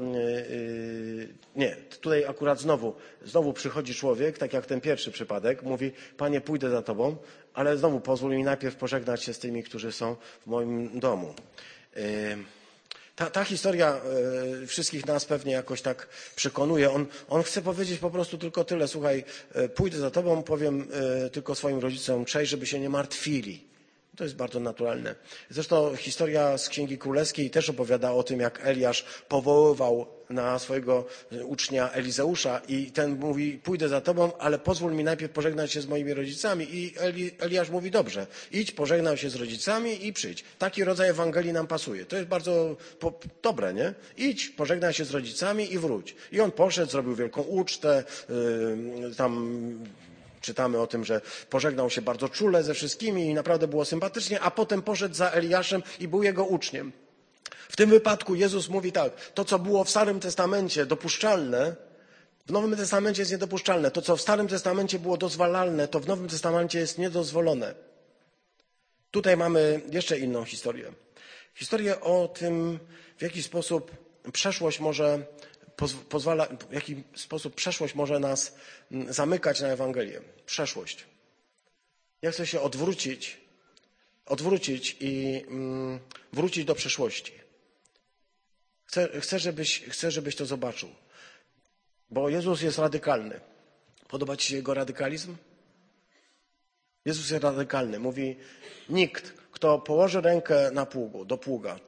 Nie, 1.55 1.75
tutaj 1.75 2.25
akurat 2.25 2.59
znowu, 2.59 2.95
znowu 3.25 3.53
przychodzi 3.53 3.95
człowiek, 3.95 4.37
tak 4.37 4.53
jak 4.53 4.65
ten 4.65 4.81
pierwszy 4.81 5.11
przypadek, 5.11 5.63
mówi: 5.63 5.91
Panie, 6.17 6.41
pójdę 6.41 6.69
za 6.69 6.81
tobą, 6.81 7.15
ale 7.53 7.77
znowu 7.77 7.99
pozwól 7.99 8.31
mi 8.31 8.43
najpierw 8.43 8.75
pożegnać 8.75 9.23
się 9.23 9.33
z 9.33 9.39
tymi, 9.39 9.63
którzy 9.63 9.91
są 9.91 10.15
w 10.41 10.47
moim 10.47 10.99
domu. 10.99 11.33
Ta, 13.17 13.29
ta 13.29 13.43
historia 13.43 14.01
e, 14.63 14.67
wszystkich 14.67 15.05
nas 15.05 15.25
pewnie 15.25 15.53
jakoś 15.53 15.81
tak 15.81 16.07
przekonuje. 16.35 16.91
On, 16.91 17.05
on 17.29 17.43
chce 17.43 17.61
powiedzieć 17.61 17.99
po 17.99 18.09
prostu 18.09 18.37
tylko 18.37 18.63
tyle. 18.63 18.87
Słuchaj, 18.87 19.23
e, 19.53 19.69
pójdę 19.69 19.97
za 19.97 20.11
tobą, 20.11 20.43
powiem 20.43 20.87
e, 21.25 21.29
tylko 21.29 21.55
swoim 21.55 21.79
rodzicom 21.79 22.25
cześć, 22.25 22.51
żeby 22.51 22.65
się 22.65 22.79
nie 22.79 22.89
martwili. 22.89 23.63
To 24.15 24.23
jest 24.23 24.35
bardzo 24.35 24.59
naturalne. 24.59 25.15
Zresztą 25.49 25.95
historia 25.95 26.57
z 26.57 26.69
Księgi 26.69 26.97
Królewskiej 26.97 27.49
też 27.49 27.69
opowiada 27.69 28.11
o 28.11 28.23
tym, 28.23 28.39
jak 28.39 28.59
Eliasz 28.63 29.05
powoływał 29.27 30.16
na 30.29 30.59
swojego 30.59 31.05
ucznia 31.43 31.91
Elizeusza 31.91 32.61
i 32.67 32.91
ten 32.91 33.19
mówi, 33.19 33.59
pójdę 33.63 33.89
za 33.89 34.01
tobą, 34.01 34.31
ale 34.39 34.59
pozwól 34.59 34.93
mi 34.93 35.03
najpierw 35.03 35.33
pożegnać 35.33 35.71
się 35.71 35.81
z 35.81 35.87
moimi 35.87 36.13
rodzicami. 36.13 36.67
I 36.75 36.93
Eli, 36.97 37.31
Eliasz 37.39 37.69
mówi, 37.69 37.91
dobrze, 37.91 38.27
idź, 38.51 38.71
pożegnał 38.71 39.17
się 39.17 39.29
z 39.29 39.35
rodzicami 39.35 40.07
i 40.07 40.13
przyjdź. 40.13 40.43
Taki 40.59 40.83
rodzaj 40.83 41.09
Ewangelii 41.09 41.53
nam 41.53 41.67
pasuje. 41.67 42.05
To 42.05 42.15
jest 42.15 42.27
bardzo 42.27 42.75
po, 42.99 43.19
dobre, 43.43 43.73
nie? 43.73 43.93
Idź, 44.17 44.49
pożegnaj 44.49 44.93
się 44.93 45.05
z 45.05 45.11
rodzicami 45.11 45.73
i 45.73 45.79
wróć. 45.79 46.15
I 46.31 46.41
on 46.41 46.51
poszedł, 46.51 46.91
zrobił 46.91 47.15
wielką 47.15 47.41
ucztę, 47.41 48.03
yy, 48.29 49.15
tam 49.15 49.57
Czytamy 50.41 50.79
o 50.79 50.87
tym, 50.87 51.05
że 51.05 51.21
pożegnał 51.49 51.89
się 51.89 52.01
bardzo 52.01 52.29
czule 52.29 52.63
ze 52.63 52.73
wszystkimi 52.73 53.25
i 53.25 53.33
naprawdę 53.33 53.67
było 53.67 53.85
sympatycznie, 53.85 54.41
a 54.41 54.51
potem 54.51 54.81
poszedł 54.81 55.15
za 55.15 55.29
Eliaszem 55.29 55.83
i 55.99 56.07
był 56.07 56.23
jego 56.23 56.45
uczniem. 56.45 56.91
W 57.69 57.75
tym 57.75 57.89
wypadku 57.89 58.35
Jezus 58.35 58.69
mówi 58.69 58.91
tak, 58.91 59.31
to 59.31 59.45
co 59.45 59.59
było 59.59 59.83
w 59.83 59.89
Starym 59.89 60.19
Testamencie 60.19 60.85
dopuszczalne, 60.85 61.75
w 62.47 62.51
Nowym 62.51 62.75
Testamencie 62.75 63.21
jest 63.21 63.31
niedopuszczalne. 63.31 63.91
To 63.91 64.01
co 64.01 64.17
w 64.17 64.21
Starym 64.21 64.47
Testamencie 64.47 64.99
było 64.99 65.17
dozwalalne, 65.17 65.87
to 65.87 65.99
w 65.99 66.07
Nowym 66.07 66.27
Testamencie 66.29 66.79
jest 66.79 66.97
niedozwolone. 66.97 67.75
Tutaj 69.11 69.37
mamy 69.37 69.81
jeszcze 69.91 70.19
inną 70.19 70.45
historię. 70.45 70.91
Historię 71.55 72.01
o 72.01 72.27
tym, 72.27 72.79
w 73.17 73.21
jaki 73.21 73.43
sposób 73.43 73.91
przeszłość 74.33 74.79
może 74.79 75.25
pozwala, 76.09 76.47
w 76.69 76.73
jaki 76.73 77.03
sposób 77.15 77.55
przeszłość 77.55 77.95
może 77.95 78.19
nas 78.19 78.55
mm, 78.91 79.13
zamykać 79.13 79.61
na 79.61 79.67
Ewangelię. 79.67 80.21
Przeszłość. 80.45 81.05
Ja 82.21 82.31
chcę 82.31 82.47
się 82.47 82.61
odwrócić, 82.61 83.37
odwrócić 84.27 84.97
i 84.99 85.43
mm, 85.47 85.99
wrócić 86.33 86.65
do 86.65 86.75
przeszłości. 86.75 87.33
Chcę, 88.85 89.21
chcę, 89.21 89.39
żebyś, 89.39 89.83
chcę, 89.83 90.11
żebyś 90.11 90.35
to 90.35 90.45
zobaczył. 90.45 90.89
Bo 92.09 92.29
Jezus 92.29 92.61
jest 92.61 92.77
radykalny. 92.77 93.39
Podoba 94.07 94.37
Ci 94.37 94.47
się 94.47 94.55
Jego 94.55 94.73
radykalizm? 94.73 95.35
Jezus 97.05 97.29
jest 97.29 97.43
radykalny. 97.43 97.99
Mówi, 97.99 98.35
nikt, 98.89 99.33
kto 99.51 99.79
położy 99.79 100.21
rękę 100.21 100.71
na 100.71 100.85
pługu, 100.85 101.25
do 101.25 101.37
pługa, 101.37 101.79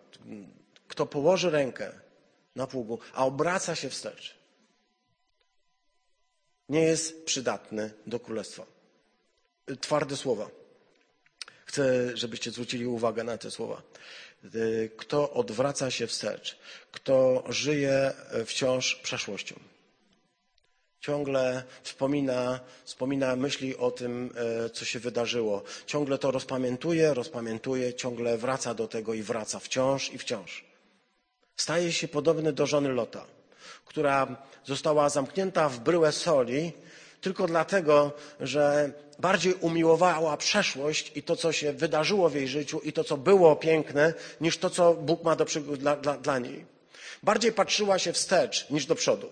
kto 0.87 1.05
położy 1.05 1.49
rękę 1.49 1.91
na 2.55 2.67
pługu, 2.67 2.99
a 3.13 3.25
obraca 3.25 3.75
się 3.75 3.89
wstecz, 3.89 4.39
nie 6.69 6.81
jest 6.81 7.25
przydatny 7.25 7.93
do 8.07 8.19
królestwa. 8.19 8.65
Twarde 9.81 10.17
słowa. 10.17 10.58
Chcę, 11.69 12.17
żebyście 12.17 12.51
zwrócili 12.51 12.87
uwagę 12.87 13.23
na 13.23 13.37
te 13.37 13.51
słowa. 13.51 13.81
Kto 14.97 15.33
odwraca 15.33 15.91
się 15.91 16.07
wstecz, 16.07 16.57
kto 16.91 17.43
żyje 17.49 18.13
wciąż 18.45 18.95
przeszłością. 18.95 19.55
Ciągle 20.99 21.63
wspomina, 21.83 22.59
wspomina 22.85 23.35
myśli 23.35 23.77
o 23.77 23.91
tym, 23.91 24.33
e, 24.65 24.69
co 24.69 24.85
się 24.85 24.99
wydarzyło. 24.99 25.63
Ciągle 25.85 26.17
to 26.17 26.31
rozpamiętuje, 26.31 27.13
rozpamiętuje, 27.13 27.93
ciągle 27.93 28.37
wraca 28.37 28.73
do 28.73 28.87
tego 28.87 29.13
i 29.13 29.21
wraca 29.23 29.59
wciąż 29.59 30.13
i 30.13 30.17
wciąż 30.17 30.69
staje 31.59 31.91
się 31.93 32.07
podobny 32.07 32.53
do 32.53 32.65
żony 32.65 32.89
Lota, 32.89 33.25
która 33.85 34.35
została 34.65 35.09
zamknięta 35.09 35.69
w 35.69 35.79
bryłę 35.79 36.11
soli 36.11 36.73
tylko 37.21 37.47
dlatego, 37.47 38.11
że 38.39 38.91
bardziej 39.19 39.53
umiłowała 39.53 40.37
przeszłość 40.37 41.11
i 41.15 41.23
to, 41.23 41.35
co 41.35 41.51
się 41.51 41.73
wydarzyło 41.73 42.29
w 42.29 42.35
jej 42.35 42.47
życiu 42.47 42.79
i 42.79 42.93
to, 42.93 43.03
co 43.03 43.17
było 43.17 43.55
piękne, 43.55 44.13
niż 44.41 44.57
to, 44.57 44.69
co 44.69 44.93
Bóg 44.93 45.23
ma 45.23 45.35
do, 45.35 45.45
dla, 45.77 45.95
dla, 45.95 46.17
dla 46.17 46.39
niej. 46.39 46.65
Bardziej 47.23 47.51
patrzyła 47.51 47.99
się 47.99 48.13
wstecz 48.13 48.69
niż 48.69 48.85
do 48.85 48.95
przodu. 48.95 49.29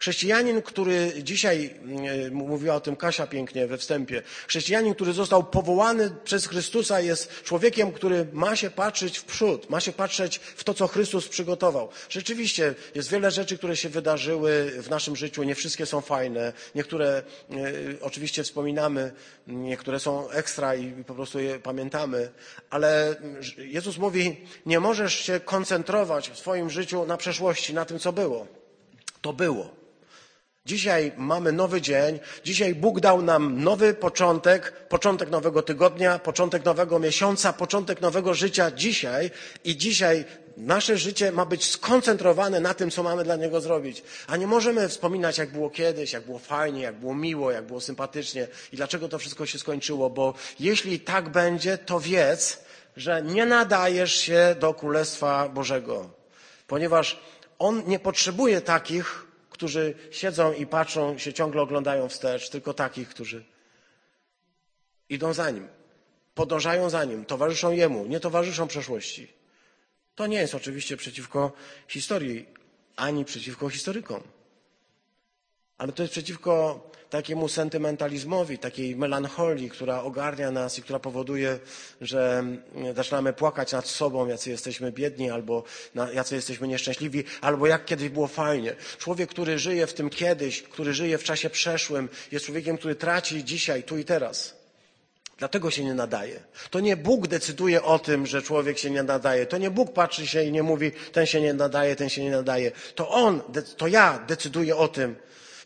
Chrześcijanin, 0.00 0.62
który 0.62 1.12
dzisiaj, 1.22 1.74
mm, 1.82 2.34
mówiła 2.34 2.74
o 2.74 2.80
tym 2.80 2.96
Kasia 2.96 3.26
pięknie 3.26 3.66
we 3.66 3.78
wstępie, 3.78 4.22
chrześcijanin, 4.46 4.94
który 4.94 5.12
został 5.12 5.44
powołany 5.44 6.10
przez 6.24 6.46
Chrystusa, 6.46 7.00
jest 7.00 7.42
człowiekiem, 7.42 7.92
który 7.92 8.26
ma 8.32 8.56
się 8.56 8.70
patrzeć 8.70 9.18
w 9.18 9.24
przód, 9.24 9.70
ma 9.70 9.80
się 9.80 9.92
patrzeć 9.92 10.38
w 10.38 10.64
to, 10.64 10.74
co 10.74 10.86
Chrystus 10.86 11.28
przygotował. 11.28 11.88
Rzeczywiście 12.08 12.74
jest 12.94 13.10
wiele 13.10 13.30
rzeczy, 13.30 13.58
które 13.58 13.76
się 13.76 13.88
wydarzyły 13.88 14.72
w 14.82 14.90
naszym 14.90 15.16
życiu, 15.16 15.42
nie 15.42 15.54
wszystkie 15.54 15.86
są 15.86 16.00
fajne, 16.00 16.52
niektóre 16.74 17.08
e, 17.08 17.54
oczywiście 18.00 18.44
wspominamy, 18.44 19.12
niektóre 19.46 20.00
są 20.00 20.30
ekstra 20.30 20.74
i 20.74 21.04
po 21.04 21.14
prostu 21.14 21.38
je 21.38 21.58
pamiętamy, 21.58 22.30
ale 22.70 23.16
Jezus 23.56 23.98
mówi, 23.98 24.36
nie 24.66 24.80
możesz 24.80 25.14
się 25.14 25.40
koncentrować 25.40 26.30
w 26.30 26.38
swoim 26.38 26.70
życiu 26.70 27.06
na 27.06 27.16
przeszłości, 27.16 27.74
na 27.74 27.84
tym, 27.84 27.98
co 27.98 28.12
było. 28.12 28.46
To 29.20 29.32
było. 29.32 29.77
Dzisiaj 30.68 31.12
mamy 31.16 31.52
nowy 31.52 31.80
dzień, 31.80 32.18
dzisiaj 32.44 32.74
Bóg 32.74 33.00
dał 33.00 33.22
nam 33.22 33.64
nowy 33.64 33.94
początek, 33.94 34.72
początek 34.88 35.30
nowego 35.30 35.62
tygodnia, 35.62 36.18
początek 36.18 36.64
nowego 36.64 36.98
miesiąca, 36.98 37.52
początek 37.52 38.00
nowego 38.00 38.34
życia 38.34 38.70
dzisiaj. 38.70 39.30
I 39.64 39.76
dzisiaj 39.76 40.24
nasze 40.56 40.98
życie 40.98 41.32
ma 41.32 41.46
być 41.46 41.64
skoncentrowane 41.70 42.60
na 42.60 42.74
tym, 42.74 42.90
co 42.90 43.02
mamy 43.02 43.24
dla 43.24 43.36
Niego 43.36 43.60
zrobić. 43.60 44.02
A 44.26 44.36
nie 44.36 44.46
możemy 44.46 44.88
wspominać, 44.88 45.38
jak 45.38 45.52
było 45.52 45.70
kiedyś, 45.70 46.12
jak 46.12 46.24
było 46.24 46.38
fajnie, 46.38 46.82
jak 46.82 46.94
było 46.94 47.14
miło, 47.14 47.50
jak 47.50 47.66
było 47.66 47.80
sympatycznie 47.80 48.48
i 48.72 48.76
dlaczego 48.76 49.08
to 49.08 49.18
wszystko 49.18 49.46
się 49.46 49.58
skończyło, 49.58 50.10
bo 50.10 50.34
jeśli 50.60 51.00
tak 51.00 51.28
będzie, 51.28 51.78
to 51.78 52.00
wiedz, 52.00 52.60
że 52.96 53.22
nie 53.22 53.46
nadajesz 53.46 54.14
się 54.14 54.56
do 54.60 54.74
Królestwa 54.74 55.48
Bożego, 55.48 56.10
ponieważ 56.66 57.20
On 57.58 57.82
nie 57.86 57.98
potrzebuje 57.98 58.60
takich, 58.60 59.27
którzy 59.58 59.94
siedzą 60.10 60.52
i 60.52 60.66
patrzą, 60.66 61.18
się 61.18 61.32
ciągle 61.32 61.62
oglądają 61.62 62.08
wstecz, 62.08 62.50
tylko 62.50 62.74
takich, 62.74 63.08
którzy 63.08 63.44
idą 65.08 65.32
za 65.32 65.50
nim, 65.50 65.68
podążają 66.34 66.90
za 66.90 67.04
nim, 67.04 67.24
towarzyszą 67.24 67.72
jemu, 67.72 68.06
nie 68.06 68.20
towarzyszą 68.20 68.68
przeszłości. 68.68 69.32
To 70.14 70.26
nie 70.26 70.38
jest 70.38 70.54
oczywiście 70.54 70.96
przeciwko 70.96 71.52
historii, 71.88 72.46
ani 72.96 73.24
przeciwko 73.24 73.68
historykom. 73.68 74.22
Ale 75.78 75.92
to 75.92 76.02
jest 76.02 76.12
przeciwko 76.12 76.80
takiemu 77.10 77.48
sentymentalizmowi, 77.48 78.58
takiej 78.58 78.96
melancholii, 78.96 79.70
która 79.70 80.02
ogarnia 80.02 80.50
nas 80.50 80.78
i 80.78 80.82
która 80.82 80.98
powoduje, 80.98 81.58
że 82.00 82.38
mm, 82.38 82.62
zaczynamy 82.96 83.32
płakać 83.32 83.72
nad 83.72 83.86
sobą, 83.86 84.26
jacy 84.26 84.50
jesteśmy 84.50 84.92
biedni, 84.92 85.30
albo 85.30 85.64
jacy 86.12 86.34
jesteśmy 86.34 86.68
nieszczęśliwi, 86.68 87.24
albo 87.40 87.66
jak 87.66 87.84
kiedyś 87.84 88.08
było 88.08 88.26
fajnie. 88.26 88.76
Człowiek, 88.98 89.30
który 89.30 89.58
żyje 89.58 89.86
w 89.86 89.94
tym 89.94 90.10
kiedyś, 90.10 90.62
który 90.62 90.94
żyje 90.94 91.18
w 91.18 91.24
czasie 91.24 91.50
przeszłym, 91.50 92.08
jest 92.32 92.44
człowiekiem, 92.44 92.78
który 92.78 92.94
traci 92.94 93.44
dzisiaj, 93.44 93.82
tu 93.82 93.98
i 93.98 94.04
teraz. 94.04 94.58
Dlatego 95.38 95.70
się 95.70 95.84
nie 95.84 95.94
nadaje. 95.94 96.40
To 96.70 96.80
nie 96.80 96.96
Bóg 96.96 97.26
decyduje 97.26 97.82
o 97.82 97.98
tym, 97.98 98.26
że 98.26 98.42
człowiek 98.42 98.78
się 98.78 98.90
nie 98.90 99.02
nadaje. 99.02 99.46
To 99.46 99.58
nie 99.58 99.70
Bóg 99.70 99.92
patrzy 99.92 100.26
się 100.26 100.44
i 100.44 100.52
nie 100.52 100.62
mówi, 100.62 100.92
ten 101.12 101.26
się 101.26 101.40
nie 101.40 101.54
nadaje, 101.54 101.96
ten 101.96 102.08
się 102.08 102.24
nie 102.24 102.30
nadaje. 102.30 102.72
To 102.94 103.08
On, 103.08 103.42
to 103.76 103.86
ja 103.86 104.24
decyduję 104.26 104.76
o 104.76 104.88
tym, 104.88 105.16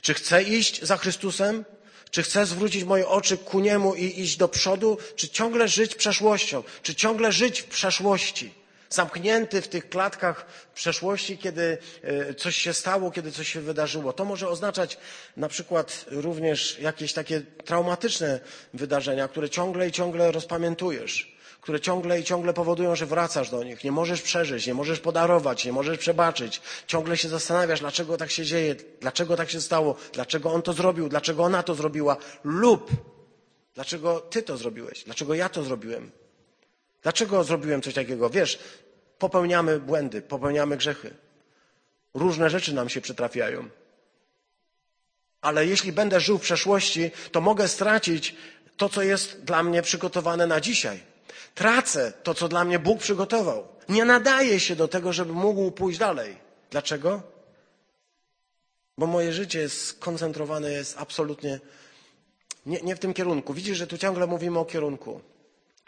czy 0.02 0.14
chcę 0.14 0.42
iść 0.42 0.82
za 0.82 0.96
Chrystusem? 0.96 1.64
Czy 2.10 2.22
chcę 2.22 2.46
zwrócić 2.46 2.84
moje 2.84 3.08
oczy 3.08 3.38
ku 3.38 3.60
Niemu 3.60 3.94
i 3.94 4.20
iść 4.20 4.36
do 4.36 4.48
przodu? 4.48 4.98
Czy 5.16 5.28
ciągle 5.28 5.68
żyć 5.68 5.94
przeszłością? 5.94 6.62
Czy 6.82 6.94
ciągle 6.94 7.32
żyć 7.32 7.60
w 7.60 7.66
przeszłości? 7.66 8.62
zamknięty 8.94 9.62
w 9.62 9.68
tych 9.68 9.88
klatkach 9.88 10.46
przeszłości, 10.74 11.38
kiedy 11.38 11.78
e, 12.02 12.34
coś 12.34 12.56
się 12.56 12.72
stało, 12.72 13.10
kiedy 13.10 13.32
coś 13.32 13.52
się 13.52 13.60
wydarzyło. 13.60 14.12
To 14.12 14.24
może 14.24 14.48
oznaczać 14.48 14.98
na 15.36 15.48
przykład 15.48 16.04
również 16.08 16.78
jakieś 16.78 17.12
takie 17.12 17.40
traumatyczne 17.40 18.40
wydarzenia, 18.74 19.28
które 19.28 19.50
ciągle 19.50 19.88
i 19.88 19.92
ciągle 19.92 20.32
rozpamiętujesz, 20.32 21.31
które 21.62 21.80
ciągle 21.80 22.20
i 22.20 22.24
ciągle 22.24 22.52
powodują, 22.52 22.96
że 22.96 23.06
wracasz 23.06 23.50
do 23.50 23.64
nich. 23.64 23.84
Nie 23.84 23.92
możesz 23.92 24.22
przeżyć, 24.22 24.66
nie 24.66 24.74
możesz 24.74 25.00
podarować, 25.00 25.64
nie 25.64 25.72
możesz 25.72 25.98
przebaczyć. 25.98 26.60
Ciągle 26.86 27.16
się 27.16 27.28
zastanawiasz, 27.28 27.80
dlaczego 27.80 28.16
tak 28.16 28.30
się 28.30 28.44
dzieje, 28.44 28.74
dlaczego 29.00 29.36
tak 29.36 29.50
się 29.50 29.60
stało, 29.60 29.96
dlaczego 30.12 30.52
on 30.52 30.62
to 30.62 30.72
zrobił, 30.72 31.08
dlaczego 31.08 31.42
ona 31.42 31.62
to 31.62 31.74
zrobiła, 31.74 32.16
lub 32.44 32.90
dlaczego 33.74 34.20
ty 34.20 34.42
to 34.42 34.56
zrobiłeś, 34.56 35.04
dlaczego 35.04 35.34
ja 35.34 35.48
to 35.48 35.62
zrobiłem. 35.62 36.10
Dlaczego 37.02 37.44
zrobiłem 37.44 37.82
coś 37.82 37.94
takiego? 37.94 38.30
Wiesz, 38.30 38.58
popełniamy 39.18 39.80
błędy, 39.80 40.22
popełniamy 40.22 40.76
grzechy. 40.76 41.14
Różne 42.14 42.50
rzeczy 42.50 42.74
nam 42.74 42.88
się 42.88 43.00
przytrafiają. 43.00 43.68
Ale 45.40 45.66
jeśli 45.66 45.92
będę 45.92 46.20
żył 46.20 46.38
w 46.38 46.42
przeszłości, 46.42 47.10
to 47.32 47.40
mogę 47.40 47.68
stracić 47.68 48.36
to, 48.76 48.88
co 48.88 49.02
jest 49.02 49.44
dla 49.44 49.62
mnie 49.62 49.82
przygotowane 49.82 50.46
na 50.46 50.60
dzisiaj. 50.60 51.11
Tracę 51.54 52.12
to, 52.22 52.34
co 52.34 52.48
dla 52.48 52.64
mnie 52.64 52.78
Bóg 52.78 53.00
przygotował. 53.00 53.68
Nie 53.88 54.04
nadaje 54.04 54.60
się 54.60 54.76
do 54.76 54.88
tego, 54.88 55.12
żeby 55.12 55.32
mógł 55.32 55.70
pójść 55.70 55.98
dalej. 55.98 56.36
Dlaczego? 56.70 57.22
Bo 58.98 59.06
moje 59.06 59.32
życie 59.32 59.68
skoncentrowane, 59.68 60.72
jest 60.72 60.98
absolutnie 60.98 61.60
nie, 62.66 62.80
nie 62.80 62.96
w 62.96 62.98
tym 62.98 63.14
kierunku. 63.14 63.54
Widzisz, 63.54 63.78
że 63.78 63.86
tu 63.86 63.98
ciągle 63.98 64.26
mówimy 64.26 64.58
o 64.58 64.64
kierunku. 64.64 65.20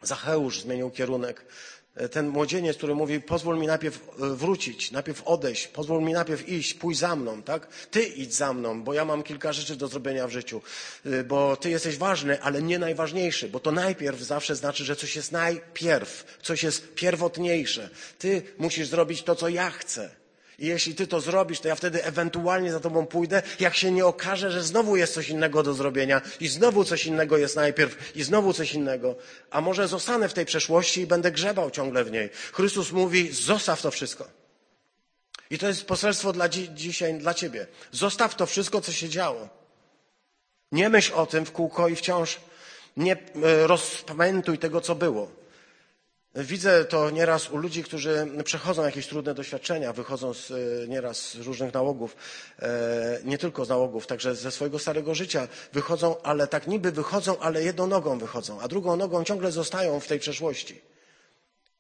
Zacheusz 0.02 0.60
zmienił 0.60 0.90
kierunek. 0.90 1.44
Ten 2.10 2.28
młodzieniec, 2.28 2.76
który 2.76 2.94
mówi, 2.94 3.20
pozwól 3.20 3.58
mi 3.58 3.66
najpierw 3.66 4.00
e, 4.22 4.34
wrócić, 4.34 4.90
najpierw 4.90 5.22
odejść, 5.22 5.68
pozwól 5.68 6.02
mi 6.02 6.12
najpierw 6.12 6.48
iść, 6.48 6.74
pójdź 6.74 6.98
za 6.98 7.16
mną, 7.16 7.42
tak? 7.42 7.66
Ty 7.90 8.02
idź 8.02 8.34
za 8.34 8.52
mną, 8.52 8.82
bo 8.82 8.94
ja 8.94 9.04
mam 9.04 9.22
kilka 9.22 9.52
rzeczy 9.52 9.76
do 9.76 9.88
zrobienia 9.88 10.26
w 10.26 10.30
życiu, 10.30 10.60
E, 11.04 11.24
bo 11.24 11.56
ty 11.56 11.70
jesteś 11.70 11.96
ważny, 11.96 12.42
ale 12.42 12.62
nie 12.62 12.78
najważniejszy, 12.78 13.48
bo 13.48 13.60
to 13.60 13.72
najpierw 13.72 14.20
zawsze 14.20 14.56
znaczy, 14.56 14.84
że 14.84 14.96
coś 14.96 15.16
jest 15.16 15.32
najpierw, 15.32 16.38
coś 16.42 16.62
jest 16.62 16.94
pierwotniejsze. 16.94 17.90
Ty 18.18 18.42
musisz 18.58 18.88
zrobić 18.88 19.22
to, 19.22 19.34
co 19.34 19.48
ja 19.48 19.70
chcę. 19.70 20.23
I 20.58 20.66
jeśli 20.66 20.94
ty 20.94 21.06
to 21.06 21.20
zrobisz, 21.20 21.60
to 21.60 21.68
ja 21.68 21.74
wtedy 21.74 22.04
ewentualnie 22.04 22.72
za 22.72 22.80
tobą 22.80 23.06
pójdę, 23.06 23.42
jak 23.60 23.74
się 23.74 23.90
nie 23.90 24.06
okaże, 24.06 24.50
że 24.50 24.62
znowu 24.62 24.96
jest 24.96 25.14
coś 25.14 25.28
innego 25.28 25.62
do 25.62 25.74
zrobienia 25.74 26.20
i 26.40 26.48
znowu 26.48 26.84
coś 26.84 27.06
innego 27.06 27.36
jest 27.36 27.56
najpierw 27.56 28.16
i 28.16 28.22
znowu 28.22 28.52
coś 28.52 28.74
innego. 28.74 29.16
A 29.50 29.60
może 29.60 29.88
zostanę 29.88 30.28
w 30.28 30.34
tej 30.34 30.44
przeszłości 30.46 31.00
i 31.00 31.06
będę 31.06 31.32
grzebał 31.32 31.70
ciągle 31.70 32.04
w 32.04 32.10
niej. 32.10 32.30
Chrystus 32.52 32.92
mówi, 32.92 33.32
zostaw 33.32 33.82
to 33.82 33.90
wszystko. 33.90 34.28
I 35.50 35.58
to 35.58 35.66
jest 35.68 35.84
poselstwo 35.84 36.32
dla 36.32 36.48
dzi 36.48 36.70
dzisiaj 36.74 37.14
dla 37.14 37.34
ciebie. 37.34 37.66
Zostaw 37.92 38.34
to 38.34 38.46
wszystko, 38.46 38.80
co 38.80 38.92
się 38.92 39.08
działo. 39.08 39.48
Nie 40.72 40.88
myśl 40.88 41.12
o 41.14 41.26
tym 41.26 41.46
w 41.46 41.52
kółko 41.52 41.88
i 41.88 41.96
wciąż 41.96 42.40
nie 42.96 43.12
e, 43.12 43.66
rozpamiętuj 43.66 44.58
tego, 44.58 44.80
co 44.80 44.94
było. 44.94 45.43
Widzę 46.36 46.84
to 46.84 47.10
nieraz 47.10 47.50
u 47.50 47.56
ludzi, 47.56 47.84
którzy 47.84 48.26
przechodzą 48.44 48.84
jakieś 48.84 49.06
trudne 49.06 49.34
doświadczenia, 49.34 49.92
wychodzą 49.92 50.34
z, 50.34 50.50
e, 50.50 50.54
nieraz 50.88 51.30
z 51.30 51.34
różnych 51.34 51.74
nałogów, 51.74 52.16
e, 52.58 53.18
nie 53.24 53.38
tylko 53.38 53.64
z 53.64 53.68
nałogów, 53.68 54.06
także 54.06 54.34
ze 54.34 54.50
swojego 54.50 54.78
starego 54.78 55.14
życia 55.14 55.48
wychodzą, 55.72 56.22
ale 56.22 56.46
tak 56.46 56.66
niby 56.66 56.92
wychodzą, 56.92 57.38
ale 57.38 57.62
jedną 57.62 57.86
nogą 57.86 58.18
wychodzą, 58.18 58.60
a 58.60 58.68
drugą 58.68 58.96
nogą 58.96 59.24
ciągle 59.24 59.52
zostają 59.52 60.00
w 60.00 60.06
tej 60.06 60.18
przeszłości. 60.18 60.80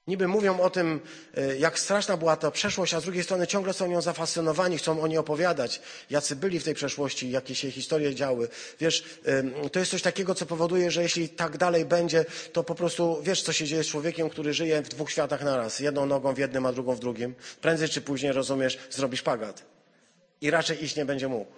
Niby 0.06 0.28
mówią 0.28 0.60
o 0.60 0.70
tym, 0.70 1.00
e, 1.34 1.56
jak 1.56 1.78
straszna 1.78 2.16
była 2.16 2.36
ta 2.36 2.50
przeszłość, 2.50 2.94
a 2.94 3.00
z 3.00 3.04
drugiej 3.04 3.24
strony 3.24 3.46
ciągle 3.46 3.72
są 3.72 3.86
nią 3.86 4.00
zafascynowani, 4.00 4.78
chcą 4.78 5.02
o 5.02 5.06
niej 5.06 5.18
opowiadać, 5.18 5.80
jacy 6.10 6.36
byli 6.36 6.60
w 6.60 6.64
tej 6.64 6.74
przeszłości, 6.74 7.30
jakie 7.30 7.54
się 7.54 7.70
historie 7.70 8.14
działy. 8.14 8.48
Wiesz, 8.80 9.04
to 9.72 9.78
jest 9.78 9.90
coś 9.90 10.02
takiego, 10.02 10.34
co 10.34 10.46
powoduje, 10.46 10.90
że 10.90 11.02
jeśli 11.02 11.28
tak 11.28 11.56
dalej 11.56 11.84
będzie, 11.84 12.24
to 12.52 12.64
po 12.64 12.74
prostu 12.74 13.22
wiesz, 13.22 13.42
co 13.42 13.52
się 13.52 13.66
dzieje 13.66 13.84
z 13.84 13.86
człowiekiem, 13.86 14.30
który 14.30 14.54
żyje 14.54 14.82
w 14.82 14.88
dwóch 14.88 15.10
światach 15.10 15.42
naraz. 15.42 15.80
Jedną 15.80 16.06
nogą 16.06 16.34
w 16.34 16.38
jednym, 16.38 16.66
a 16.66 16.72
drugą 16.72 16.94
w 16.94 17.00
drugim. 17.00 17.34
Prędzej 17.60 17.88
czy 17.88 18.00
później, 18.00 18.32
rozumiesz, 18.32 18.78
zrobisz 18.90 19.22
pagat. 19.22 19.62
I 20.40 20.50
raczej 20.50 20.84
iść 20.84 20.96
nie 20.96 21.04
będzie 21.04 21.28
mógł. 21.28 21.52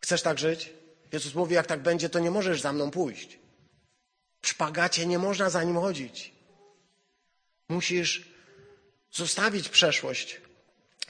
Chcesz 0.00 0.22
tak 0.22 0.38
żyć? 0.38 0.72
Jezus 1.12 1.34
mówi, 1.34 1.54
jak 1.54 1.66
tak 1.66 1.82
będzie, 1.82 2.08
to 2.08 2.18
nie 2.18 2.30
możesz 2.30 2.60
za 2.60 2.72
mną 2.72 2.90
pójść. 2.90 3.38
W 4.42 4.48
szpagacie 4.48 5.06
nie 5.06 5.18
można 5.18 5.50
za 5.50 5.64
nim 5.64 5.76
chodzić. 5.76 6.39
Musisz 7.70 8.24
zostawić 9.12 9.68
przeszłość, 9.68 10.40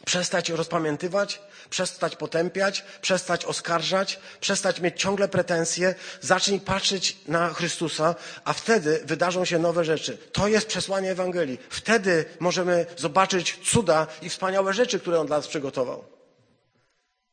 przestać 0.06 0.50
rozpamiętywać, 0.50 1.40
przestać 1.70 2.16
potępiać, 2.16 2.84
przestać 3.02 3.44
oskarżać, 3.44 4.18
przestać 4.40 4.80
mieć 4.80 5.00
ciągle 5.00 5.28
pretensje, 5.28 5.94
zacznij 6.20 6.60
patrzeć 6.60 7.16
na 7.28 7.52
Chrystusa, 7.54 8.14
a 8.44 8.52
wtedy 8.52 9.00
wydarzą 9.04 9.44
się 9.44 9.58
nowe 9.58 9.84
rzeczy. 9.84 10.18
To 10.32 10.48
jest 10.48 10.66
przesłanie 10.66 11.10
Ewangelii. 11.10 11.58
Wtedy 11.70 12.24
możemy 12.40 12.86
zobaczyć 12.96 13.58
cuda 13.64 14.06
i 14.22 14.28
wspaniałe 14.28 14.74
rzeczy, 14.74 15.00
które 15.00 15.20
On 15.20 15.26
dla 15.26 15.36
nas 15.36 15.48
przygotował. 15.48 16.04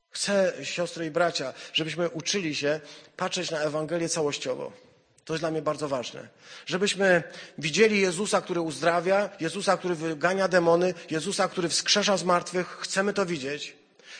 Chcę, 0.09 0.53
siostry 0.63 1.05
i 1.05 1.11
bracia, 1.11 1.53
żebyśmy 1.73 2.09
uczyli 2.09 2.55
się 2.55 2.79
patrzeć 3.17 3.51
na 3.51 3.59
Ewangelię 3.59 4.09
całościowo. 4.09 4.86
To 5.27 5.33
jest 5.33 5.41
dla 5.41 5.51
mnie 5.51 5.61
bardzo 5.61 5.87
ważne. 5.87 6.27
Żebyśmy 6.65 7.23
widzieli 7.57 8.01
Jezusa, 8.01 8.41
który 8.41 8.61
uzdrawia, 8.61 9.29
Jezusa, 9.39 9.77
który 9.77 9.95
wygania 9.95 10.47
demony, 10.47 10.93
Jezusa, 11.11 11.47
który 11.47 11.69
wskrzesza 11.69 12.17
z 12.17 12.23
martwych. 12.23 12.77
Chcemy 12.79 13.13
to 13.13 13.25
widzieć, 13.25 13.75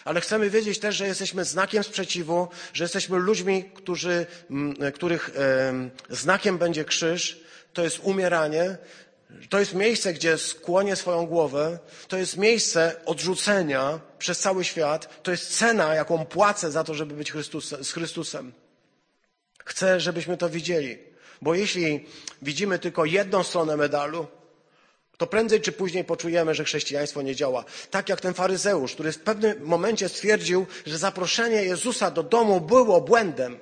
ale 0.06 0.22
chcemy 0.22 0.50
wiedzieć 0.50 0.80
też, 0.80 0.96
że 0.96 1.08
jesteśmy 1.08 1.46
znakiem 1.46 1.84
sprzeciwu, 1.84 2.48
że 2.74 2.84
jesteśmy 2.84 3.18
ludźmi, 3.18 3.64
którzy, 3.74 4.26
których 4.94 5.30
znakiem 6.10 6.58
będzie 6.58 6.86
krzyż. 6.86 7.40
To 7.74 7.84
jest 7.84 8.00
umieranie. 8.04 8.78
To 9.50 9.60
jest 9.60 9.74
miejsce, 9.74 10.14
gdzie 10.14 10.38
skłonię 10.38 10.96
swoją 10.96 11.26
głowę. 11.26 11.80
To 12.08 12.18
jest 12.18 12.38
miejsce 12.38 12.96
odrzucenia 13.06 14.00
przez 14.20 14.40
cały 14.40 14.64
świat. 14.64 15.24
To 15.24 15.32
jest 15.32 15.58
cena, 15.58 15.96
jaką 15.96 16.26
płacę 16.26 16.72
za 16.72 16.84
to, 16.84 16.94
żeby 16.94 17.14
być 17.14 17.32
Chrystusem, 17.32 17.84
z 17.84 17.92
Chrystusem. 17.92 18.52
Chcę, 19.68 20.00
żebyśmy 20.00 20.38
to 20.38 20.50
widzieli, 20.50 20.98
bo 21.42 21.56
jeśli 21.56 22.06
widzimy 22.42 22.80
tylko 22.80 23.06
jedną 23.06 23.44
stronę 23.44 23.78
medalu, 23.78 24.28
to 25.18 25.28
prędzej 25.28 25.62
czy 25.62 25.72
później 25.72 26.04
poczujemy, 26.04 26.56
że 26.56 26.64
chrześcijaństwo 26.64 27.22
nie 27.22 27.36
działa. 27.36 27.66
Tak 27.92 28.10
jak 28.10 28.22
ten 28.22 28.34
faryzeusz, 28.34 28.94
który 28.94 29.12
w 29.12 29.20
pewnym 29.20 29.64
momencie 29.64 30.10
stwierdził, 30.10 30.66
że 30.86 30.98
zaproszenie 30.98 31.64
Jezusa 31.64 32.12
do 32.12 32.24
domu 32.24 32.62
było 32.62 33.02
błędem. 33.02 33.60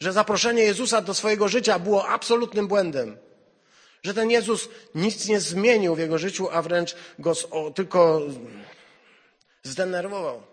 Że 0.00 0.12
zaproszenie 0.12 0.62
Jezusa 0.62 1.00
do 1.02 1.14
swojego 1.14 1.48
życia 1.48 1.78
było 1.78 2.08
absolutnym 2.08 2.68
błędem. 2.68 3.16
Że 4.02 4.14
ten 4.14 4.30
Jezus 4.30 4.68
nic 4.94 5.28
nie 5.28 5.40
zmienił 5.40 5.94
w 5.94 5.98
jego 5.98 6.18
życiu, 6.18 6.48
a 6.52 6.62
wręcz 6.62 6.96
go 7.18 7.32
tylko 7.74 8.20
zdenerwował. 9.62 10.51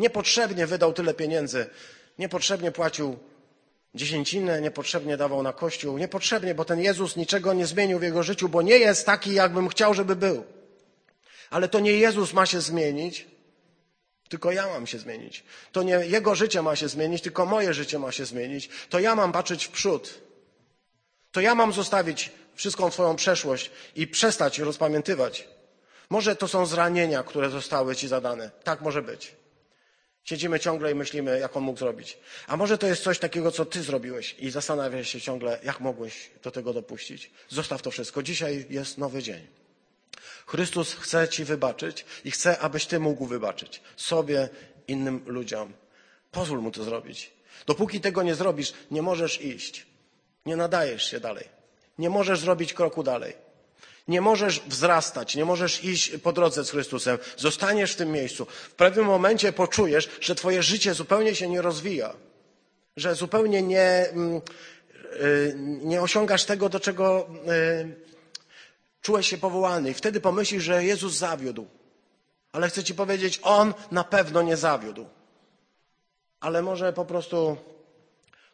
Niepotrzebnie 0.00 0.66
wydał 0.66 0.92
tyle 0.92 1.14
pieniędzy, 1.14 1.66
niepotrzebnie 2.18 2.72
płacił 2.72 3.18
dziesięcinę, 3.94 4.60
niepotrzebnie 4.60 5.16
dawał 5.16 5.42
na 5.42 5.52
kościół, 5.52 5.98
niepotrzebnie, 5.98 6.54
bo 6.54 6.64
ten 6.64 6.80
Jezus 6.80 7.16
niczego 7.16 7.52
nie 7.52 7.66
zmienił 7.66 7.98
w 7.98 8.02
jego 8.02 8.22
życiu, 8.22 8.48
bo 8.48 8.62
nie 8.62 8.78
jest 8.78 9.06
taki, 9.06 9.34
jakbym 9.34 9.68
chciał, 9.68 9.94
żeby 9.94 10.16
był. 10.16 10.44
Ale 11.50 11.68
to 11.68 11.80
nie 11.80 11.92
Jezus 11.92 12.32
ma 12.32 12.46
się 12.46 12.60
zmienić, 12.60 13.26
tylko 14.28 14.52
ja 14.52 14.66
mam 14.66 14.86
się 14.86 14.98
zmienić. 14.98 15.44
To 15.72 15.82
nie 15.82 15.92
jego 15.92 16.34
życie 16.34 16.62
ma 16.62 16.76
się 16.76 16.88
zmienić, 16.88 17.22
tylko 17.22 17.46
moje 17.46 17.74
życie 17.74 17.98
ma 17.98 18.12
się 18.12 18.24
zmienić. 18.24 18.68
To 18.88 18.98
ja 18.98 19.14
mam 19.14 19.32
patrzeć 19.32 19.64
w 19.64 19.70
przód. 19.70 20.14
To 21.32 21.40
ja 21.40 21.54
mam 21.54 21.72
zostawić 21.72 22.30
wszystką 22.54 22.90
Twoją 22.90 23.16
przeszłość 23.16 23.70
i 23.96 24.06
przestać 24.06 24.58
rozpamiętywać. 24.58 25.48
Może 26.10 26.36
to 26.36 26.48
są 26.48 26.66
zranienia, 26.66 27.22
które 27.22 27.50
zostały 27.50 27.96
Ci 27.96 28.08
zadane. 28.08 28.50
Tak 28.64 28.80
może 28.80 29.02
być. 29.02 29.39
Siedzimy 30.24 30.60
ciągle 30.60 30.92
i 30.92 30.94
myślimy, 30.94 31.38
jak 31.38 31.56
on 31.56 31.62
mógł 31.62 31.78
zrobić. 31.78 32.18
A 32.46 32.56
może 32.56 32.78
to 32.78 32.86
jest 32.86 33.02
coś 33.02 33.18
takiego, 33.18 33.52
co 33.52 33.64
ty 33.64 33.82
zrobiłeś 33.82 34.36
i 34.38 34.50
zastanawiasz 34.50 35.08
się 35.08 35.20
ciągle, 35.20 35.58
jak 35.64 35.80
mogłeś 35.80 36.30
do 36.42 36.50
tego 36.50 36.72
dopuścić. 36.72 37.30
Zostaw 37.48 37.82
to 37.82 37.90
wszystko. 37.90 38.22
Dzisiaj 38.22 38.66
jest 38.70 38.98
nowy 38.98 39.22
dzień. 39.22 39.46
Chrystus 40.46 40.94
chce 40.94 41.28
ci 41.28 41.44
wybaczyć 41.44 42.04
i 42.24 42.30
chce, 42.30 42.58
abyś 42.58 42.86
ty 42.86 43.00
mógł 43.00 43.26
wybaczyć 43.26 43.80
sobie, 43.96 44.48
innym 44.88 45.22
ludziom. 45.26 45.72
Pozwól 46.30 46.60
mu 46.60 46.70
to 46.70 46.84
zrobić. 46.84 47.32
Dopóki 47.66 48.00
tego 48.00 48.22
nie 48.22 48.34
zrobisz, 48.34 48.72
nie 48.90 49.02
możesz 49.02 49.40
iść. 49.40 49.86
Nie 50.46 50.56
nadajesz 50.56 51.10
się 51.10 51.20
dalej. 51.20 51.48
Nie 51.98 52.10
możesz 52.10 52.40
zrobić 52.40 52.74
kroku 52.74 53.02
dalej. 53.02 53.34
Nie 54.08 54.20
możesz 54.20 54.60
wzrastać, 54.60 55.34
nie 55.34 55.44
możesz 55.44 55.84
iść 55.84 56.10
po 56.22 56.32
drodze 56.32 56.64
z 56.64 56.70
Chrystusem. 56.70 57.18
Zostaniesz 57.36 57.92
w 57.92 57.96
tym 57.96 58.12
miejscu. 58.12 58.44
W 58.44 58.74
pewnym 58.74 59.06
momencie 59.06 59.52
poczujesz, 59.52 60.08
że 60.20 60.34
twoje 60.34 60.62
życie 60.62 60.94
zupełnie 60.94 61.34
się 61.34 61.48
nie 61.48 61.62
rozwija. 61.62 62.14
Że 62.96 63.14
zupełnie 63.14 63.62
nie, 63.62 64.08
mm, 64.12 64.40
y, 65.20 65.54
nie 65.82 66.00
osiągasz 66.00 66.44
tego, 66.44 66.68
do 66.68 66.80
czego 66.80 67.28
y, 67.82 67.94
czułeś 69.02 69.28
się 69.28 69.38
powołany. 69.38 69.90
I 69.90 69.94
wtedy 69.94 70.20
pomyślisz, 70.20 70.62
że 70.62 70.84
Jezus 70.84 71.14
zawiódł. 71.14 71.66
Ale 72.52 72.68
chcę 72.68 72.84
ci 72.84 72.94
powiedzieć, 72.94 73.40
On 73.42 73.74
na 73.90 74.04
pewno 74.04 74.42
nie 74.42 74.56
zawiódł. 74.56 75.06
Ale 76.40 76.62
może 76.62 76.92
po 76.92 77.04
prostu 77.04 77.56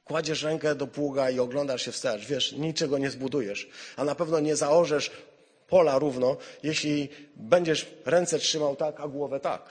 kładziesz 0.04 0.42
rękę 0.42 0.74
do 0.74 0.86
pługa 0.86 1.30
i 1.30 1.38
oglądasz 1.38 1.84
się 1.84 1.92
wstecz. 1.92 2.26
Wiesz, 2.26 2.52
niczego 2.52 2.98
nie 2.98 3.10
zbudujesz. 3.10 3.68
A 3.96 4.04
na 4.04 4.14
pewno 4.14 4.40
nie 4.40 4.56
zaorzesz 4.56 5.10
pola 5.68 5.98
równo, 5.98 6.36
jeśli 6.62 7.08
będziesz 7.36 7.86
ręce 8.04 8.38
trzymał 8.38 8.76
tak, 8.76 9.00
a 9.00 9.08
głowę 9.08 9.40
tak. 9.40 9.62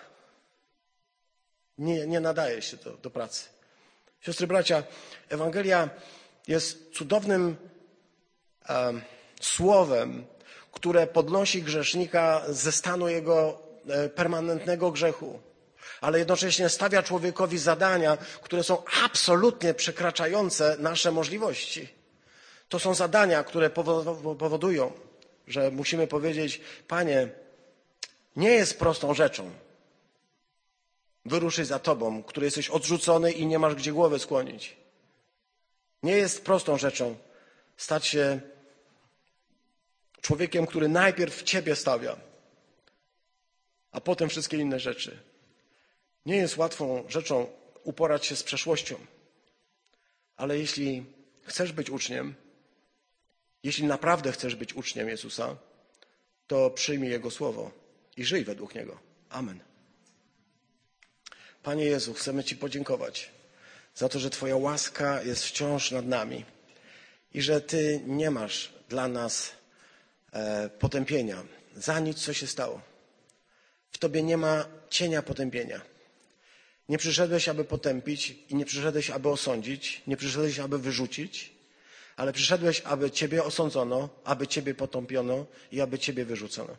Nie, 1.77 2.07
nie 2.07 2.19
nadaje 2.19 2.61
się 2.61 2.77
to 2.77 2.91
do 2.91 3.09
pracy. 3.09 3.45
Siostry, 4.21 4.47
bracia, 4.47 4.83
Ewangelia 5.29 5.89
jest 6.47 6.93
cudownym 6.93 7.55
um, 8.69 9.01
słowem, 9.41 10.25
które 10.71 11.07
podnosi 11.07 11.63
grzesznika 11.63 12.41
ze 12.49 12.71
stanu 12.71 13.07
jego 13.07 13.59
e, 13.89 14.09
permanentnego 14.09 14.91
grzechu, 14.91 15.39
ale 16.01 16.19
jednocześnie 16.19 16.69
stawia 16.69 17.03
człowiekowi 17.03 17.57
zadania, 17.57 18.17
które 18.41 18.63
są 18.63 18.83
absolutnie 19.03 19.73
przekraczające 19.73 20.75
nasze 20.79 21.11
możliwości. 21.11 21.87
To 22.69 22.79
są 22.79 22.93
zadania, 22.93 23.43
które 23.43 23.69
powodują, 24.39 24.91
że 25.47 25.71
musimy 25.71 26.07
powiedzieć: 26.07 26.61
Panie, 26.87 27.29
nie 28.35 28.49
jest 28.49 28.79
prostą 28.79 29.13
rzeczą 29.13 29.51
wyruszyć 31.25 31.67
za 31.67 31.79
Tobą, 31.79 32.23
który 32.23 32.45
jesteś 32.45 32.69
odrzucony 32.69 33.31
i 33.31 33.45
nie 33.45 33.59
masz 33.59 33.75
gdzie 33.75 33.91
głowy 33.91 34.19
skłonić. 34.19 34.75
Nie 36.03 36.17
jest 36.17 36.45
prostą 36.45 36.77
rzeczą 36.77 37.15
stać 37.77 38.07
się 38.07 38.41
człowiekiem, 40.21 40.67
który 40.67 40.87
najpierw 40.87 41.35
w 41.35 41.43
Ciebie 41.43 41.75
stawia, 41.75 42.17
a 43.91 44.01
potem 44.01 44.29
wszystkie 44.29 44.57
inne 44.57 44.79
rzeczy. 44.79 45.19
Nie 46.25 46.35
jest 46.35 46.57
łatwą 46.57 47.03
rzeczą 47.07 47.47
uporać 47.83 48.25
się 48.25 48.35
z 48.35 48.43
przeszłością, 48.43 48.95
ale 50.37 50.57
jeśli 50.57 51.05
chcesz 51.43 51.71
być 51.71 51.89
uczniem, 51.89 52.35
jeśli 53.65 53.83
naprawdę 53.83 54.31
chcesz 54.31 54.55
być 54.55 54.73
uczniem 54.73 55.09
Jezusa, 55.09 55.55
to 56.47 56.69
przyjmij 56.69 57.09
Jego 57.09 57.31
słowo 57.31 57.71
i 58.17 58.25
żyj 58.25 58.43
według 58.43 58.75
Niego. 58.75 58.99
Amen. 59.29 59.59
Panie 61.63 61.85
Jezu, 61.85 62.13
chcemy 62.13 62.43
Ci 62.43 62.55
podziękować 62.55 63.31
za 63.95 64.09
to, 64.09 64.19
że 64.19 64.29
Twoja 64.29 64.55
łaska 64.55 65.23
jest 65.23 65.43
wciąż 65.45 65.91
nad 65.91 66.05
nami 66.05 66.45
i 67.33 67.41
że 67.41 67.61
Ty 67.61 68.01
nie 68.07 68.31
masz 68.31 68.73
dla 68.89 69.07
nas 69.07 69.51
e, 70.31 70.69
potępienia 70.69 71.43
za 71.75 71.99
nic, 71.99 72.17
co 72.17 72.33
się 72.33 72.47
stało. 72.47 72.81
W 73.91 73.97
Tobie 73.97 74.23
nie 74.23 74.37
ma 74.37 74.65
cienia 74.89 75.21
potępienia. 75.21 75.81
Nie 76.89 76.97
przyszedłeś, 76.97 77.49
aby 77.49 77.63
potępić 77.63 78.35
i 78.49 78.55
nie 78.55 78.65
przyszedłeś, 78.65 79.09
aby 79.09 79.29
osądzić, 79.29 80.01
nie 80.07 80.17
przyszedłeś, 80.17 80.59
aby 80.59 80.79
wyrzucić, 80.79 81.54
ale 82.15 82.33
przyszedłeś, 82.33 82.81
aby 82.81 83.11
Ciebie 83.11 83.43
osądzono, 83.43 84.09
aby 84.23 84.47
Ciebie 84.47 84.75
potąpiono 84.75 85.45
i 85.71 85.81
aby 85.81 85.99
Ciebie 85.99 86.25
wyrzucono. 86.25 86.77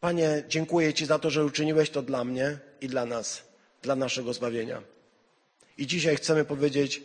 Panie, 0.00 0.44
dziękuję 0.48 0.94
Ci 0.94 1.06
za 1.06 1.18
to, 1.18 1.30
że 1.30 1.44
uczyniłeś 1.44 1.90
to 1.90 2.02
dla 2.02 2.24
mnie 2.24 2.58
i 2.80 2.88
dla 2.88 3.06
nas, 3.06 3.42
dla 3.82 3.96
naszego 3.96 4.32
zbawienia. 4.32 4.82
I 5.78 5.86
dzisiaj 5.86 6.16
chcemy 6.16 6.44
powiedzieć 6.44 7.02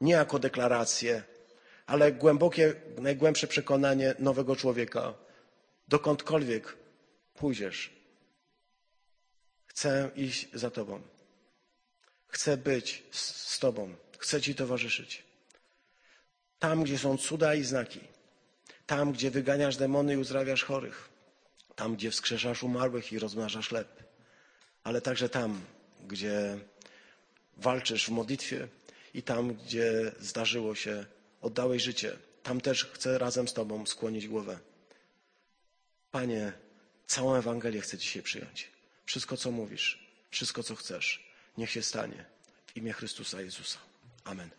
nie 0.00 0.12
jako 0.12 0.38
deklarację, 0.38 1.22
ale 1.86 2.12
głębokie, 2.12 2.74
najgłębsze 2.98 3.46
przekonanie 3.46 4.14
nowego 4.18 4.56
człowieka. 4.56 5.14
Dokądkolwiek 5.88 6.76
pójdziesz, 7.34 7.92
chcę 9.66 10.10
iść 10.16 10.48
za 10.52 10.70
Tobą. 10.70 11.00
Chcę 12.28 12.56
być 12.56 13.02
z 13.10 13.58
Tobą. 13.58 13.94
Chcę 14.18 14.42
Ci 14.42 14.54
towarzyszyć. 14.54 15.22
Tam, 16.58 16.84
gdzie 16.84 16.98
są 16.98 17.18
cuda 17.18 17.54
i 17.54 17.64
znaki. 17.64 18.00
Tam, 18.86 19.12
gdzie 19.12 19.30
wyganiasz 19.30 19.76
demony 19.76 20.14
i 20.14 20.16
uzdrawiasz 20.16 20.64
chorych 20.64 21.16
tam, 21.76 21.96
gdzie 21.96 22.10
wskrzeszasz 22.10 22.62
umarłych 22.62 23.12
i 23.12 23.18
rozmnażasz 23.18 23.68
chleb, 23.68 24.02
ale 24.84 25.00
także 25.00 25.28
tam, 25.28 25.60
gdzie 26.06 26.58
walczysz 27.56 28.06
w 28.06 28.10
modlitwie 28.10 28.68
i 29.14 29.22
tam, 29.22 29.54
gdzie 29.54 30.12
zdarzyło 30.20 30.74
się, 30.74 31.04
oddałeś 31.40 31.82
życie. 31.82 32.16
Tam 32.42 32.60
też 32.60 32.84
chcę 32.84 33.18
razem 33.18 33.48
z 33.48 33.52
Tobą 33.52 33.86
skłonić 33.86 34.28
głowę. 34.28 34.58
Panie, 36.10 36.52
całą 37.06 37.34
Ewangelię 37.34 37.80
chcę 37.80 37.98
dzisiaj 37.98 38.22
przyjąć. 38.22 38.70
Wszystko, 39.04 39.36
co 39.36 39.50
mówisz, 39.50 40.06
wszystko, 40.30 40.62
co 40.62 40.74
chcesz, 40.74 41.32
niech 41.58 41.70
się 41.70 41.82
stanie. 41.82 42.24
W 42.66 42.76
imię 42.76 42.92
Chrystusa 42.92 43.40
Jezusa. 43.40 43.85
Amen. 44.26 44.50